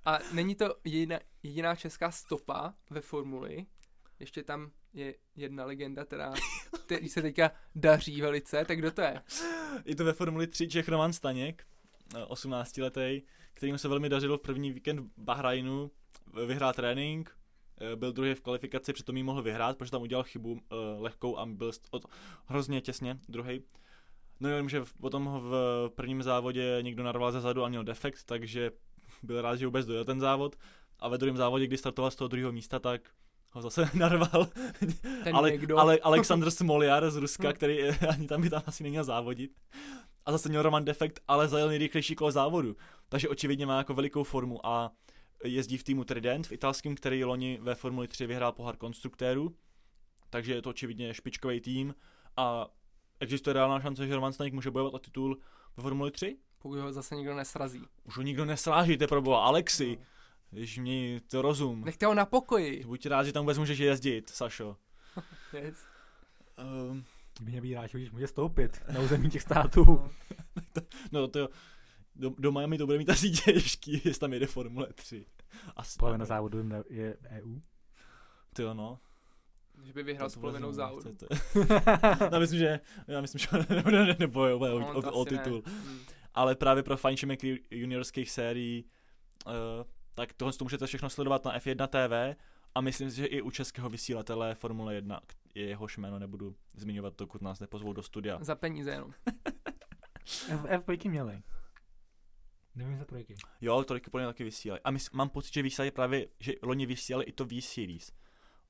[0.05, 3.67] A není to jediná, jediná česká stopa ve formuli.
[4.21, 6.33] Ještě tam je jedna legenda, která,
[6.87, 8.65] který se teďka daří velice.
[8.65, 9.23] Tak kdo to je?
[9.85, 11.67] Je to ve Formuli 3 Čech Roman Staněk,
[12.29, 13.23] 18 letý,
[13.55, 15.91] kterým se velmi dařilo v první víkend v Bahrajnu,
[16.47, 17.42] vyhrál trénink, eh,
[17.97, 21.47] byl druhý v kvalifikaci, přitom jí mohl vyhrát, protože tam udělal chybu eh, lehkou a
[21.47, 22.05] byl od,
[22.47, 23.63] hrozně těsně druhý.
[24.41, 28.25] No jenom, že potom ho v prvním závodě někdo narval ze zadu a měl defekt,
[28.27, 28.71] takže
[29.23, 30.57] byl rád, že vůbec dojel ten závod.
[31.01, 33.01] A ve druhém závodě, kdy startoval z toho druhého místa, tak
[33.51, 34.47] ho zase narval
[35.25, 35.79] Ten ale, někdo.
[35.79, 37.53] ale Aleksandr Smoljar z Ruska, Hm.
[37.53, 39.51] který eh, ani tam by tam asi neměl závodit.
[40.27, 42.77] A zase měl Roman defekt, ale zajel nejrychlejší kolo závodu.
[43.09, 44.91] Takže očividně má jako velikou formu a
[45.45, 49.57] jezdí v týmu Trident v italském, který loni ve Formuli 3 vyhrál pohár konstruktérů.
[50.31, 51.95] Takže je to očividně špičkový tým
[52.37, 52.67] a
[53.21, 55.39] existuje reálná šance, že Roman Staněk může bojovat o titul
[55.77, 56.39] ve Formuli 3?
[56.59, 57.83] Pokud ho zase nikdo nesrazí.
[58.05, 59.99] Už ho nikdo nesrážíte pro boha, Alexi.
[60.53, 61.85] Ježiš, měj to rozum.
[61.85, 62.85] Nechte ho na pokoji.
[62.85, 64.77] Buď rád, že tam vůbec můžeš jezdit, Sašo.
[65.53, 65.77] Yes.
[66.91, 67.05] Um,
[67.41, 69.85] Kdyby mě hráč, když může stoupit na území těch států.
[69.87, 70.11] No.
[71.13, 71.49] No to jo,
[72.15, 75.27] do, do Miami to bude mít asi těžký, jestli tam jede Formule 3.
[75.77, 75.99] Asi.
[75.99, 76.85] Polovina závodu je ne-
[77.31, 77.59] EU.
[78.53, 78.99] Ty jo, no.
[79.85, 81.05] Že by vyhrál s polovinou závodu.
[81.05, 81.27] nevím, to-
[82.19, 85.23] to- Já myslím, že, já myslím, že nebude ne, nebojovat o, No, o, to o
[85.23, 85.39] asi ne.
[85.43, 85.63] titul.
[85.67, 85.99] Mm.
[86.35, 87.41] Ale právě pro fančemek
[87.71, 88.85] juniorských sérií,
[89.47, 89.53] uh,
[90.15, 92.39] tak tohle to můžete všechno sledovat na F1 TV
[92.75, 96.57] a myslím si, že i u českého vysílatele Formule 1, k- je jehož jméno nebudu
[96.75, 98.39] zmiňovat, dokud nás nepozvou do studia.
[98.41, 99.11] Za peníze jenom.
[100.49, 101.43] F, F pojky měli.
[102.75, 103.35] Nevím za trojky.
[103.61, 104.81] Jo, tolik podle mě taky vysílají.
[104.85, 108.13] A mys- mám pocit, že vysílají právě, že loni vysílali i to V-Series.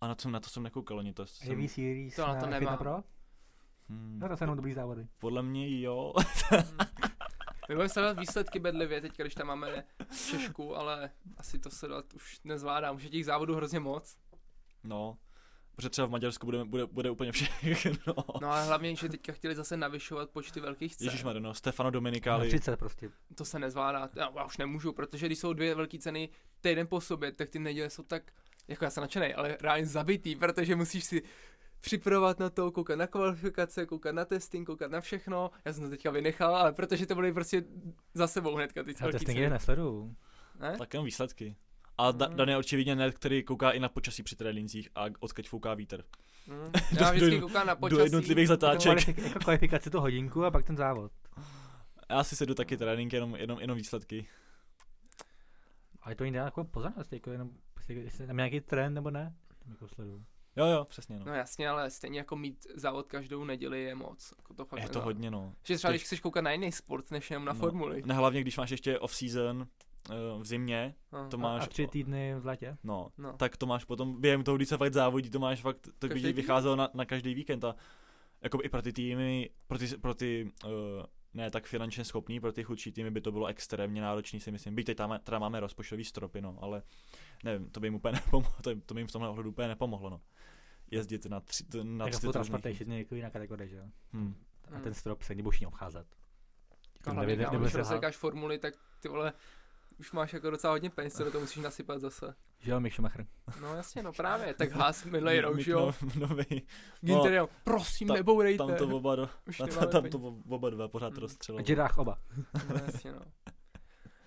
[0.01, 2.47] A na to, na to jsem nekoukal, loni to jsem, AV Series To na to
[2.47, 2.79] F1 nemám.
[2.79, 3.03] Pro?
[3.89, 5.07] hmm, No to jsou jenom dobrý závody.
[5.19, 6.13] podle mě jo.
[7.69, 9.85] My budeme sledovat výsledky bedlivě teď, když tam máme
[10.31, 12.97] Češku, ale asi to sledovat už nezvládám.
[12.97, 14.17] Už je těch závodů hrozně moc.
[14.85, 15.19] no,
[15.83, 18.15] protože třeba v Maďarsku bude, bude, bude úplně všechno.
[18.43, 21.07] No a hlavně, že teďka chtěli zase navyšovat počty velkých cen.
[21.07, 22.49] Ježíš no, Stefano Na Dominicali.
[22.49, 23.11] 30 prostě.
[23.35, 24.11] To se nezvládá.
[24.17, 26.29] Já, já už nemůžu, protože když jsou dvě velké ceny
[26.61, 28.33] týden po sobě, tak ty neděle jsou tak,
[28.69, 31.23] jako já jsem nadšenej, ale reálně zabitý, protože musíš si
[31.81, 35.51] připravovat na to, koukat na kvalifikace, koukat na testing, koukat na všechno.
[35.65, 37.65] Já jsem to teďka vynechal, ale protože to byly prostě
[38.15, 39.51] za sebou hnedka ty Já testingy ceny.
[39.51, 40.17] nesleduju.
[40.61, 40.79] Ne?
[40.79, 41.57] Tak jenom výsledky.
[42.03, 42.27] A da.
[42.27, 46.05] Dan je očividně net, který kouká i na počasí při trénincích a odkud fouká vítr.
[46.47, 46.73] Mm.
[46.73, 48.03] Do- Já vždycky do- koukám na Do počasí.
[48.03, 49.09] jednotlivých zatáček.
[49.19, 51.13] Jako kvalifikaci tu hodinku a pak ten závod.
[52.11, 54.29] Já si sedu taky trénink, jenom, jenom, jenom výsledky.
[56.03, 59.35] Ale to jde jako pozornost, jako jenom, prostě, jestli tam nějaký trend nebo ne.
[59.63, 60.25] Tam jako sleduju.
[60.57, 61.25] Jo, jo, přesně no.
[61.27, 64.33] No jasně, ale stejně jako mít závod každou neděli je moc.
[64.39, 65.05] Jako to fakt je to nedá.
[65.05, 65.55] hodně no.
[65.65, 67.59] Že třeba když chceš koukat na jiný sport, než jenom na No.
[67.59, 68.03] formuli.
[68.07, 69.67] Ne, hlavně když máš ještě off-season
[70.39, 71.29] v zimě, No.
[71.29, 71.63] to A, máš...
[71.63, 72.77] a tři týdny v létě.
[72.85, 73.33] No, No.
[73.33, 76.23] tak to máš potom, během toho, když se fakt závodí, to máš fakt, to Každý
[76.27, 77.75] by vycházelo na, na každý víkend a
[78.43, 80.71] jako i pro ty týmy, pro ty, pro ty uh,
[81.35, 84.75] ne tak finančně schopný, pro ty chudší týmy by to bylo extrémně náročný, si myslím.
[84.75, 86.83] Byť teď tam teda máme rozpočtový stropy, no, ale
[87.45, 90.11] nevím, to by jim úplně nepomohlo, to, to by jim v tomhle ohledu úplně nepomohlo,
[90.11, 90.21] no.
[90.91, 93.85] Jezdit na tři, na Jako tři po různých- je jako jiná kategorie, že jo.
[94.13, 94.35] Hmm.
[94.77, 95.35] A ten strop se
[95.67, 96.07] obcházet.
[97.07, 99.33] A hlavně, Nevěděl- kámo, nebyl když se rozsekáš formuly, tak ty vole,
[99.99, 102.35] už máš jako docela hodně peněz, co do toho musíš nasypat zase.
[102.59, 103.27] Že jo, Mick Schumacher.
[103.61, 106.63] No jasně, no právě, tak Haas minulej rok, že jo, no- novej,
[107.01, 108.59] Ginter jenom, prosím, ta- nebourejte.
[108.67, 109.27] tam to oba, do,
[109.59, 110.19] tam, nemáme tam to
[110.49, 111.19] oba dva pořád Hmm.
[111.23, 111.65] rozstřelovalo.
[111.69, 112.19] Jirách oba.
[112.69, 113.21] No jasně, no.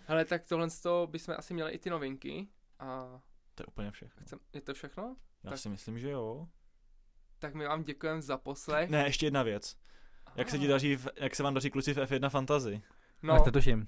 [0.08, 2.48] Hele, tak tohle z toho bychom asi měli i ty novinky.
[2.80, 3.20] A
[3.56, 4.24] To je úplně všechno.
[4.26, 5.16] chcem, je to všechno?
[5.44, 6.48] Já tak- si myslím, že jo.
[7.40, 8.90] Tak my vám děkujeme za poslech.
[8.90, 9.76] Ne, ještě jedna věc.
[10.36, 12.82] Jak se ti daří, v, jak se vám daří kluci v F1 Fantasy?
[13.24, 13.36] No.
[13.36, 13.88] No, to tuším.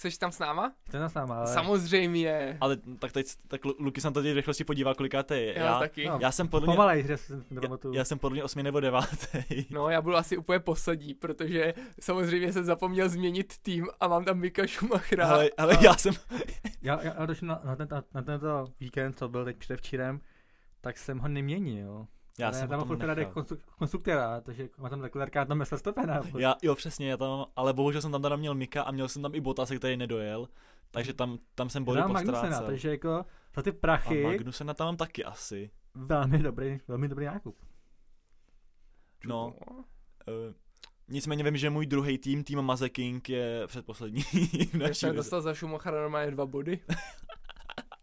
[0.00, 0.72] Jsi tam s náma?
[0.88, 1.46] Jste nás náma, ale...
[1.46, 2.58] Samozřejmě.
[2.60, 5.58] Ale tak teď, tak Lu- Luky jsem to teď v rychlosti podíval, kolika je.
[5.58, 6.06] Já, Já, taky.
[6.06, 6.18] No.
[6.20, 9.66] já jsem podle mě, Pomalej, že jsem já, já jsem podle mě osmi nebo devátý.
[9.70, 14.38] No, já budu asi úplně poslední, protože samozřejmě jsem zapomněl změnit tým a mám tam
[14.38, 15.26] Mika Schumachera.
[15.28, 15.84] ale, ale a...
[15.84, 16.14] já jsem,
[16.82, 20.20] Já, já, já došel na, na, ten, na, na tento víkend, co byl teď předevčírem,
[20.80, 22.06] tak jsem ho neměnil.
[22.38, 23.32] Já Ale jsem tam furt tam Ferrari nechal.
[23.34, 26.20] konstru, konstruktéra, takže má tam Leclerca, tam je Verstappena.
[26.38, 29.22] Já, jo, přesně, já tam, ale bohužel jsem tam teda měl Mika a měl jsem
[29.22, 30.48] tam i Botase, který nedojel.
[30.90, 32.66] Takže tam, tam jsem body postrácel.
[32.66, 33.24] takže jako
[33.56, 35.70] za ty A prachy Magnusena tam mám taky asi.
[35.94, 37.56] velmi dobrý, velmi dobrý nákup.
[39.26, 40.54] No, uh,
[41.08, 44.22] nicméně vím, že můj druhý tým, tým Maze King, je předposlední
[44.72, 46.80] v Já jsem dostal za Schumachera normálně dva body.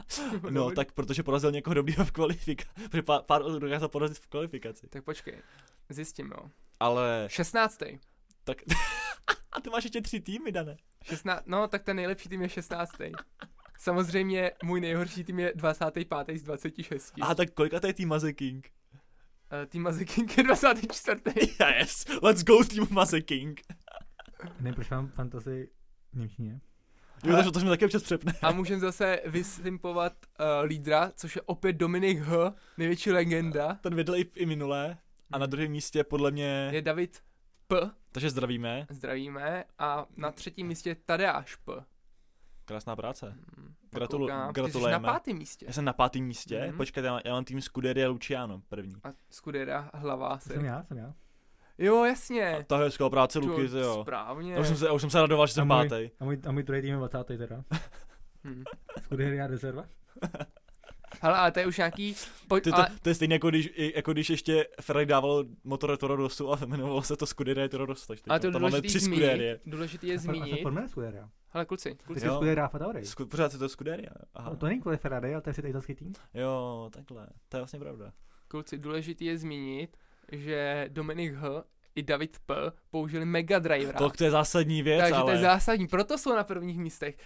[0.50, 0.76] No, Dobrý.
[0.76, 2.70] tak protože porazil někoho dobrýho v kvalifikaci.
[2.90, 4.88] Protože pár, pár dokázal porazit v kvalifikaci.
[4.88, 5.42] Tak počkej,
[5.90, 6.50] zjistím, jo.
[6.80, 7.80] Ale 16.
[8.44, 8.58] tak...
[9.52, 10.78] a ty máš ještě tři týmy, Dane.
[11.04, 11.44] 16.
[11.46, 12.92] No, tak ten nejlepší tým je 16.
[13.80, 16.08] Samozřejmě můj nejhorší tým je 25.
[16.36, 17.14] z 26.
[17.22, 18.70] A tak kolika to je tým Maze King?
[18.94, 21.22] Uh, tým Mazy King je 24.
[21.60, 23.62] Yes, let's go tým Maze King.
[24.60, 25.70] Nevím, proč mám fantasy
[26.14, 26.62] v Němčině.
[27.24, 28.34] Jo, to, to jsme taky občas přepne.
[28.42, 33.74] A můžeme zase vysimpovat uh, lídra, což je opět Dominik H., největší legenda.
[33.82, 34.98] Ten vydal i, i minulé.
[35.32, 36.70] A na druhém místě podle mě...
[36.74, 37.20] Je David
[37.68, 37.92] P.
[38.12, 38.88] Takže zdravíme.
[38.90, 39.64] Zdravíme.
[39.80, 41.74] A na třetím místě je Tadeáš P.
[42.66, 43.30] Krásná práce.
[43.30, 44.54] Hmm, Gratulu- koukám.
[44.54, 45.08] Ty jsi gratulujeme.
[45.08, 45.66] na pátém místě.
[45.66, 46.60] Já jsem na pátém místě.
[46.62, 46.70] Mhm.
[46.74, 46.78] Mm-hmm.
[46.78, 48.96] Počkejte, já, mám- já mám tým Scuderia Luciano první.
[49.04, 51.14] A Skudera hlava To jsem já, jsem já.
[51.78, 52.64] Jo, A jasně.
[52.68, 54.00] to je skvělá práce To Luky, to jo.
[54.02, 54.54] Správně.
[54.54, 56.10] Já už jsem se, už jsem se radoval, že jsem A můj- pátý.
[56.20, 57.24] A můj, a můj druhý tým je 20.
[57.38, 57.64] teda.
[58.44, 58.64] Hm.
[59.04, 59.86] Scuderia rezerva.
[61.22, 62.16] Hele, ale to je už nějaký...
[62.48, 65.98] Pojď, To, to, ale, to, je stejně jako když, jako když ještě Ferrari dával motor
[65.98, 68.08] Toro Rosso a jmenovalo se to Scuderia Toro Rosso.
[68.08, 69.60] Takže ale teď to tam máme důležitý tři zmínit, Scuderie.
[69.66, 70.62] důležitý je A zmínit.
[70.62, 71.30] Formule Scuderia.
[71.50, 72.20] Hele, kluci, Ty kluci.
[72.22, 72.36] jsi Jo.
[72.36, 73.02] Scuderia Alfa Tauri.
[73.02, 74.10] Sku- Pořád je to Scuderia.
[74.34, 74.50] Aha.
[74.50, 76.14] No, to není kvůli Ferrari, ale to je italský tým.
[76.34, 77.28] Jo, takhle.
[77.50, 78.12] To je vlastně pravda.
[78.48, 79.98] Kluci, důležitý je zmínit,
[80.32, 81.64] že Dominik H.
[81.96, 82.56] i David P.
[82.90, 83.98] použili Mega Drivera.
[84.00, 85.24] To, to je zásadní věc, Takže ale...
[85.26, 87.18] to je zásadní, proto jsou na prvních místech.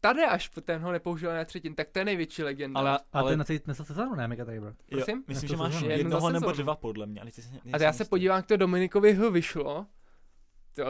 [0.00, 2.80] Tady až ten ho nepoužil na třetím, tak to je největší legenda.
[2.80, 4.68] ale, Ale, ale to je na celou sezónu, ne Mega Driver.
[4.90, 5.24] jo, prosím?
[5.28, 7.20] myslím, Na že máš jednoho za nebo dva podle mě.
[7.20, 9.30] Ale ty, si- a já se podívám, jak to Dominikovi H.
[9.30, 9.86] vyšlo.
[10.74, 10.84] To,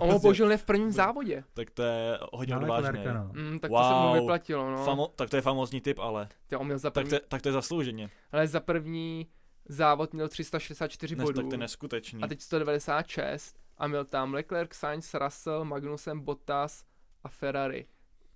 [0.00, 1.44] on ho použil ne v prvním závodě.
[1.54, 3.04] Tak to je hodně Máme odvážné.
[3.14, 3.30] No.
[3.32, 4.14] Mm, tak to se mu Wow.
[4.20, 4.84] vyplatilo, no.
[4.84, 7.20] Famo, tak to je famózní typ, ale Ty, on měl za tak první, to, je-
[7.28, 8.10] tak to je zaslouženě.
[8.32, 9.26] ale za první
[9.68, 11.36] závod měl 364 Ne, bodů.
[11.42, 12.22] tak to je neskutečný.
[12.22, 16.84] A teď 196 a měl tam Leclerc, Sainz, Russell, Magnussen, Bottas
[17.24, 17.86] a Ferrari.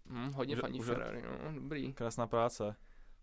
[0.06, 1.92] Hm, hodně Už- faní už- Ferrari, no, dobrý.
[1.92, 2.76] Krásná práce.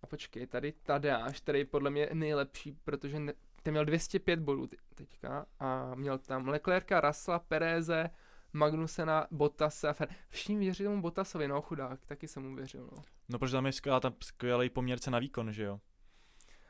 [0.04, 4.68] A počkej, tady Tadeáš, který je podle mě nejlepší, protože ne, ten měl 205 bodů
[4.68, 8.10] te- teďka a měl tam Leclerca, Russella, Pereze,
[8.54, 10.08] Magnusena, Bottase a Fer...
[10.30, 13.02] Všichni věří tomu Bottasovi, no chudák, taky jsem mu věřil, no.
[13.30, 15.80] No protože tam je skvělá, tam skvělý poměrce na výkon, že jo.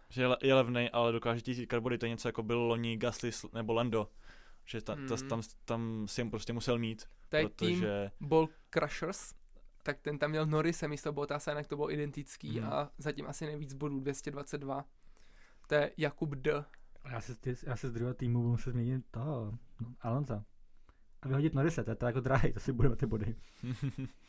[0.09, 2.59] Že je, le- je levnej, ale dokáže ti získat body, to je něco jako byl
[2.59, 4.09] loni Gasly nebo Lando.
[4.65, 5.29] Že ta, ta, Hmm.
[5.29, 9.33] tam, tam si jim prostě musel mít, To je tým protože Ball Crushers,
[9.83, 12.69] tak ten tam měl Norrise místo Bottasa, jinak to bylo identický Mhm.
[12.73, 14.85] a zatím asi nejvíc bodů, 222.
[15.67, 16.65] To je Jakub D.
[17.11, 19.51] Já se, ty- já se z druhého týmu budu muset změnit toho,
[19.81, 20.43] no, Alonza.
[21.21, 23.35] A vyhodit Norise, to je to jako drahý, to si budeme ty body.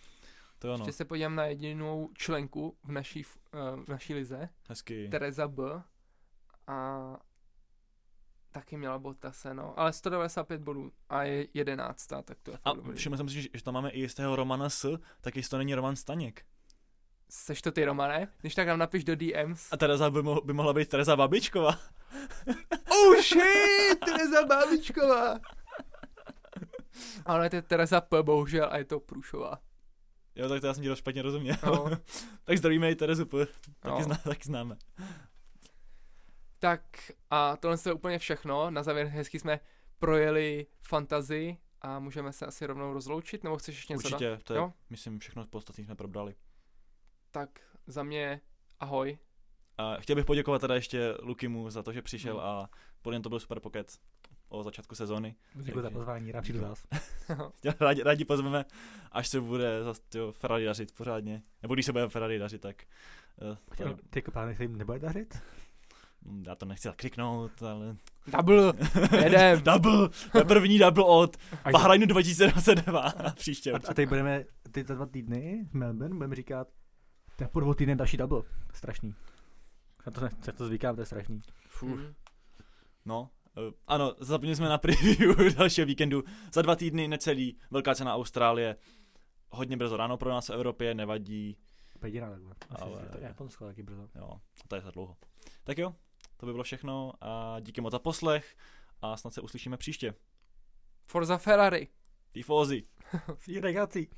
[0.59, 3.25] to ano, Ještě se podívám na jedinou členku v naší,
[3.55, 5.09] eh, v naší lize, hezky.
[5.09, 5.83] Tereza B.
[6.67, 7.17] A
[8.51, 9.79] taky měla Bottase, no.
[9.81, 13.65] Ale 195 bodů a je jedenáctá, tak to je A všiml jsem si, že, že
[13.65, 16.45] tam máme i jistého Romana S, tak jestli to není Roman Staněk.
[17.31, 18.29] Seš to ty, Romane?
[18.41, 19.73] Když tak nám napiš do DMs.
[19.73, 21.79] A Tereza by, mo- by mohla být Tereza Babičková.
[22.91, 25.39] Oh shit, Tereza Bábičková.
[27.27, 29.59] Ale to je Tereza P, bohužel, a je to Průšová.
[30.39, 31.57] Jo, tak to já jsem ti špatně rozuměl.
[31.67, 31.91] No.
[32.45, 33.47] tak zdravíme i Terezu P.
[33.81, 34.03] Taky, No.
[34.03, 34.77] zná, taky známe.
[36.59, 38.71] Tak a tohle je úplně všechno.
[38.71, 39.61] Na závěr hezky jsme
[39.99, 44.17] projeli fantazii a můžeme se asi rovnou rozloučit, nebo chceš ještě něco dát?
[44.17, 44.73] Určitě, to je, Jo?
[44.91, 46.35] myslím, všechno podstatné jsme probrali.
[47.31, 48.41] Tak za mě
[48.81, 49.19] ahoj.
[49.79, 52.47] A chtěl bych poděkovat teda ještě Lukimu za to, že přišel Hmm.
[52.47, 52.71] a
[53.03, 53.99] podle mě to byl super pokec
[54.49, 55.35] o začátku sezóny.
[55.55, 56.61] Děkuji za pozvání, rád přijdu.
[57.61, 58.65] Tě Rádi, rádi pozveme,
[59.13, 60.01] až se bude zase
[60.33, 61.43] Ferrari dařit pořádně.
[61.63, 62.83] Nebo když se bude Ferrari dařit, tak...
[63.81, 65.39] Uh, Ty jako plány se jim nebude dařit?
[66.47, 67.97] já to nechci zakřiknout, ale...
[68.27, 68.73] Double,
[69.25, 69.63] jedem.
[69.63, 70.09] double!
[70.33, 71.37] To je první double od
[71.73, 73.73] Bahrajnu 2022 příště.
[73.73, 76.69] a, a teď budeme, ty za dva týdny v Melbourne budeme říkat,
[77.37, 78.43] to je po dvou týdnech další double.
[78.75, 79.15] Strašný.
[80.07, 81.41] Já to, já to zvykám, to je strašný.
[81.69, 81.89] Fuh.
[82.01, 82.15] Mm.
[83.05, 83.31] No,
[83.87, 86.25] ano, zapomněli jsme na preview dalšího víkendu.
[86.53, 88.77] Za dva týdny necelý, velká cena Austrálie.
[89.51, 91.57] Hodně brzo ráno pro nás v Evropě, nevadí.
[92.01, 92.39] Takhle.
[92.39, 94.09] Myslím, Ale- že to je Japonsko taky brzo.
[94.15, 94.31] Jo,
[94.69, 95.17] to je za dlouho.
[95.65, 95.95] Tak jo,
[96.37, 98.57] to by bylo všechno a díky moc za poslech
[99.03, 100.15] a snad se uslyšíme příště.
[101.07, 101.89] Forza Ferrari.
[103.47, 104.09] You, ragazzi.